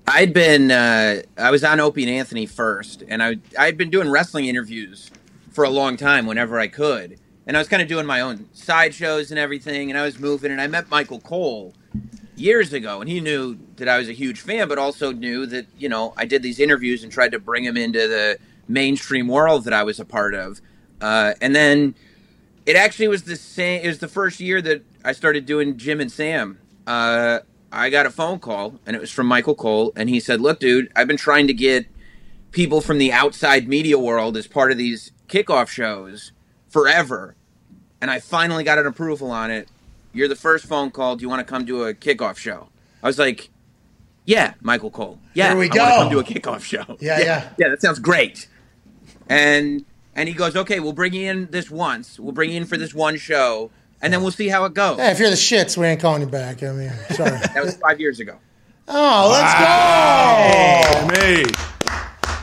[0.07, 4.09] I'd been uh, I was on Opie and Anthony first, and I I'd been doing
[4.09, 5.11] wrestling interviews
[5.51, 8.49] for a long time whenever I could, and I was kind of doing my own
[8.53, 11.73] side shows and everything, and I was moving, and I met Michael Cole,
[12.37, 15.67] years ago, and he knew that I was a huge fan, but also knew that
[15.77, 19.65] you know I did these interviews and tried to bring him into the mainstream world
[19.65, 20.61] that I was a part of.
[21.01, 21.95] Uh, and then
[22.65, 23.81] it actually was the same.
[23.83, 26.59] It was the first year that I started doing Jim and Sam.
[26.87, 27.39] Uh,
[27.71, 30.59] I got a phone call, and it was from Michael Cole, and he said, "Look,
[30.59, 31.87] dude, I've been trying to get
[32.51, 36.31] people from the outside media world as part of these kickoff shows
[36.75, 37.35] forever,
[38.01, 39.69] and I finally got an approval on it.
[40.11, 41.15] You're the first phone call.
[41.15, 42.67] Do you want to come do a kickoff show?"
[43.01, 43.49] I was like,
[44.25, 45.19] "Yeah, Michael Cole.
[45.33, 45.97] Yeah, Here we I wanna go.
[46.03, 46.97] come do a kickoff show.
[46.99, 47.49] Yeah, yeah.
[47.57, 47.69] yeah.
[47.69, 48.47] That sounds great."
[49.29, 49.85] And
[50.15, 52.19] and he goes, "Okay, we'll bring you in this once.
[52.19, 53.71] We'll bring you in for this one show,
[54.01, 56.21] and then we'll see how it goes." Hey, if you're the shits, we ain't calling
[56.21, 56.61] you back.
[56.61, 57.39] I mean, sorry.
[57.53, 58.35] That was five years ago.
[58.87, 59.53] Oh, let's
[61.15, 61.21] go!
[61.21, 61.43] Hey,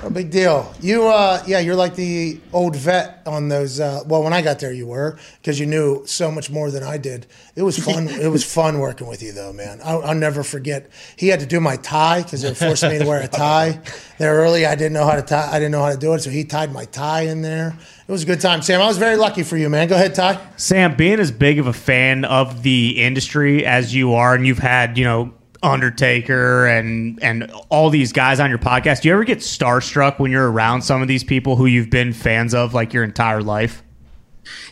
[0.02, 0.74] No big deal.
[0.80, 3.78] You, uh, yeah, you're like the old vet on those.
[3.78, 6.82] Uh, well, when I got there, you were because you knew so much more than
[6.82, 7.28] I did.
[7.54, 8.08] It was fun.
[8.10, 9.78] it was fun working with you, though, man.
[9.84, 10.90] I'll, I'll never forget.
[11.14, 13.80] He had to do my tie because they were forcing me to wear a tie.
[14.18, 15.48] There early, I didn't know how to tie.
[15.48, 17.78] I didn't know how to do it, so he tied my tie in there.
[18.08, 18.82] It was a good time, Sam.
[18.82, 19.86] I was very lucky for you, man.
[19.86, 20.44] Go ahead, Ty.
[20.56, 24.58] Sam, being as big of a fan of the industry as you are, and you've
[24.58, 25.32] had, you know,
[25.62, 30.30] Undertaker and and all these guys on your podcast, do you ever get starstruck when
[30.30, 33.82] you're around some of these people who you've been fans of like your entire life?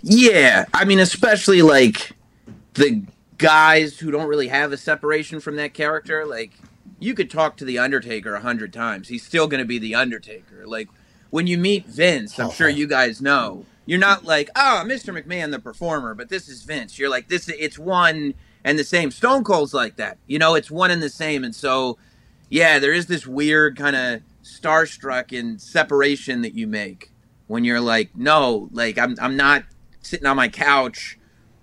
[0.02, 2.12] Yeah, I mean, especially like
[2.74, 3.02] the
[3.38, 6.26] guys who don't really have a separation from that character.
[6.26, 6.52] Like,
[6.98, 9.94] you could talk to the Undertaker a hundred times; he's still going to be the
[9.94, 10.66] Undertaker.
[10.66, 10.88] Like,
[11.30, 15.16] when you meet Vince, I'm sure you guys know, you're not like, ah, "Oh, Mr.
[15.16, 16.98] McMahon, the performer," but this is Vince.
[16.98, 18.34] You're like, "This, it's one
[18.64, 21.54] and the same." Stone Cold's like that, you know, it's one and the same, and
[21.54, 21.98] so,
[22.48, 27.10] yeah, there is this weird kind of starstruck and separation that you make
[27.46, 29.64] when you're like, no, like I'm I'm not
[30.02, 31.18] sitting on my couch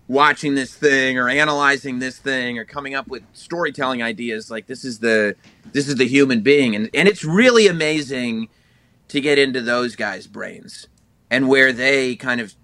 [0.08, 4.50] watching this thing or analyzing this thing or coming up with storytelling ideas.
[4.50, 5.36] Like this is the
[5.72, 8.50] this is the human being, and and it's really amazing
[9.10, 10.88] to get into those guys' brains
[11.30, 12.56] and where they kind of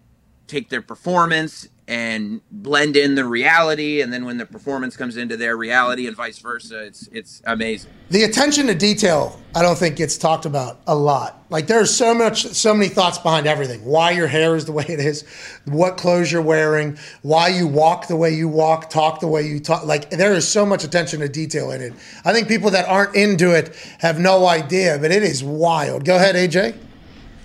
[0.48, 5.36] take their performance and blend in the reality and then when the performance comes into
[5.36, 9.96] their reality and vice versa it's it's amazing The attention to detail, I don't think
[9.96, 11.44] gets talked about a lot.
[11.50, 13.84] Like there's so much, so many thoughts behind everything.
[13.84, 15.24] Why your hair is the way it is,
[15.66, 19.60] what clothes you're wearing, why you walk the way you walk, talk the way you
[19.60, 19.86] talk.
[19.86, 21.94] Like there is so much attention to detail in it.
[22.24, 26.06] I think people that aren't into it have no idea, but it is wild.
[26.06, 26.78] Go ahead, AJ.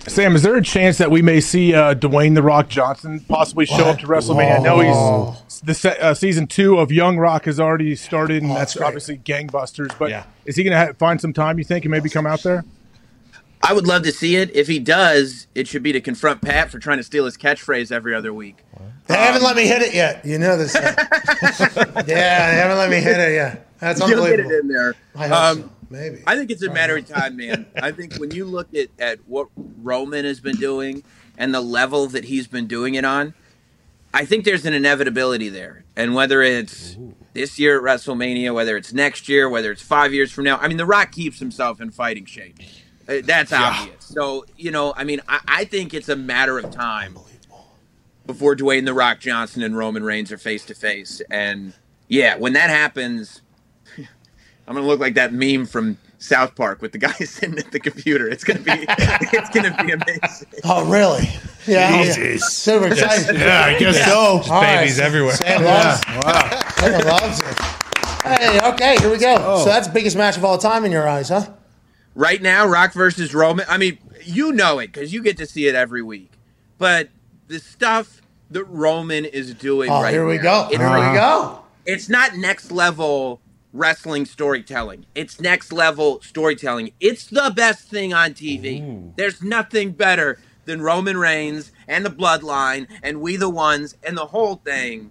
[0.08, 3.66] Sam, is there a chance that we may see uh, Dwayne the Rock Johnson possibly
[3.66, 4.58] show up to WrestleMania?
[4.60, 8.52] I know he's the se- uh, season two of Young Rock has already started, and
[8.52, 9.96] Oh, that's that's obviously gangbusters.
[9.98, 10.24] But Yeah.
[10.44, 11.58] is he going to ha- find some time?
[11.58, 12.64] You think, and maybe come out there?
[13.60, 16.70] i would love to see it if he does it should be to confront pat
[16.70, 18.58] for trying to steal his catchphrase every other week
[19.08, 20.24] They haven't let me hit it yet.
[20.24, 20.74] You know this.
[20.76, 23.66] yeah, they haven't let me hit it yet.
[23.80, 24.58] That's You'll get it unbelievable.
[24.60, 25.70] in there I hope Um, so.
[25.90, 26.22] Maybe.
[26.26, 27.66] I think it's a matter of time, man.
[27.76, 31.02] I think when you look at, at what Roman has been doing
[31.36, 33.34] and the level that he's been doing it on,
[34.12, 35.84] I think there's an inevitability there.
[35.96, 36.96] And whether it's
[37.34, 40.68] this year at WrestleMania, whether it's next year, whether it's five years from now, I
[40.68, 42.58] mean, The Rock keeps himself in fighting shape.
[43.08, 44.04] Uh, That's obvious.
[44.04, 47.18] So, you know, I mean, I, I think it's a matter of time
[48.26, 51.22] before Dwayne The Rock Johnson and Roman Reigns are face to face.
[51.30, 51.72] And
[52.08, 53.40] yeah, when that happens,
[54.68, 57.80] I'm gonna look like that meme from South Park with the guy sitting at the
[57.80, 58.28] computer.
[58.28, 60.48] It's gonna be it's gonna be amazing.
[60.62, 61.26] Oh, really?
[61.66, 62.02] Yeah.
[62.02, 62.14] yeah.
[62.14, 62.52] Jesus.
[62.52, 63.36] Super excited.
[63.38, 64.12] Yeah, I guess so.
[64.14, 64.76] All right.
[64.80, 65.32] babies everywhere.
[65.34, 66.00] Sam loves,
[66.76, 67.58] Sam loves it.
[68.24, 69.36] Hey, okay, here we go.
[69.38, 69.58] Oh.
[69.64, 71.46] So that's the biggest match of all time in your eyes, huh?
[72.14, 73.64] Right now, Rock versus Roman.
[73.70, 76.32] I mean, you know it because you get to see it every week.
[76.76, 77.08] But
[77.46, 78.20] the stuff
[78.50, 80.68] that Roman is doing Oh, right here we now, go.
[80.70, 81.60] it's Here we go.
[81.86, 83.40] it's not next level
[83.72, 85.06] wrestling storytelling.
[85.14, 86.92] It's next level storytelling.
[87.00, 89.14] It's the best thing on TV.
[89.16, 94.26] There's nothing better than Roman Reigns and the Bloodline and We the Ones and the
[94.26, 95.10] whole thing.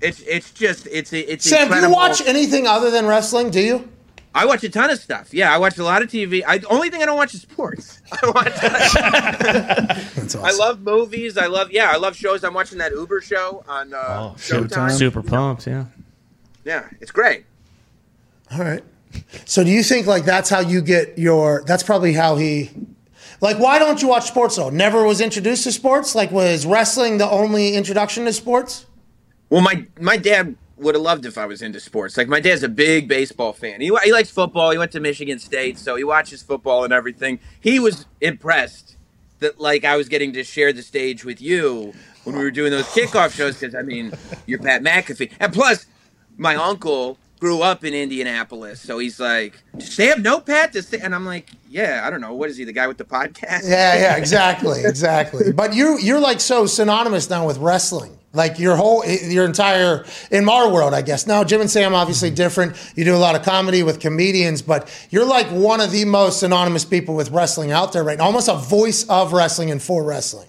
[0.00, 3.50] It's it's just it's it's Sam, do you watch anything other than wrestling?
[3.50, 3.88] Do you?
[4.36, 5.32] I watch a ton of stuff.
[5.32, 6.42] Yeah, I watch a lot of TV.
[6.46, 8.02] I the only thing I don't watch is sports.
[8.12, 8.54] I watch.
[10.14, 11.38] That's I love movies.
[11.38, 11.90] I love yeah.
[11.90, 12.42] I love shows.
[12.42, 14.68] I'm watching that Uber show on uh, Showtime.
[14.68, 14.90] Showtime.
[14.90, 15.86] Super pumped, yeah.
[16.64, 17.44] Yeah, it's great.
[18.54, 18.84] All right.
[19.44, 21.62] So do you think like that's how you get your?
[21.66, 22.70] That's probably how he.
[23.40, 24.70] Like, why don't you watch sports though?
[24.70, 26.14] Never was introduced to sports.
[26.14, 28.86] Like, was wrestling the only introduction to sports?
[29.50, 32.16] Well, my my dad would have loved if I was into sports.
[32.16, 33.80] Like my dad's a big baseball fan.
[33.80, 34.70] He he likes football.
[34.70, 37.40] He went to Michigan State, so he watches football and everything.
[37.60, 38.96] He was impressed
[39.40, 41.92] that like I was getting to share the stage with you
[42.24, 44.12] when we were doing those kickoff shows because I mean,
[44.46, 45.86] you're Pat McAfee, and plus
[46.36, 51.00] my uncle grew up in Indianapolis, so he's like, "Does Sam know Pat?" Does Sam-"
[51.02, 52.32] And I'm like, "Yeah, I don't know.
[52.32, 52.64] What is he?
[52.64, 55.52] The guy with the podcast?" Yeah, yeah, exactly, exactly.
[55.52, 58.18] But you you're like so synonymous now with wrestling.
[58.32, 61.26] Like your whole eh, your entire in our world, I guess.
[61.26, 62.36] Now Jim and Sam obviously mm-hmm.
[62.36, 62.92] different.
[62.96, 66.40] You do a lot of comedy with comedians, but you're like one of the most
[66.40, 68.24] synonymous people with wrestling out there right now.
[68.24, 70.48] Almost a voice of wrestling and for wrestling.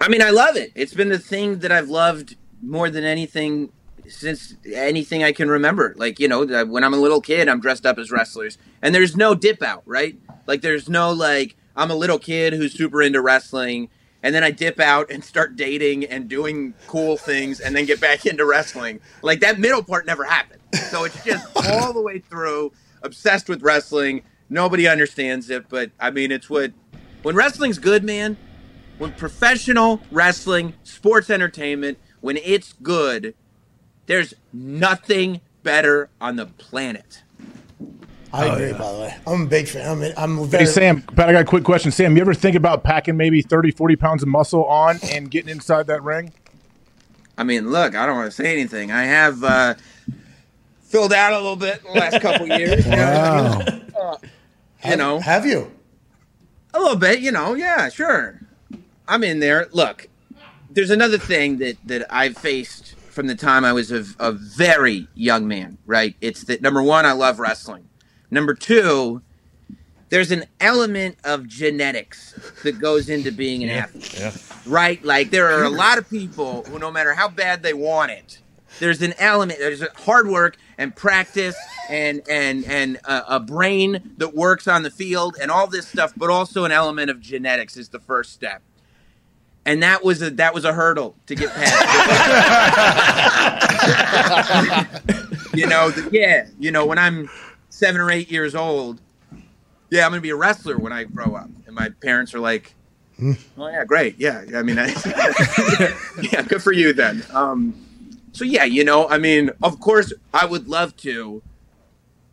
[0.00, 0.72] I mean, I love it.
[0.74, 3.70] It's been the thing that I've loved more than anything
[4.08, 5.94] since anything I can remember.
[5.96, 8.58] Like, you know, when I'm a little kid, I'm dressed up as wrestlers.
[8.80, 10.16] And there's no dip out, right?
[10.46, 13.88] Like, there's no, like, I'm a little kid who's super into wrestling.
[14.22, 18.00] And then I dip out and start dating and doing cool things and then get
[18.00, 19.00] back into wrestling.
[19.22, 20.60] Like, that middle part never happened.
[20.90, 22.72] So it's just all the way through,
[23.02, 24.22] obsessed with wrestling.
[24.48, 26.72] Nobody understands it, but I mean, it's what,
[27.22, 28.36] when wrestling's good, man,
[28.98, 33.34] when professional wrestling, sports entertainment, when it's good,
[34.12, 37.22] there's nothing better on the planet.
[38.30, 38.66] I Oh, agree.
[38.68, 38.78] yeah.
[38.78, 39.88] By the way, I'm a big fan.
[39.88, 40.64] I'm, I'm very.
[40.66, 41.90] Hey, Sam, Pat, I got a quick question.
[41.92, 45.48] Sam, you ever think about packing maybe 30, 40 pounds of muscle on and getting
[45.48, 46.30] inside that ring?
[47.38, 48.92] I mean, look, I don't want to say anything.
[48.92, 49.74] I have uh,
[50.82, 52.86] filled out a little bit in the last couple years.
[52.86, 53.60] Wow.
[53.98, 54.16] Uh,
[54.84, 55.72] you know, have you?
[56.74, 57.54] A little bit, you know.
[57.54, 58.38] Yeah, sure.
[59.08, 59.68] I'm in there.
[59.72, 60.08] Look,
[60.70, 65.06] there's another thing that that I've faced from the time I was a, a very
[65.14, 65.78] young man.
[65.86, 66.16] Right?
[66.20, 67.88] It's that number one, I love wrestling.
[68.30, 69.22] Number two,
[70.08, 72.32] there's an element of genetics
[72.64, 74.32] that goes into being an athlete Yeah.
[74.66, 75.02] right?
[75.04, 78.38] Like there are a lot of people who, no matter how bad they want it,
[78.78, 81.56] there's an element, there's hard work and practice
[81.90, 86.12] and and and a, a brain that works on the field and all this stuff,
[86.16, 88.62] but also an element of genetics is the first step.
[89.64, 91.72] And that was a that was a hurdle to get past.
[95.54, 97.30] you know, the, yeah, you know, when I'm
[97.68, 99.00] seven or eight years old,
[99.90, 101.48] yeah, I'm gonna be a wrestler when I grow up.
[101.66, 102.74] And my parents are like,
[103.56, 104.18] Oh yeah, great.
[104.18, 104.88] Yeah, I mean, I,
[106.22, 107.24] yeah, good for you then.
[107.32, 107.74] Um,
[108.32, 111.42] so yeah, you know, I mean, of course, I would love to,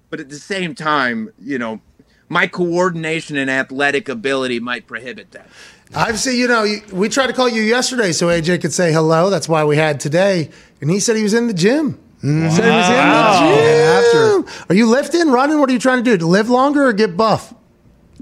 [0.10, 1.82] but at the same time, you know,
[2.28, 5.48] my coordination and athletic ability might prohibit that.
[5.96, 9.30] I've seen, you know, we tried to call you yesterday so AJ could say hello.
[9.30, 10.50] That's why we had today.
[10.82, 12.00] And he said he was in the gym.
[12.22, 14.66] He said he was in the gym.
[14.70, 15.60] Are you lifting, running?
[15.60, 16.18] What are you trying to do?
[16.18, 17.54] To live longer or get buff?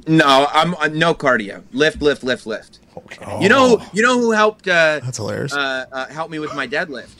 [0.06, 1.64] No, I'm uh, no cardio.
[1.74, 2.80] Lift, lift, lift, lift.
[3.42, 4.68] You know, you know who helped?
[4.68, 5.54] Uh, That's hilarious.
[5.54, 7.16] Uh, uh, help me with my deadlift.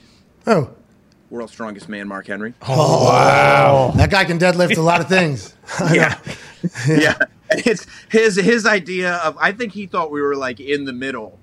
[0.46, 0.72] Oh.
[1.30, 2.54] World's strongest man, Mark Henry.
[2.62, 3.92] Oh, wow.
[3.96, 5.56] That guy can deadlift a lot of things.
[5.92, 6.20] yeah.
[6.88, 7.18] yeah.
[7.50, 10.94] And It's his his idea of I think he thought we were like in the
[10.94, 11.40] middle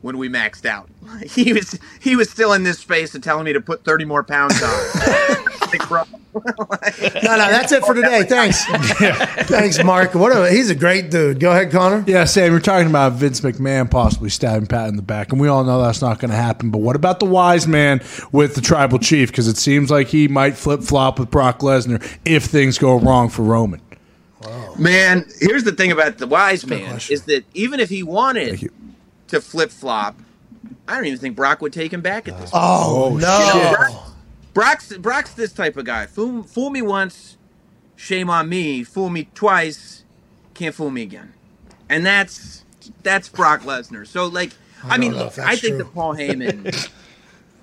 [0.00, 0.88] when we maxed out.
[1.28, 4.22] He was he was still in this space and telling me to put 30 more
[4.22, 5.44] pounds on.
[5.70, 6.02] Like, bro.
[6.34, 8.22] No, no, that's it for today.
[8.22, 8.64] Thanks.
[9.48, 10.14] Thanks, Mark.
[10.14, 11.40] What a, he's a great dude.
[11.40, 12.04] Go ahead, Connor.
[12.06, 15.48] Yeah, Sam, you're talking about Vince McMahon possibly stabbing Pat in the back, and we
[15.48, 16.70] all know that's not going to happen.
[16.70, 19.30] But what about the wise man with the tribal chief?
[19.30, 23.28] Because it seems like he might flip flop with Brock Lesnar if things go wrong
[23.28, 23.80] for Roman.
[24.78, 28.70] Man, here's the thing about the wise man is that even if he wanted
[29.28, 30.16] to flip flop,
[30.86, 32.62] I don't even think Brock would take him back at this point.
[32.64, 33.38] Oh, You no.
[33.38, 34.12] know, Brock-
[34.54, 36.06] Brock's Brock's this type of guy.
[36.06, 37.36] Fool, fool me once,
[37.96, 38.84] shame on me.
[38.84, 40.04] Fool me twice,
[40.54, 41.32] can't fool me again.
[41.88, 42.64] And that's
[43.02, 44.06] that's Brock Lesnar.
[44.06, 44.52] So like,
[44.84, 45.78] I, don't mean, look, I think true.
[45.78, 46.90] that Paul Heyman.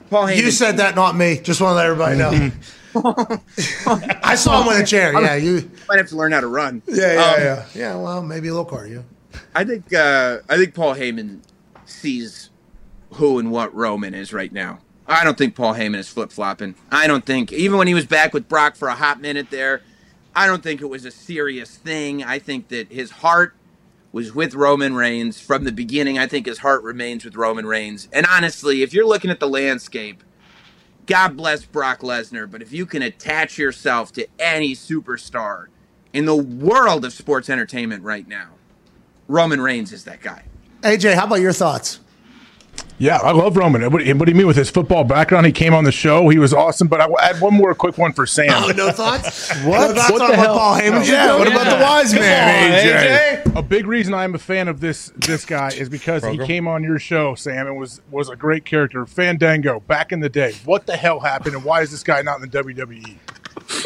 [0.09, 0.37] Paul Heyman.
[0.37, 1.39] You said that, not me.
[1.39, 2.51] Just want to let everybody know.
[4.23, 5.13] I saw him with a chair.
[5.19, 5.69] Yeah, you.
[5.87, 6.81] might have to learn how to run.
[6.87, 7.65] Yeah, yeah, Um, yeah.
[7.75, 9.03] Yeah, well, maybe a little cardio.
[9.53, 11.41] I think uh, I think Paul Heyman
[11.85, 12.49] sees
[13.13, 14.79] who and what Roman is right now.
[15.07, 16.75] I don't think Paul Heyman is flip flopping.
[16.91, 19.81] I don't think even when he was back with Brock for a hot minute there,
[20.35, 22.23] I don't think it was a serious thing.
[22.23, 23.55] I think that his heart
[24.11, 26.17] was with Roman Reigns from the beginning.
[26.17, 28.07] I think his heart remains with Roman Reigns.
[28.11, 30.23] And honestly, if you're looking at the landscape,
[31.05, 35.67] God bless Brock Lesnar, but if you can attach yourself to any superstar
[36.13, 38.49] in the world of sports entertainment right now,
[39.27, 40.43] Roman Reigns is that guy.
[40.81, 41.99] AJ, how about your thoughts?
[42.97, 43.81] Yeah, I love Roman.
[43.83, 45.45] What, what do you mean with his football background?
[45.45, 46.29] He came on the show.
[46.29, 46.87] He was awesome.
[46.87, 48.51] But I will add one more quick one for Sam.
[48.51, 49.49] Oh, no thoughts?
[49.65, 49.89] What?
[49.89, 50.57] No thoughts What on the hell?
[50.57, 51.39] Paul Heyman should Yeah, do?
[51.39, 53.55] what about the wise Come man, on, AJ?
[53.57, 56.41] A big reason I'm a fan of this this guy is because Program.
[56.47, 59.05] he came on your show, Sam, and was was a great character.
[59.05, 60.53] Fandango back in the day.
[60.63, 62.57] What the hell happened, and why is this guy not in the?
[62.63, 63.17] WWE?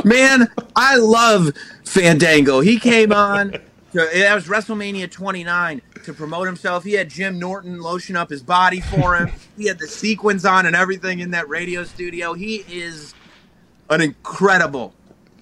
[0.05, 1.51] Man, I love
[1.83, 2.59] Fandango.
[2.59, 3.51] He came on.
[3.93, 6.83] To, that was WrestleMania 29 to promote himself.
[6.83, 9.31] He had Jim Norton lotion up his body for him.
[9.57, 12.33] he had the sequins on and everything in that radio studio.
[12.33, 13.13] He is
[13.89, 14.93] an incredible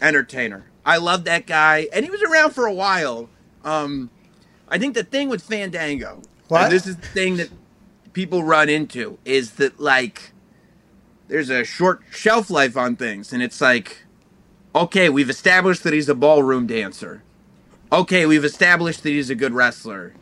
[0.02, 0.66] entertainer.
[0.86, 3.30] I love that guy, and he was around for a while.
[3.66, 4.10] Um,
[4.70, 6.64] I think the thing with Fandango, What?
[6.64, 7.50] and this is the thing that
[8.14, 10.32] people run into, is that like
[11.28, 14.04] there's a short shelf life on things, and it's like,
[14.74, 17.22] okay, we've established that he's a ballroom dancer.
[17.92, 20.14] Okay, we've established that he's a good wrestler.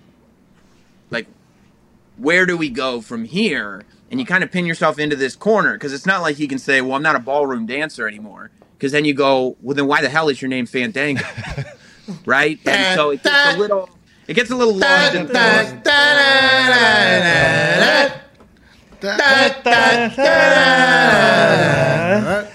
[2.16, 3.84] Like, where do we go from here?
[4.12, 6.60] And you kind of pin yourself into this corner because it's not like he can
[6.60, 10.02] say, "Well, I'm not a ballroom dancer anymore." Because then you go, "Well, then why
[10.02, 11.24] the hell is your name Fandango?"
[12.26, 12.60] right?
[12.66, 13.90] And so it gets a little,
[14.28, 15.28] it gets a little lost in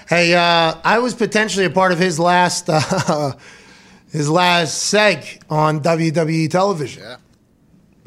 [0.09, 3.33] Hey, uh, I was potentially a part of his last uh,
[4.11, 7.03] his last seg on WWE television.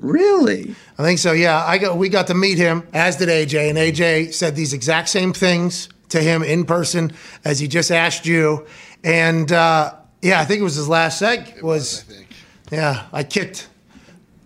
[0.05, 0.75] Really?
[0.99, 1.33] I think so.
[1.33, 4.73] Yeah, I got we got to meet him as did AJ, and AJ said these
[4.73, 7.11] exact same things to him in person
[7.45, 8.67] as he just asked you.
[9.03, 11.63] And uh, yeah, I think it was his last seg.
[11.63, 12.05] Was
[12.71, 13.69] yeah, I kicked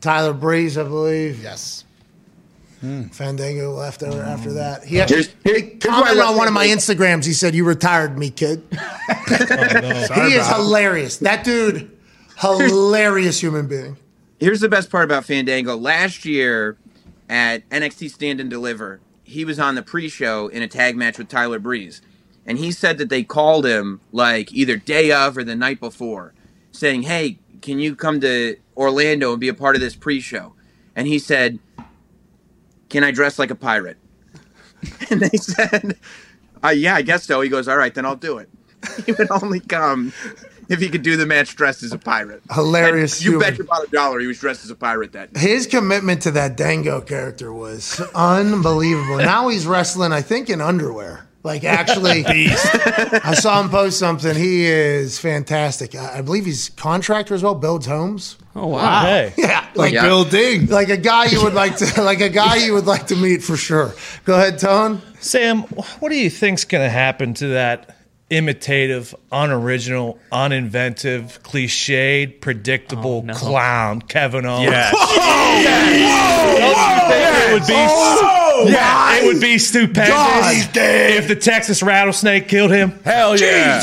[0.01, 1.43] Tyler Breeze, I believe.
[1.43, 1.85] Yes.
[3.11, 4.85] Fandango left over after that.
[4.85, 6.81] He, Here's- he here's why I commented on one of my Fandango.
[6.81, 7.25] Instagrams.
[7.27, 8.63] He said, "You retired me, kid."
[9.27, 11.17] Sorry he is about hilarious.
[11.19, 11.91] That dude,
[12.39, 13.97] hilarious human being.
[14.39, 15.77] Here's the best part about Fandango.
[15.77, 16.77] Last year
[17.29, 21.29] at NXT Stand and Deliver, he was on the pre-show in a tag match with
[21.29, 22.01] Tyler Breeze,
[22.47, 26.35] and he said that they called him like either day of or the night before,
[26.71, 30.55] saying, "Hey, can you come to Orlando and be a part of this pre-show?"
[30.95, 31.59] And he said,
[32.89, 33.97] "Can I dress like a pirate?"
[35.11, 35.99] And they said,
[36.63, 38.49] uh, "Yeah, I guess so." He goes, "All right, then I'll do it."
[39.05, 40.13] He would only come
[40.69, 42.43] if he could do the match dressed as a pirate.
[42.53, 43.49] Hilarious And you human.
[43.49, 45.41] bet your bottom dollar he was dressed as a pirate that day.
[45.41, 49.17] His commitment to that Dango character was unbelievable.
[49.19, 51.25] now he's wrestling, I think, in underwear.
[51.45, 54.35] Like actually, I saw him post something.
[54.35, 55.95] He is fantastic.
[55.95, 57.55] I I believe he's contractor as well.
[57.55, 58.37] Builds homes.
[58.57, 59.03] Oh wow.
[59.03, 59.33] Hey.
[59.39, 60.03] Yeah, like Yeah.
[60.03, 60.67] Building.
[60.67, 63.43] like a guy you would like to like a guy you would like to meet
[63.43, 63.95] for sure.
[64.25, 65.01] Go ahead, Tone.
[65.21, 65.63] Sam,
[66.01, 67.97] what do you think's going to happen to that
[68.31, 73.35] imitative, unoriginal, uninventive, cliched, predictable oh, no.
[73.35, 74.65] clown, Kevin Owens?
[74.65, 74.95] Yes.
[77.49, 80.77] It would be, yeah, it would be stupendous God.
[80.77, 82.91] if the Texas rattlesnake killed him.
[83.05, 83.81] Hell yeah.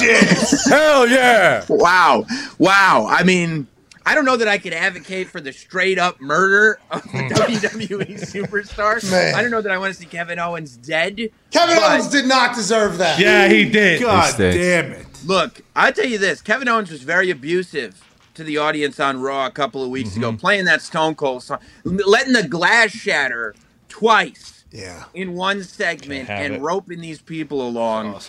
[0.65, 1.65] Hell yeah.
[1.67, 2.25] Wow.
[2.59, 3.07] Wow.
[3.09, 3.67] I mean,
[4.05, 7.27] I don't know that I could advocate for the straight up murder of the hmm.
[7.27, 9.01] WWE superstar.
[9.11, 9.33] Man.
[9.33, 11.15] I don't know that I want to see Kevin Owens dead.
[11.49, 13.19] Kevin but Owens did not deserve that.
[13.19, 14.01] Yeah, he did.
[14.01, 14.57] God stinks.
[14.57, 15.07] damn it.
[15.25, 18.01] Look, I'll tell you this Kevin Owens was very abusive
[18.35, 20.37] to the audience on Raw a couple of weeks ago, mm-hmm.
[20.37, 23.55] playing that Stone Cold song, letting the glass shatter
[23.89, 25.05] twice Yeah.
[25.13, 26.61] in one segment Can't have and it.
[26.61, 28.19] roping these people along.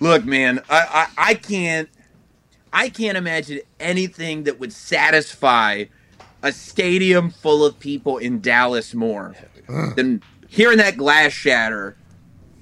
[0.00, 1.88] Look, man, I, I I can't
[2.78, 5.86] I can't imagine anything that would satisfy
[6.44, 9.34] a stadium full of people in Dallas more
[9.96, 11.96] than hearing that glass shatter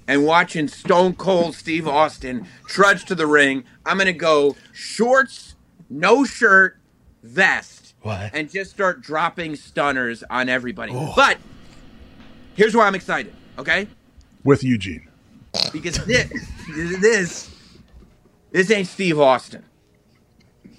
[0.09, 3.65] and watching Stone Cold Steve Austin trudge to the ring.
[3.85, 5.55] I'm gonna go shorts,
[5.91, 6.79] no shirt,
[7.23, 8.31] vest, What?
[8.33, 10.93] and just start dropping stunners on everybody.
[11.15, 11.37] But
[12.55, 13.35] here's why I'm excited.
[13.59, 13.87] Okay,
[14.45, 15.09] With Eugene.
[15.75, 16.31] because this,
[17.01, 17.51] this,
[18.51, 19.63] this ain't Steve Austin.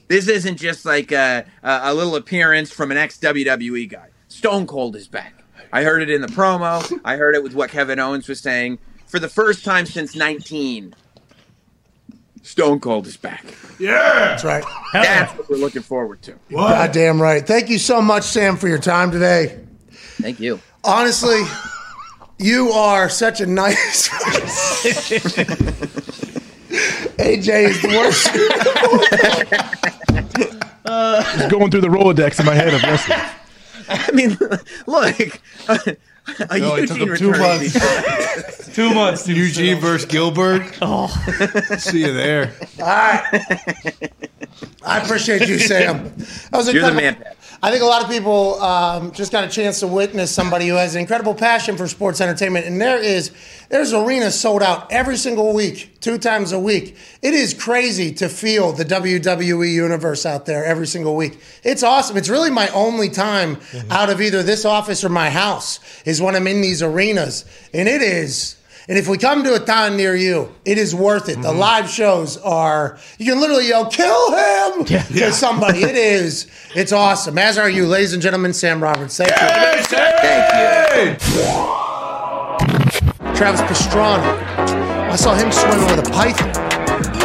[0.08, 4.10] This isn't just like a, a, a little appearance from an ex WWE guy.
[4.28, 5.34] Stone Cold is back.
[5.72, 7.00] I heard it in the promo.
[7.04, 8.80] I heard it with what Kevin Owens was saying.
[9.06, 10.96] For the first time since 19,
[12.42, 13.44] Stone Cold is back.
[13.80, 14.64] Yeah, that's right.
[14.94, 16.36] That's what we're looking forward to.
[16.50, 17.46] Goddamn right.
[17.46, 19.60] Thank you so much, Sam, for your time today.
[20.22, 20.60] Thank you.
[20.84, 21.42] Honestly,
[22.38, 24.10] you are such a nice.
[27.18, 28.34] AJ is the worst.
[31.38, 33.20] Just going through the Rolodex in my head of wrestling.
[33.90, 34.38] I mean,
[34.86, 35.40] look.
[36.50, 38.76] A No, it took Eugene him two months.
[38.76, 39.24] Two months.
[39.24, 40.78] to Eugene versus Gilbert.
[40.82, 41.08] Oh,
[41.78, 42.54] See you there.
[42.80, 44.12] All right.
[44.84, 46.14] I appreciate you, Sam.
[46.52, 47.37] That was You're the man, Pat.
[47.62, 50.76] I think a lot of people um, just got a chance to witness somebody who
[50.76, 53.32] has an incredible passion for sports entertainment, and there is
[53.70, 56.96] there's arenas sold out every single week, two times a week.
[57.24, 61.40] It is crazy to feel the WWE universe out there every single week.
[61.64, 62.16] It's awesome.
[62.16, 63.58] It's really my only time
[63.90, 67.44] out of either this office or my house is when I'm in these arenas,
[67.74, 68.57] and it is.
[68.90, 71.42] And if we come to a town near you, it is worth it.
[71.42, 71.60] The mm-hmm.
[71.60, 75.84] live shows are, you can literally yell, kill him to somebody.
[75.84, 77.38] It is, it's awesome.
[77.38, 79.18] As are you, ladies and gentlemen, Sam Roberts.
[79.18, 79.38] Thank you.
[79.88, 81.38] Thank you.
[83.36, 84.40] Travis Pastrana.
[85.12, 86.48] I saw him swimming with a python.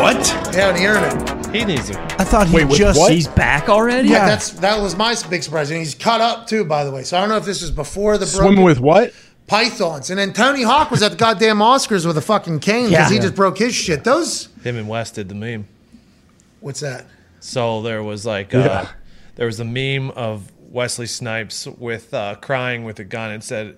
[0.02, 0.16] What?
[0.52, 1.54] Yeah, on the internet.
[1.54, 2.02] He needs a.
[2.18, 3.12] I thought he Wait, just what?
[3.12, 4.08] he's back already.
[4.08, 6.64] Yeah, that's that was my big surprise, and he's cut up too.
[6.64, 8.80] By the way, so I don't know if this is before the Swimming broken with
[8.80, 9.12] what?
[9.46, 13.10] Pythons, and then Tony Hawk was at the goddamn Oscars with a fucking cane because
[13.10, 13.14] Yeah.
[13.16, 14.04] he just broke his shit.
[14.04, 15.66] Those Him and West did the meme.
[16.60, 17.06] what's that?
[17.40, 18.60] So there was like, Yeah.
[18.60, 18.86] uh,
[19.36, 23.76] there was a meme of Wesley Snipes with uh, crying with a gun and said,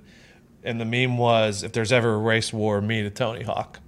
[0.62, 3.80] and the meme was, if there's ever a race war, me to Tony Hawk.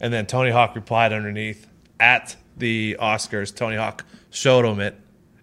[0.00, 1.66] And then Tony Hawk replied underneath
[2.00, 3.54] at the Oscars.
[3.54, 4.94] Tony Hawk showed him it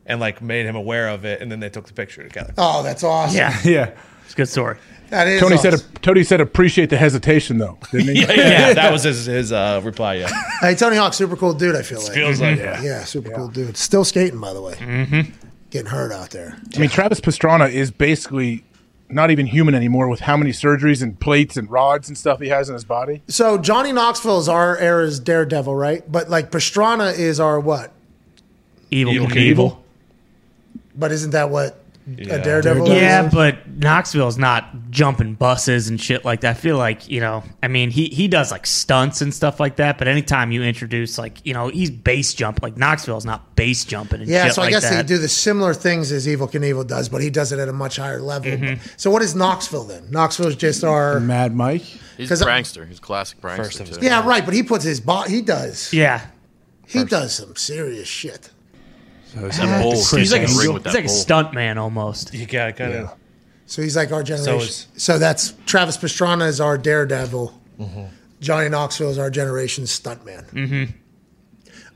[0.05, 2.53] and like made him aware of it, and then they took the picture together.
[2.57, 3.35] Oh, that's awesome.
[3.37, 3.91] Yeah, Yeah.
[4.23, 4.77] it's a good story.
[5.09, 5.39] That is.
[5.39, 5.77] Tony awesome.
[5.77, 6.01] said.
[6.01, 7.77] Tony said appreciate the hesitation though.
[7.91, 8.21] Didn't he?
[8.21, 10.15] yeah, yeah, that was his, his uh, reply.
[10.15, 10.29] Yeah,
[10.61, 11.75] Hey, Tony Hawk, super cool dude.
[11.75, 12.13] I feel like.
[12.13, 13.03] feels like yeah.
[13.03, 13.77] super cool dude.
[13.77, 14.73] Still skating, by the way.
[14.73, 15.31] Mm-hmm.
[15.69, 16.57] Getting hurt out there.
[16.75, 18.63] I mean, Travis Pastrana is basically
[19.09, 22.47] not even human anymore with how many surgeries and plates and rods and stuff he
[22.49, 23.21] has in his body.
[23.27, 26.09] So Johnny Knoxville is our era's Daredevil, right?
[26.11, 27.91] But like Pastrana is our what?
[28.91, 29.77] Evil, Evel Knievel.
[30.95, 32.35] But isn't that what Yeah.
[32.35, 33.01] a Daredevil is?
[33.01, 36.51] Yeah, but Knoxville's not jumping buses and shit like that.
[36.51, 39.77] I feel like, you know, I mean, he, he does like stunts and stuff like
[39.77, 43.85] that, but anytime you introduce like, you know, he's base jump, like Knoxville's not base
[43.85, 44.33] jumping and shit.
[44.35, 45.07] Yeah, shit so I like guess that.
[45.07, 47.73] they do the similar things as Evel Knievel does, but he does it at a
[47.73, 48.51] much higher level.
[48.51, 48.85] Mm-hmm.
[48.97, 50.11] So what is Knoxville then?
[50.11, 51.81] Knoxville's just our Mad Mike.
[52.17, 52.87] He's a 'Cause I- prankster.
[52.87, 54.05] He's a classic First prankster of his too.
[54.05, 54.45] yeah, right.
[54.45, 55.27] But he puts his bot.
[55.27, 55.91] He does.
[55.91, 56.21] Yeah.
[56.87, 58.51] He does some serious shit.
[59.35, 59.91] That bull.
[59.93, 62.33] He's like, a, in he's like a stunt man almost.
[62.33, 63.13] you got kind of.
[63.67, 64.59] So he's like our generation.
[64.59, 67.61] is- So, that's Travis Pastrana is our Daredevil.
[67.79, 68.03] Mm-hmm.
[68.39, 70.45] Johnny Knoxville is our generation's stuntman.
[70.51, 70.83] Mm-hmm.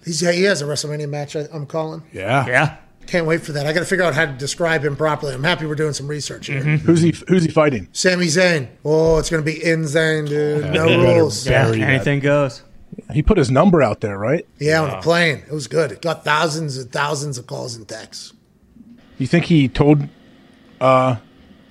[0.06, 1.36] He's, he has a WrestleMania match.
[1.36, 2.02] I, I'm calling.
[2.12, 2.48] Yeah.
[2.48, 2.78] Yeah.
[3.06, 3.66] Can't wait for that.
[3.66, 5.34] I got to figure out how to describe him properly.
[5.34, 6.62] I'm happy we're doing some research here.
[6.62, 6.86] Mm-hmm.
[6.86, 7.14] Who's he?
[7.28, 7.88] Who's he fighting?
[7.92, 8.68] Sami Zayn.
[8.86, 10.72] Oh, it's going to be insane, dude.
[10.72, 11.46] No rules.
[11.48, 11.66] Yeah.
[11.66, 11.90] bury that.
[11.90, 12.62] Anything goes.
[13.14, 14.46] He put his number out there, right?
[14.60, 15.44] Yeah, on a plane.
[15.48, 15.92] It was good.
[15.92, 18.34] It got thousands and thousands of calls and texts.
[19.18, 20.08] You think he told
[20.80, 21.18] uh,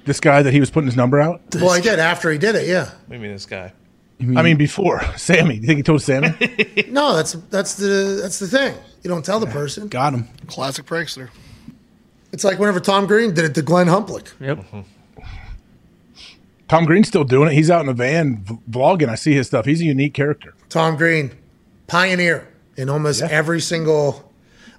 [0.04, 1.40] this guy that he was putting his number out?
[1.54, 2.66] Well, he did after he did it.
[2.68, 2.90] Yeah.
[3.10, 3.72] I mean, this guy.
[4.20, 5.54] I mean, before Sammy.
[5.56, 6.34] Do you think he told Sammy?
[6.88, 8.74] No, that's that's the that's the thing.
[9.02, 9.88] You don't tell the person.
[9.88, 10.26] Got him.
[10.48, 11.28] Classic prankster.
[12.32, 14.30] It's like whenever Tom Green did it to Glenn Humplik.
[14.40, 14.64] Yep.
[16.68, 17.54] Tom Green's still doing it.
[17.54, 19.08] He's out in a van vlogging.
[19.08, 19.64] I see his stuff.
[19.64, 20.54] He's a unique character.
[20.68, 21.30] Tom Green,
[21.86, 22.46] pioneer
[22.76, 24.30] in almost every single,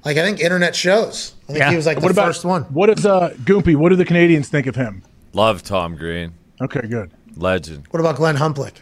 [0.05, 1.33] like I think internet shows.
[1.43, 1.69] I think Yeah.
[1.71, 2.63] he was like the about first one.
[2.65, 3.75] What is uh, Goompy?
[3.75, 5.01] What do the Canadians think of him?
[5.33, 6.33] Love Tom Green.
[6.61, 7.11] Okay, good.
[7.35, 7.87] Legend.
[7.91, 8.81] What about Glenn Humplik?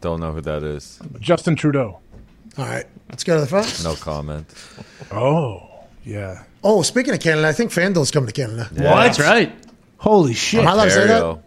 [0.00, 0.98] Don't know who that is.
[1.20, 1.98] Justin Trudeau.
[2.58, 3.82] All right, let's go to the front.
[3.82, 4.46] No comment.
[5.10, 5.70] Oh,
[6.04, 6.42] Yeah.
[6.62, 8.68] Oh, speaking of Canada, I think FanDuel's coming to Canada.
[8.74, 8.82] Yeah.
[9.02, 9.52] That's right.
[9.98, 10.60] Holy shit.
[10.60, 11.38] Am I allowed to say that?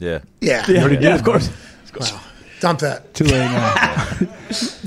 [0.00, 0.22] Ontario.
[0.40, 0.64] Yeah.
[0.68, 0.86] Yeah.
[1.00, 1.50] Yeah, of course.
[1.98, 2.20] Wow.
[2.60, 3.14] Dump that.
[3.14, 3.74] Too late now.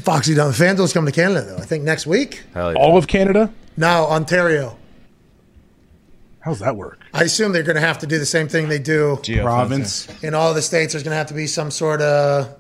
[0.04, 0.56] Foxy dump.
[0.56, 1.58] FanDuel's coming to Canada though.
[1.58, 2.44] I think next week.
[2.54, 2.78] Hell yeah.
[2.80, 3.52] all of Canada.
[3.78, 4.78] No, Ontario.
[6.42, 7.00] How's that work?
[7.14, 9.44] I assume they're going to have to do the same thing they do Geofencing.
[9.44, 10.24] Province.
[10.24, 10.94] in all the states.
[10.94, 12.56] There's going to have to be some sort of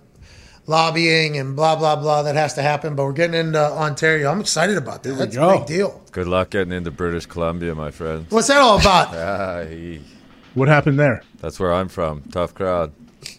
[0.67, 2.95] lobbying and blah blah blah that has to happen.
[2.95, 4.31] But we're getting into Ontario.
[4.31, 5.13] I'm excited about that.
[5.17, 5.57] That's a go.
[5.57, 6.01] big deal.
[6.11, 8.27] Good luck getting into British Columbia, my friend.
[8.29, 9.07] What's that all about?
[9.15, 10.01] Ah, he-
[10.53, 11.23] What happened there?
[11.39, 12.23] that's where I'm from.
[12.31, 12.91] Tough crowd.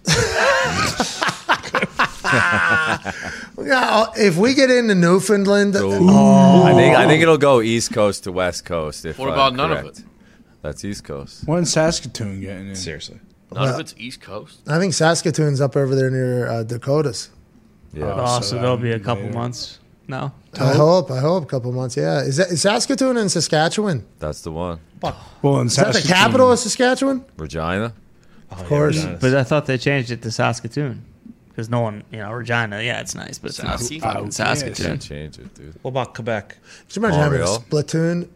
[3.58, 8.32] Yeah, if we get into Newfoundland, I think I think it'll go east coast to
[8.32, 9.04] west coast.
[9.04, 10.02] If What I'm about none of it?
[10.62, 11.46] That's east coast.
[11.46, 12.76] When Saskatoon getting in?
[12.76, 13.20] Seriously.
[13.54, 14.60] None of it's East Coast.
[14.66, 17.28] I think Saskatoon's up over there near uh, Dakotas.
[17.92, 18.14] Yeah.
[18.16, 19.34] Oh, so, so there'll be a couple later.
[19.34, 19.78] months.
[20.12, 20.30] No.
[20.60, 21.10] I hope.
[21.10, 21.96] I hope a couple months.
[21.96, 24.04] Yeah, is that is Saskatoon in Saskatchewan?
[24.18, 24.78] That's the one.
[25.40, 27.24] Well, in Is that the capital of Saskatchewan?
[27.38, 27.94] Regina.
[28.50, 29.02] Of course.
[29.02, 31.02] But I thought they changed it to Saskatoon.
[31.48, 34.00] Because no one, you know, Regina, yeah, it's nice, but it's not Sassy?
[34.00, 34.98] fucking Saskatoon.
[34.98, 35.74] Change it, dude.
[35.80, 36.58] What about Quebec?
[36.86, 37.82] Could you imagine having a Montreal.
[37.82, 38.28] splatoon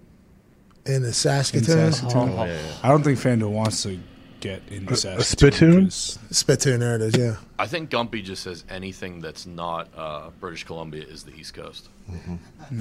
[0.86, 1.92] in a Saskatoon?
[1.92, 2.30] Saskatoon.
[2.30, 3.98] Oh, I don't think Fandor wants to
[4.46, 5.24] get into a Saskatoon.
[5.52, 5.84] spittoon?
[5.84, 7.16] 'cause Spittoon, there it is.
[7.16, 7.36] Yeah.
[7.58, 11.88] I think Gumpy just says anything that's not uh, British Columbia is the East Coast.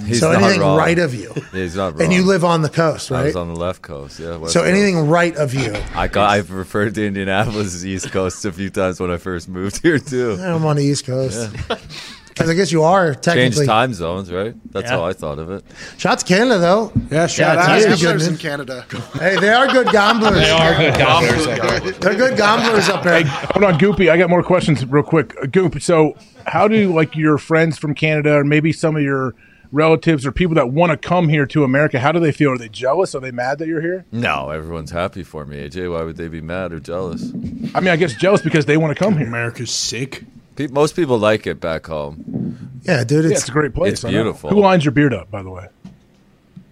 [0.05, 0.77] He's so not anything wrong.
[0.77, 2.01] right of you, He's not wrong.
[2.03, 3.21] and you live on the coast, right?
[3.21, 4.19] I was on the left coast.
[4.19, 4.35] Yeah.
[4.37, 4.69] west So coast.
[4.71, 5.73] anything right of you.
[5.95, 6.29] I got.
[6.29, 9.97] I've referred to Indianapolis as East Coast a few times when I first moved here
[9.99, 10.37] too.
[10.39, 11.49] I'm on the East Coast.
[12.35, 13.55] 'Cause I guess you are technically.
[13.55, 14.53] Change time zones, right?
[14.71, 14.97] That's Yeah.
[14.97, 15.63] how I thought of it.
[15.97, 16.91] Shots Canada though.
[17.09, 17.77] Yeah, shout Yeah, out.
[17.77, 18.37] it's Gamblers good, in.
[18.37, 18.85] Canada.
[19.19, 20.33] Hey, they are good gamblers.
[20.35, 21.97] They are good gamblers.
[21.99, 23.23] They're good gamblers up there.
[23.23, 24.11] Hold on, Goopy.
[24.11, 25.33] I got more questions real quick.
[25.41, 29.33] Uh, Goop, so how do like your friends from Canada or maybe some of your
[29.71, 32.51] relatives or people that want to come here to America, how do they feel?
[32.51, 33.15] Are they jealous?
[33.15, 34.05] Are they mad that you're here?
[34.11, 35.67] No, everyone's happy for me.
[35.67, 37.31] AJ, why would they be mad or jealous?
[37.73, 39.27] I mean, I guess jealous because they want to come here.
[39.27, 40.23] America's sick.
[40.55, 42.79] Pe- most people like it back home.
[42.83, 43.93] Yeah, dude, Yeah, it's, it's a great place.
[43.93, 44.49] It's beautiful.
[44.49, 45.67] Who lines your beard up, by the way?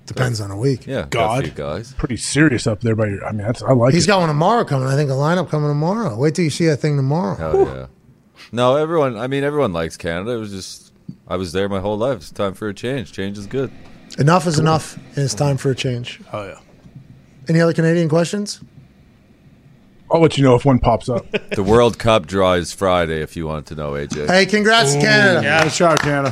[0.06, 0.86] depends on a week.
[0.86, 1.56] Yeah, God.
[1.56, 1.94] guys.
[1.94, 3.26] Pretty serious up there by your.
[3.26, 4.08] I mean, that's I like He's it.
[4.08, 4.88] got one tomorrow coming.
[4.88, 6.18] I think a lineup coming tomorrow.
[6.18, 7.36] Wait till you see that thing tomorrow.
[7.36, 7.88] Hell yeah.
[8.52, 9.18] No, everyone.
[9.18, 10.32] I mean, everyone likes Canada.
[10.32, 10.94] It was just
[11.28, 12.18] I was there my whole life.
[12.18, 13.12] It's time for a change.
[13.14, 13.72] Change is good.
[14.20, 16.22] Enough is enough, and it's time for a change.
[16.32, 16.60] Oh yeah.
[17.50, 18.62] Any other Canadian questions?
[20.14, 21.26] I'll let you know if one pops up.
[21.56, 23.22] The World Cup draw is Friday.
[23.24, 24.28] If you want to know, AJ.
[24.28, 25.42] Hey, congrats, to Canada.
[25.44, 26.30] Yeah, nice job, Canada.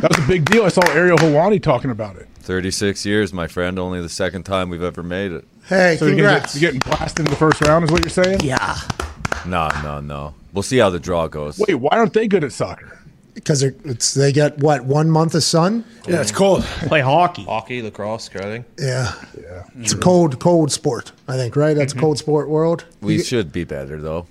[0.00, 0.64] That was a big deal.
[0.64, 2.28] I saw Ariel Helwani talking about it.
[2.40, 3.78] Thirty-six years, my friend.
[3.78, 5.44] Only the second time we've ever made it.
[5.68, 6.54] Hey, So you're, gonna congrats.
[6.60, 8.40] you're getting blasted in the first round, is what you're saying?
[8.44, 8.76] Yeah.
[9.44, 10.34] No, no, no.
[10.52, 11.58] We'll see how the draw goes.
[11.58, 12.95] Wait, why aren't they good at soccer?
[13.36, 15.84] Because it's they get what one month of sun.
[16.08, 16.62] Yeah, it's cold.
[16.64, 17.44] Play hockey.
[17.44, 18.64] Hockey, lacrosse, curling.
[18.78, 19.64] Yeah, yeah.
[19.78, 21.12] it's a cold, cold sport.
[21.28, 21.76] I think right.
[21.76, 22.04] That's a mm-hmm.
[22.04, 22.84] cold sport world.
[23.00, 24.26] We You- should be better though.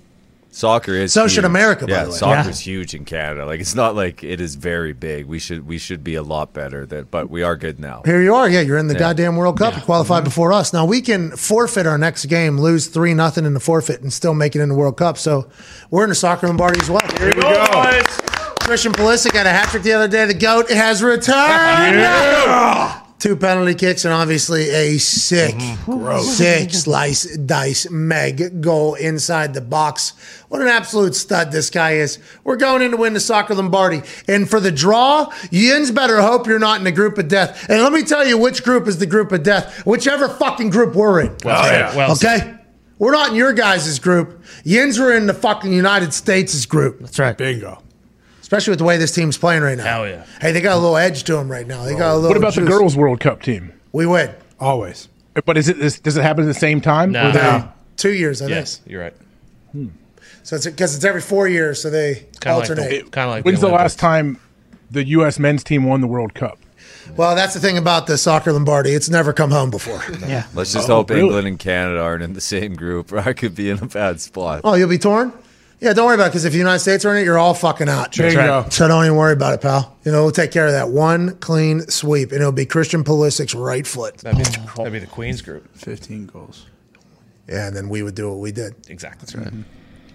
[0.50, 1.44] Soccer is So should.
[1.44, 2.16] America, by Yeah, the way.
[2.16, 3.44] soccer's huge in Canada.
[3.44, 5.26] Like it's not like it is very big.
[5.26, 6.86] We should we should be a lot better.
[6.86, 8.00] That but we are good now.
[8.06, 8.48] Here you are.
[8.48, 9.00] Yeah, you're in the Yeah.
[9.00, 9.76] goddamn World Cup.
[9.76, 10.24] You qualified mm-hmm.
[10.24, 10.72] before us.
[10.72, 14.32] Now we can forfeit our next game, lose three nothing in the forfeit, and still
[14.32, 15.18] make it in the World Cup.
[15.18, 15.46] So
[15.90, 17.06] we're in the soccer Lombardi as well.
[17.18, 18.02] Here we go.
[18.66, 20.24] Christian Pulisic had a hat trick the other day.
[20.24, 22.02] The goat has returned.
[23.20, 26.20] Two penalty kicks and obviously a sick, mm-hmm.
[26.20, 30.14] sick slice dice meg goal inside the box.
[30.48, 32.18] What an absolute stud this guy is.
[32.42, 34.02] We're going in to win the soccer Lombardi.
[34.26, 37.70] And for the draw, Yins better hope you're not in the group of death.
[37.70, 39.86] And let me tell you which group is the group of death.
[39.86, 41.36] Whichever fucking group we're in.
[41.44, 41.96] Well oh, said.
[41.96, 42.40] Well said.
[42.40, 42.58] okay?
[42.98, 44.44] We're not in your guys' group.
[44.64, 46.98] Yins are in the fucking United States' group.
[46.98, 47.38] That's right.
[47.38, 47.80] Bingo.
[48.46, 49.82] Especially with the way this team's playing right now.
[49.82, 50.24] Hell yeah.
[50.40, 51.82] Hey, they got a little edge to them right now.
[51.84, 52.28] They got a little.
[52.28, 53.72] What about the girls' World Cup team?
[53.90, 54.32] We win.
[54.60, 55.08] Always.
[55.44, 57.10] But is it is, does it happen at the same time?
[57.10, 57.32] No.
[57.32, 57.68] They- No.
[57.96, 58.92] Two years, I Yes, think.
[58.92, 59.14] you're right.
[59.72, 59.86] Hmm.
[60.44, 63.04] So it's because it's every four years, so they Kind of like alternate.
[63.06, 63.82] the, kind of like When's the Olympics.
[63.94, 64.38] last time
[64.92, 65.40] the U.S.
[65.40, 66.58] men's team won the World Cup?
[67.16, 70.00] well, that's the thing about the soccer Lombardi; it's never come home before.
[70.28, 70.44] Yeah.
[70.54, 71.22] Let's just Oh, hope really?
[71.22, 74.20] England and Canada aren't in the same group, or I could be in a bad
[74.20, 74.60] spot.
[74.62, 75.32] Oh, you'll be torn.
[75.80, 77.52] Yeah, don't worry about it because if the United States are in it, you're all
[77.52, 78.12] fucking out.
[78.14, 78.66] There you go.
[78.70, 79.94] So don't even worry about it, pal.
[80.04, 83.54] You know, we'll take care of that one clean sweep, and it'll be Christian Pulisic's
[83.54, 84.16] right foot.
[84.18, 84.44] That'd be,
[84.74, 85.68] that'd be the Queen's group.
[85.76, 86.64] 15 goals.
[87.46, 88.74] Yeah, and then we would do what we did.
[88.88, 89.20] Exactly.
[89.20, 89.64] That's right.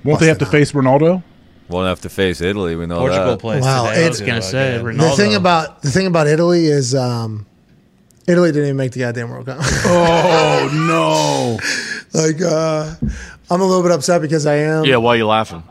[0.03, 1.21] Won't they have to face Ronaldo?
[1.69, 2.75] Won't have to face Italy.
[2.75, 3.39] We know Portugal that.
[3.39, 4.05] plays Wow, today.
[4.05, 4.79] it's- I was gonna say.
[4.83, 4.97] Ronaldo.
[5.11, 7.45] The thing about the thing about Italy is, um,
[8.27, 9.59] Italy didn't even make the goddamn World Cup.
[9.85, 11.59] Oh,
[12.13, 12.19] no.
[12.19, 12.95] like, uh,
[13.51, 14.85] I'm a little bit upset because I am.
[14.85, 15.63] Yeah, why are you laughing?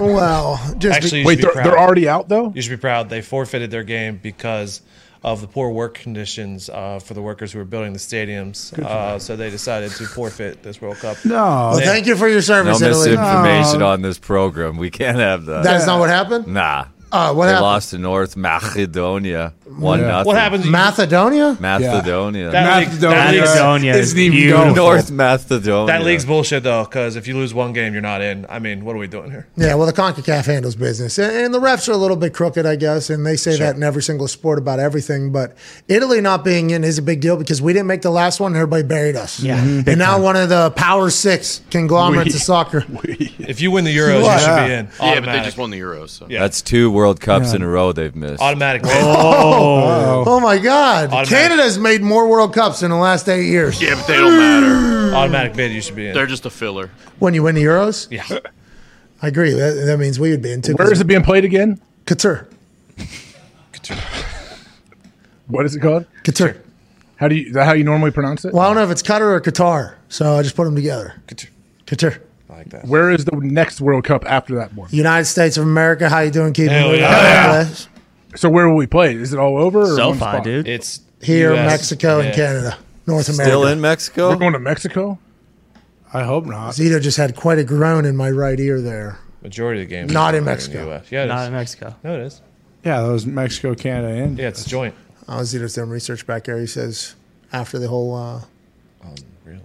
[0.00, 2.52] Well, just Actually, you wait, they're, they're already out though.
[2.54, 3.10] You should be proud.
[3.10, 4.80] They forfeited their game because
[5.22, 8.72] of the poor work conditions uh, for the workers who were building the stadiums.
[8.78, 11.16] Uh, so they decided to forfeit this World Cup.
[11.24, 11.34] No.
[11.34, 13.10] well, thank you for your No service, Italy.
[13.10, 14.76] misinformation on this program.
[14.76, 15.64] We can't have that.
[15.64, 16.46] That is not what happened.
[16.46, 16.86] nah.
[17.14, 17.62] Uh, what they happened?
[17.64, 19.52] lost to North Macedonia.
[19.66, 20.06] One Yeah.
[20.08, 20.26] nothing.
[20.26, 20.66] What happens?
[20.66, 21.56] Macedonia.
[21.60, 22.50] Macedonia.
[22.50, 24.64] That league- that Macedonia league's- Macedonia is isn't even beautiful.
[24.74, 24.76] going.
[24.76, 25.86] North Macedonia.
[25.86, 28.46] That league's bullshit though, because if you lose one game, you're not in.
[28.50, 29.46] I mean, what are we doing here?
[29.56, 32.66] Yeah, well, the Concacaf handles business, and, and the refs are a little bit crooked,
[32.66, 35.30] I guess, and they say that in every single sport about everything.
[35.30, 35.56] But
[35.88, 38.52] Italy not being in is a big deal because we didn't make the last one,
[38.52, 39.40] and everybody buried us.
[39.40, 39.58] Yeah.
[39.60, 42.84] and now one of the Power Six conglomerates We- of soccer.
[43.46, 44.40] If you win the Euros, you What?
[44.40, 44.86] should be in.
[44.86, 45.44] Yeah, but they Automatic.
[45.44, 46.10] just won the Euros.
[46.10, 46.26] So.
[46.30, 46.40] Yeah.
[46.40, 48.40] That's two World Cups in a row they've missed.
[48.40, 48.82] Automatic.
[48.84, 48.88] Oh.
[48.90, 50.24] Oh.
[50.24, 51.06] Oh, oh my God!
[51.12, 51.28] Automatic.
[51.28, 53.80] Canada's made more World Cups in the last eight years.
[53.80, 54.66] Yeah, but they don't matter.
[54.66, 55.14] Mm.
[55.14, 55.72] Automatic bid.
[55.72, 56.14] You should be in.
[56.14, 56.90] They're just a filler.
[57.18, 58.24] When you win the Euros, yeah.
[59.22, 59.52] I agree.
[59.52, 60.74] That, that means we would be in too.
[60.74, 61.80] Where is it being played again?
[62.06, 62.46] Qatar.
[63.72, 63.98] Qatar.
[65.46, 66.06] What is it called?
[66.24, 66.56] Qatar.
[67.16, 67.48] How do you?
[67.48, 68.52] Is that how you normally pronounce it?
[68.52, 71.14] Well, I don't know if it's Qatar or Qatar, so I just put them together.
[71.86, 72.18] Qatar.
[72.18, 72.20] I
[72.72, 72.88] like that.
[72.88, 74.88] Where is the next World Cup after that one?
[74.90, 76.08] United States of America.
[76.08, 77.00] How you doing, keeping Hell moving?
[77.02, 77.68] yeah.
[78.36, 79.14] So where will we play?
[79.14, 79.80] Is it all over?
[79.80, 80.44] Or one SoFi, spot?
[80.44, 80.66] dude.
[80.66, 82.24] It's Here, US, Mexico, yeah.
[82.26, 83.50] and Canada, North America.
[83.50, 84.30] Still in Mexico.
[84.30, 85.18] We're going to Mexico.
[86.12, 86.74] I hope not.
[86.74, 89.18] Zito just had quite a groan in my right ear there.
[89.42, 90.06] Majority of the game.
[90.08, 90.84] Not in Mexico.
[90.86, 91.12] the US.
[91.12, 91.46] Yeah, it Not is.
[91.48, 91.94] in Mexico.
[92.02, 92.40] No, it is.
[92.84, 94.94] Yeah, that was Mexico, Canada, and Yeah, it's a joint.
[95.28, 96.58] Oh, Zito's doing research back there.
[96.58, 97.14] He says
[97.52, 98.14] after the whole.
[98.14, 98.40] Uh,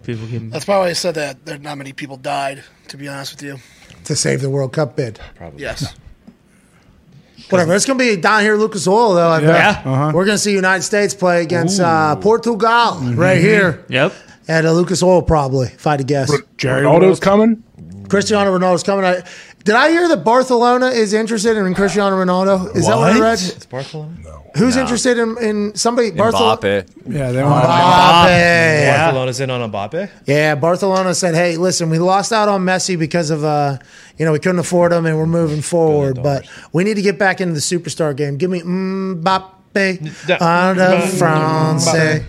[0.04, 2.64] People getting That's probably why I said that there not many people died.
[2.90, 3.58] To be honest with you,
[4.06, 5.20] to save the World Cup bid.
[5.36, 5.62] Probably.
[5.62, 5.94] yes.
[7.50, 7.74] Whatever.
[7.74, 9.30] It's going to be down here, Lucas Oil, though.
[9.30, 9.42] I.
[9.42, 9.82] Yeah.
[9.86, 10.12] Uh-huh.
[10.14, 13.16] We're going to see United States play against uh, Portugal Mm-hmm.
[13.20, 14.14] right here Yep.
[14.48, 16.32] at uh, Lucas Oil, probably, if I had to guess.
[16.58, 17.64] Jerry Ronaldo's coming.
[18.08, 19.06] Cristiano Ronaldo's coming.
[19.06, 19.24] I,
[19.64, 22.76] did I hear that Barcelona is interested in Cristiano Ronaldo?
[22.76, 23.34] Is that what I read?
[23.34, 24.16] It's Barcelona.
[24.58, 26.12] Who's interested in, in somebody?
[26.12, 26.58] Barcelona.
[26.58, 26.90] Mbappe.
[27.08, 27.70] yeah, they want Mbappe.
[27.70, 30.10] Barcelona's Barcelona's in on Mbappe.
[30.26, 33.78] Yeah, Barcelona said, "Hey, listen, we lost out on Messi because of uh,
[34.18, 36.22] you know, we couldn't afford him, and we're moving forward.
[36.22, 38.38] But we need to get back into the superstar game.
[38.38, 41.86] Give me Mbappe out of France.
[41.90, 42.26] Hey,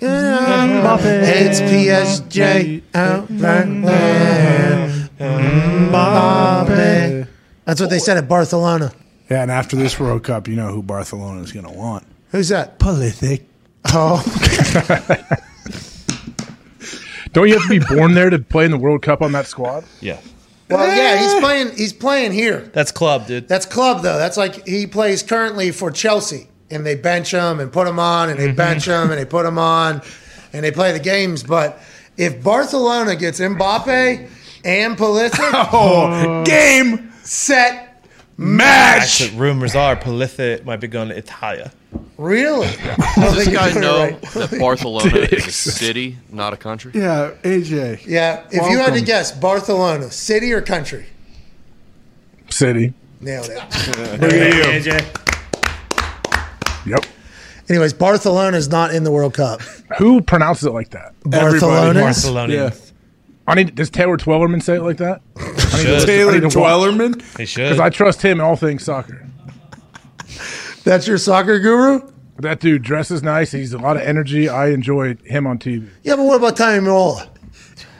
[0.00, 4.53] It's PSG out there.
[5.18, 7.26] Mbappe.
[7.64, 8.92] That's what they said at Barcelona.
[9.30, 12.04] Yeah, and after this World Cup, you know who Barcelona is going to want.
[12.30, 12.78] Who's that?
[12.78, 13.44] Pulisic.
[13.92, 14.22] Oh,
[17.32, 19.46] Don't you have to be born there to play in the World Cup on that
[19.46, 19.84] squad?
[20.00, 20.20] Yeah,
[20.70, 21.76] well, yeah, he's playing.
[21.76, 22.70] He's playing here.
[22.72, 23.48] that's club, dude.
[23.48, 24.18] That's club though.
[24.18, 28.30] That's like he plays currently for Chelsea, and they bench him and put him on,
[28.30, 28.56] and they mm-hmm.
[28.56, 30.00] bench him and they put him on,
[30.52, 31.42] and they play the games.
[31.42, 31.80] But
[32.16, 34.28] if Barcelona gets Mbappe
[34.64, 35.38] and Pulisic,
[35.72, 38.04] Oh, game, set,
[38.36, 39.20] match.
[39.22, 41.70] Actually, rumors are Palitha might be going to Italia.
[42.18, 42.66] really?
[43.16, 44.20] Does this guy know right.
[44.22, 46.92] that Barcelona is a city, not a country?
[46.94, 48.06] Yeah, AJ.
[48.06, 48.44] Yeah.
[48.50, 49.04] If you had to Welcome.
[49.04, 51.06] guess, Barcelona, city or country?
[52.50, 52.92] City.
[53.20, 53.58] Nailed it.
[54.20, 55.20] AJ.
[56.86, 57.04] Yep.
[57.68, 59.62] Anyways, Barcelona is not in the World Cup.
[59.98, 61.14] Who pronounces it like that?
[61.24, 61.98] Barcelona.
[62.00, 62.72] Barcelona.
[63.46, 63.74] I need.
[63.74, 65.20] Does Taylor Twellman say it like that?
[65.36, 66.06] I need Should.
[66.06, 67.38] Taylor I need to Twellman.
[67.38, 67.64] He should.
[67.64, 69.26] Because I trust him in all things soccer.
[70.84, 72.10] That's your soccer guru?
[72.38, 73.52] That dude dresses nice.
[73.52, 74.48] He's a lot of energy.
[74.48, 75.88] I enjoy him on TV.
[76.02, 77.28] Yeah, but what about Tony Meola?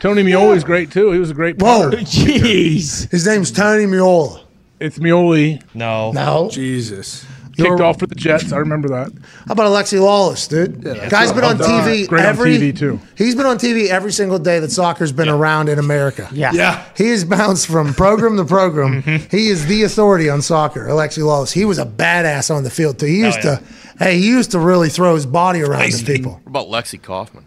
[0.01, 1.13] Tony Mioli's great too.
[1.13, 1.83] He was a great Whoa.
[1.83, 1.99] punter.
[1.99, 3.11] Jeez.
[3.11, 4.43] His name's Tony Meola.
[4.81, 5.63] It's Mioli.
[5.75, 6.13] no.
[6.13, 6.51] No.
[6.51, 7.25] Jesus.
[7.57, 8.53] Kicked You're- off for the Jets.
[8.53, 9.13] I remember that.
[9.47, 10.83] How about Alexi Lalas, dude?
[11.09, 12.35] Guy's been on TV Great on.
[12.37, 12.99] TV, too.
[13.17, 16.29] He's been on TV every single day that soccer's been around in America.
[16.33, 16.51] Yeah.
[16.53, 16.85] Yeah.
[16.97, 18.85] He has bounced from program to program.
[19.05, 19.37] Mm-hmm.
[19.37, 20.87] He is the authority on soccer.
[20.87, 21.53] Alexi Lalas.
[21.53, 23.07] He was a badass on the field too.
[23.07, 23.57] He used yeah.
[23.57, 23.63] to,
[23.99, 26.41] hey, he used to really throw his body around to people.
[26.45, 27.45] What about Lexi Kaufman?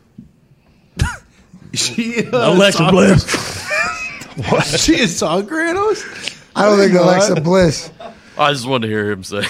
[1.74, 3.24] She, Alexa Bliss.
[4.50, 4.66] What?
[4.66, 6.06] She is soccer analyst?
[6.56, 7.92] I don't think Alexa Bliss.
[8.38, 9.42] I just wanted to hear him say.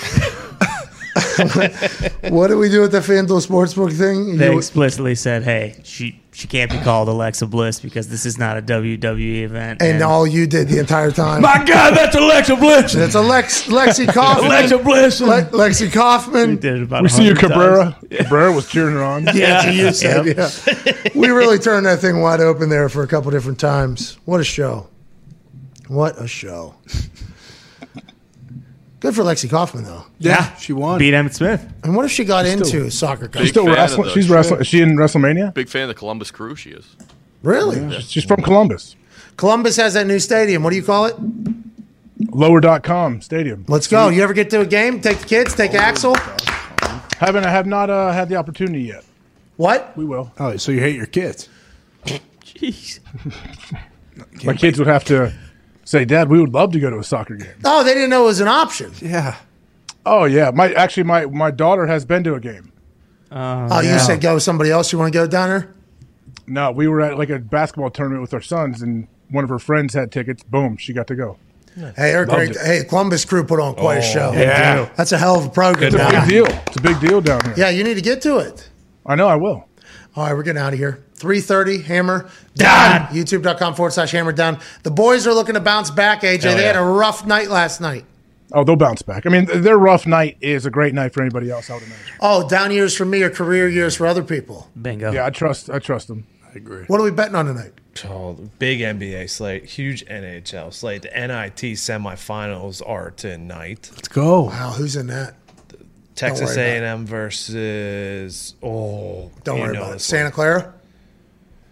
[2.30, 4.38] What do we do with the FanDuel Sportsbook thing?
[4.38, 8.38] They You- explicitly said, "Hey, she she can't be called Alexa Bliss because this is
[8.38, 11.42] not a WWE event." and all you did the entire time.
[11.42, 12.94] my God, that's Alexa Bliss.
[12.94, 14.46] That's Alex, Lexi Kaufman.
[14.48, 15.22] Alexa Bliss.
[15.22, 16.58] Le- Lexi Kaufman.
[16.58, 17.54] did it about We see you, 100 times.
[17.54, 17.98] Cabrera.
[18.24, 19.24] Cabrera was cheering her on.
[19.34, 20.50] Yeah, to you said, yeah.
[21.16, 24.18] We really turned that thing wide open there for a couple different times.
[24.26, 24.88] What a show.
[25.88, 26.76] What a show.
[29.00, 30.06] Good for Lexi Kaufman, though.
[30.18, 30.98] Yeah, she won.
[30.98, 31.72] Beat Emmitt Smith.
[31.84, 33.28] And what if she got into soccer?
[33.30, 34.08] Big She's still fan of wrestling.
[34.08, 34.62] the She's wrestling.
[34.62, 35.54] Is she in WrestleMania?
[35.54, 36.56] Big fan of the Columbus Crew.
[36.56, 36.96] She is.
[37.44, 38.02] Really?
[38.02, 38.96] She's from Columbus.
[39.38, 40.64] Columbus has that new stadium.
[40.64, 41.16] What do you call it?
[42.32, 43.66] Lower.com stadium.
[43.68, 44.10] Let's go.
[44.10, 45.00] You ever get to a game?
[45.00, 46.16] Take the kids, take Axel.
[47.18, 49.06] Haven't I have not uh, had the opportunity yet.
[49.58, 49.96] What?
[49.96, 50.32] We will.
[50.40, 51.50] Oh, so you hate your kids?
[52.06, 53.00] Jeez.
[54.44, 55.34] My kids would have to
[55.88, 58.24] say, "Dad, we would love to go to a soccer game." Oh, they didn't know
[58.24, 58.92] it was an option.
[59.02, 59.38] Yeah.
[60.06, 62.72] Oh yeah, my actually my my daughter has been to a game.
[63.32, 64.92] Oh, oh you said go with somebody else.
[64.92, 65.74] You want to go down there?
[66.46, 69.60] No, we were at like a basketball tournament with our sons, and one of her
[69.60, 70.44] friends had tickets.
[70.44, 71.38] Boom, she got to go.
[71.76, 72.58] Hey, they're great.
[72.58, 74.32] Hey, Columbus Crew put on quite a oh, show.
[74.34, 74.90] Yeah.
[74.96, 75.94] That's a hell of a program.
[75.94, 76.46] It's a big deal.
[76.48, 77.54] It's a big deal down here.
[77.56, 78.68] Yeah, you need to get to it.
[79.06, 79.28] I know.
[79.28, 79.68] I will.
[80.18, 81.04] All right, we're getting out of here.
[81.18, 83.02] 3.30, Hammer Dahn.
[83.14, 84.60] YouTube.com forward slash Hammer Dahn.
[84.82, 86.42] The boys are looking to bounce back, AJ.
[86.42, 86.74] Hell they yeah.
[86.74, 88.04] had a rough night last night.
[88.52, 89.28] Oh, they'll bounce back.
[89.28, 91.70] I mean, their rough night is a great night for anybody else.
[91.70, 92.16] I would imagine.
[92.20, 94.68] Oh, down years for me or career years for other people.
[94.82, 95.12] Bingo.
[95.12, 95.70] Yeah, I trust.
[95.70, 96.26] I trust them.
[96.44, 96.86] I agree.
[96.86, 97.74] What are we betting on tonight?
[98.06, 101.04] Oh, big NBA slate, huge NHL slate.
[101.04, 103.92] The NIT semifinals are tonight.
[103.94, 104.46] Let's go.
[104.46, 105.36] Wow, who's in that?
[106.18, 109.94] Texas A and M versus oh, Don't worry about it.
[109.94, 110.32] this Santa.
[110.32, 110.74] Clara?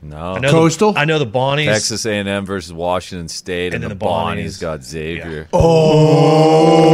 [0.02, 0.36] No.
[0.36, 0.94] I know Coastal?
[0.94, 1.66] The, I know the Bonnies.
[1.66, 4.60] Texas A&M versus Washington State, and, And the, then the Bonnies.
[4.60, 5.48] Bonnies got Xavier.
[5.52, 6.86] Oh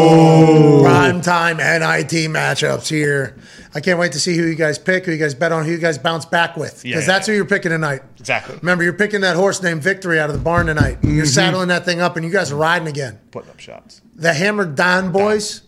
[0.82, 3.38] prime time NIT matchups here.
[3.74, 5.72] I can't wait to see who you guys pick, who you guys bet on, who
[5.72, 6.84] you guys bounce back with.
[6.84, 7.34] Because Yeah, yeah, that's yeah.
[7.34, 8.02] who you're picking tonight.
[8.20, 8.56] Exactly.
[8.58, 10.98] Remember, you're picking that horse named Victory out of the barn tonight.
[11.02, 11.26] You're mm-hmm.
[11.26, 13.20] saddling that thing up, and you guys are riding again.
[13.32, 14.02] Putting up shots.
[14.16, 15.62] The Hammered Don boys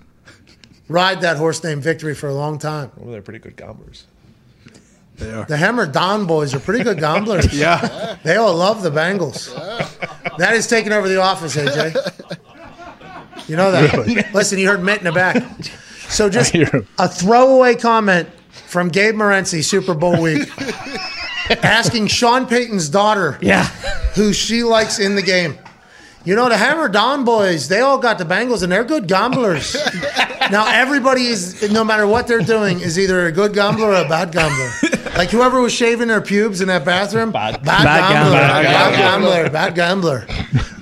[0.94, 2.91] ride that horse named Victory for a long time.
[2.98, 4.06] Well, they're pretty good gamblers.
[5.18, 5.45] They are.
[5.45, 7.52] The Hammer Dahn boys are pretty good gamblers.
[7.60, 8.18] Yeah.
[8.24, 9.49] They all love the Bengals.
[10.38, 11.95] That is taking over the office, AJ.
[13.49, 14.34] You know that.
[14.34, 15.44] Listen, you heard Mitt in the back.
[16.10, 16.88] So just I hear him.
[16.99, 18.30] a throwaway comment
[18.68, 20.48] from Gabe Morency, Super Bowl week,
[21.64, 23.65] asking Sean Payton's daughter Yeah.
[24.15, 25.57] who she likes in the game.
[26.26, 29.76] You know, the Hammer Dahn boys, they all got the Bengals and they're good gamblers.
[30.52, 34.07] Now, everybody is, no matter what they're doing, is either a good gambler or a
[34.07, 34.70] bad gambler.
[35.15, 38.64] Like whoever was shaving their pubes in that bathroom, bad, bad gambler, gambler.
[38.64, 40.28] bad gambler, bad gambler.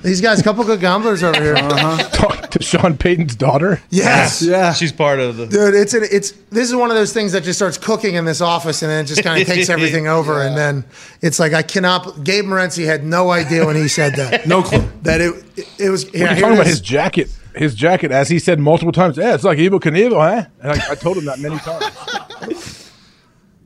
[0.02, 1.54] These guys, a couple good gamblers over here.
[1.54, 2.02] Uh-huh.
[2.10, 3.80] Talk to Sean Payton's daughter.
[3.90, 4.42] Yes.
[4.42, 4.72] Yeah.
[4.72, 5.46] She's part of the.
[5.46, 8.24] Dude, it's an, it's this is one of those things that just starts cooking in
[8.24, 10.84] this office and then it just kind of takes everything over and then
[11.20, 12.24] it's like I cannot.
[12.24, 14.46] Gabe Morency had no idea when he said that.
[14.52, 14.82] No clue.
[15.02, 16.06] That it it, it was.
[16.06, 17.30] What Yeah, are you talking about his jacket?
[17.54, 19.16] His jacket, as he said multiple times.
[19.16, 20.46] Yeah, it's like Evel Knievel, huh?
[20.62, 22.90] And I, I told him that many times.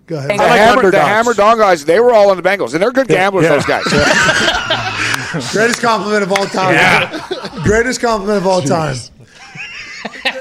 [0.06, 0.30] Go ahead.
[0.30, 3.08] The, hammer, the Hammer Dog guys, they were all on the Bengals, and they're good
[3.08, 3.50] gamblers, Yeah.
[3.56, 3.84] those guys.
[5.52, 6.74] Greatest compliment of all time.
[6.74, 7.60] Yeah.
[7.64, 8.94] Greatest compliment of all time.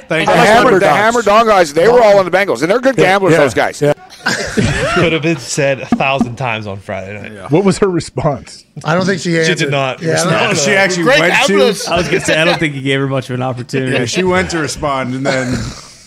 [0.08, 2.80] Thank The, hammer, the Hammer Dog guys, they were all on the Bengals, and they're
[2.80, 3.40] good gamblers, Yeah.
[3.40, 3.82] those guys.
[4.96, 7.52] Could have been said a thousand times on Friday night.
[7.52, 8.66] What was her response?
[8.84, 9.58] I don't think she answered.
[9.60, 10.54] did not Yeah, I don't know.
[10.56, 11.84] She actually Great went gamblers.
[11.84, 11.92] to.
[11.92, 13.92] I was gonna say I don't think he gave her much of an opportunity.
[13.94, 15.54] Yeah, she went to respond, and then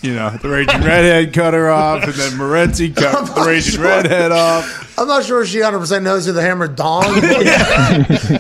[0.03, 3.85] you know the raging redhead cut her off, and then Morency cut the raging sure.
[3.85, 4.99] redhead off.
[4.99, 7.05] I'm not sure she 100 percent knows who the Hammer Dong.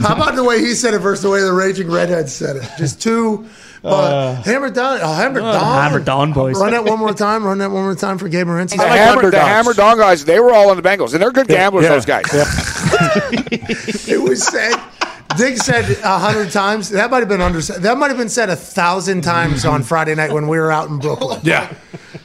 [0.00, 2.68] How about the way he said it versus the way the Raging Redhead said it?
[2.76, 3.46] Just two.
[3.84, 6.59] Uh, Hammer Dahn, oh, Hammer Dahn, Hammer Dahn boys.
[6.59, 7.44] Run that one more time.
[7.44, 8.76] Run that one more time for Gabe Morency.
[8.76, 11.48] The, hammer, the Hammer Dog guys, they were all on the Bengals, and they're good
[11.48, 11.90] gamblers, yeah.
[11.90, 12.24] those guys.
[14.10, 14.74] It was said.
[15.36, 16.88] Dick said a hundred times.
[16.90, 17.60] That might have been under.
[17.60, 20.88] That might have been said a thousand times on Friday night when we were out
[20.88, 21.40] in Brooklyn.
[21.48, 21.72] Yeah,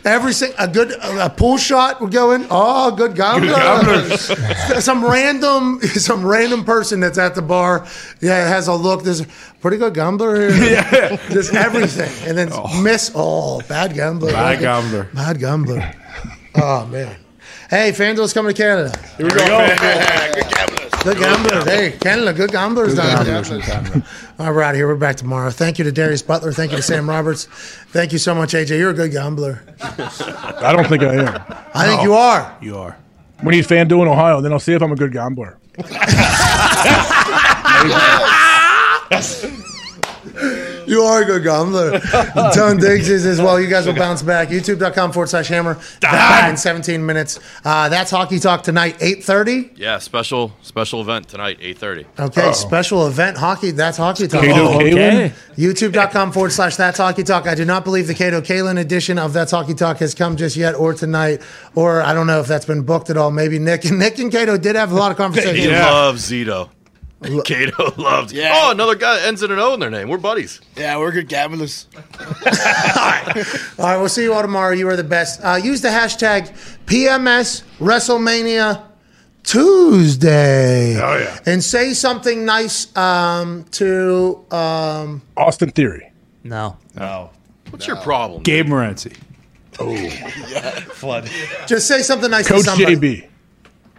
[0.05, 2.45] Every sing, a good a pool shot would go in.
[2.49, 4.17] Oh, good gambler.
[4.17, 7.88] some random some random person that's at the bar.
[8.19, 9.03] Yeah, has a look.
[9.03, 9.27] There's a
[9.61, 10.71] pretty good gambler here.
[10.71, 11.17] Yeah.
[11.30, 12.81] Just everything, and then oh.
[12.81, 13.11] miss.
[13.15, 14.31] Oh, bad gambler.
[14.31, 15.09] bad gambler.
[15.13, 15.93] Bad gambler.
[16.55, 17.15] Oh man.
[17.69, 18.97] Hey, FanDuel's coming to Canada.
[19.17, 20.80] Here we go.
[21.03, 21.65] Good gamblers.
[21.65, 23.35] Hey, Canada, good gamblers down there.
[23.35, 24.03] All right,
[24.39, 24.88] we're out of here.
[24.88, 25.49] We're back tomorrow.
[25.49, 26.53] Thank you to Darius Butler.
[26.53, 27.43] Thank you to Sam Roberts.
[27.89, 28.77] Thank you so much, AJ.
[28.77, 29.61] You're a good gambler.
[29.81, 31.43] I don't think I am.
[31.73, 32.57] I think you are.
[32.61, 32.97] You are.
[33.43, 35.57] We need FanDuel in Ohio, then I'll see if I'm a good gambler.
[40.88, 41.99] You are a good gambler.
[42.53, 43.60] Tone Diggs is as well.
[43.60, 44.49] You guys will bounce back.
[44.49, 45.80] YouTube.com forward slash hammer.
[46.01, 47.39] Back in 17 minutes.
[47.64, 49.77] Uh, that's Hockey Talk tonight, 8.30.
[49.77, 52.05] Yeah, special special event tonight, eight thirty.
[52.19, 53.72] Okay, special event hockey.
[53.72, 54.41] That's Hockey Talk.
[54.41, 55.31] Kato Oh, Kaelin?
[55.55, 57.47] YouTube.com forward slash That's Hockey Talk.
[57.47, 60.55] I do not believe the Kato Kaelin edition of That's Hockey Talk has come just
[60.55, 61.41] yet or tonight,
[61.76, 63.31] or I don't know if that's been booked at all.
[63.31, 63.85] Maybe Nick.
[63.85, 65.72] And Nick and Kato did have a lot of He conversations.
[65.72, 66.69] loves Zito.
[67.45, 68.31] Kato loved.
[68.31, 68.51] Yeah.
[68.53, 70.09] Oh, another guy ends in an O in their name.
[70.09, 70.61] We're buddies.
[70.75, 71.87] Yeah, we're good gamblers.
[72.19, 73.33] All right.
[73.79, 74.73] All right, we'll see you all tomorrow.
[74.73, 75.41] You are the best.
[75.43, 76.49] Uh, use the hashtag
[76.85, 78.83] PMS WrestleMania
[79.43, 80.99] Tuesday.
[81.01, 81.39] Oh, yeah.
[81.45, 84.45] And say something nice um, to.
[84.51, 86.11] Um, Austin Theory.
[86.43, 86.77] No.
[86.95, 87.31] No.
[87.69, 88.43] What's your problem?
[88.43, 89.17] Gabe Morency.
[89.79, 89.91] Oh.
[90.49, 91.29] yeah, flood.
[91.67, 92.95] just say something nice Coach to somebody.
[92.95, 93.29] JB.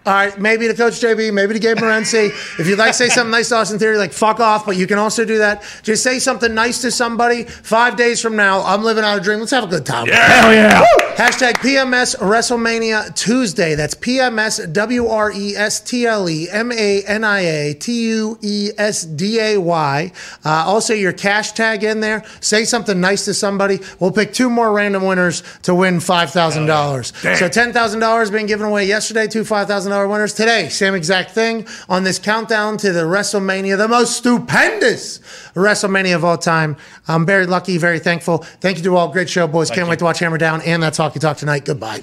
[0.07, 2.29] All right, maybe to Coach JB, maybe to Gabe Morency.
[2.61, 4.87] if you'd like to say something nice to Austin Theory, like fuck off, but you
[4.87, 5.63] can also do that.
[5.83, 7.45] Just say something nice to somebody.
[7.45, 9.39] Five days from now, I'm living out a dream.
[9.41, 10.07] Let's have a good time.
[10.09, 10.85] Hell yeah.
[11.17, 13.77] Hashtag PMS WrestleMania Tuesday.
[13.77, 18.09] That's PMS W R E S T L E M A N I A T
[18.09, 20.13] U E S D A Y.
[20.45, 22.25] Uh, Also, your cash tag in there.
[22.41, 23.79] Say something nice to somebody.
[24.01, 27.37] We'll pick two more random winners to win $5,000.
[27.39, 30.35] So $10,000 being given away yesterday, two $5,000 winners.
[30.35, 35.19] Today, same exact thing on this countdown to the WrestleMania, the most stupendous
[35.55, 36.77] WrestleMania of all time.
[37.07, 38.39] I'm very lucky, very thankful.
[38.39, 39.09] Thank you to all.
[39.09, 39.71] Great show, boys.
[39.71, 40.61] Can't wait to watch Hammer Dahn.
[40.63, 41.65] And that's Hockey Talk tonight.
[41.65, 42.03] Goodbye.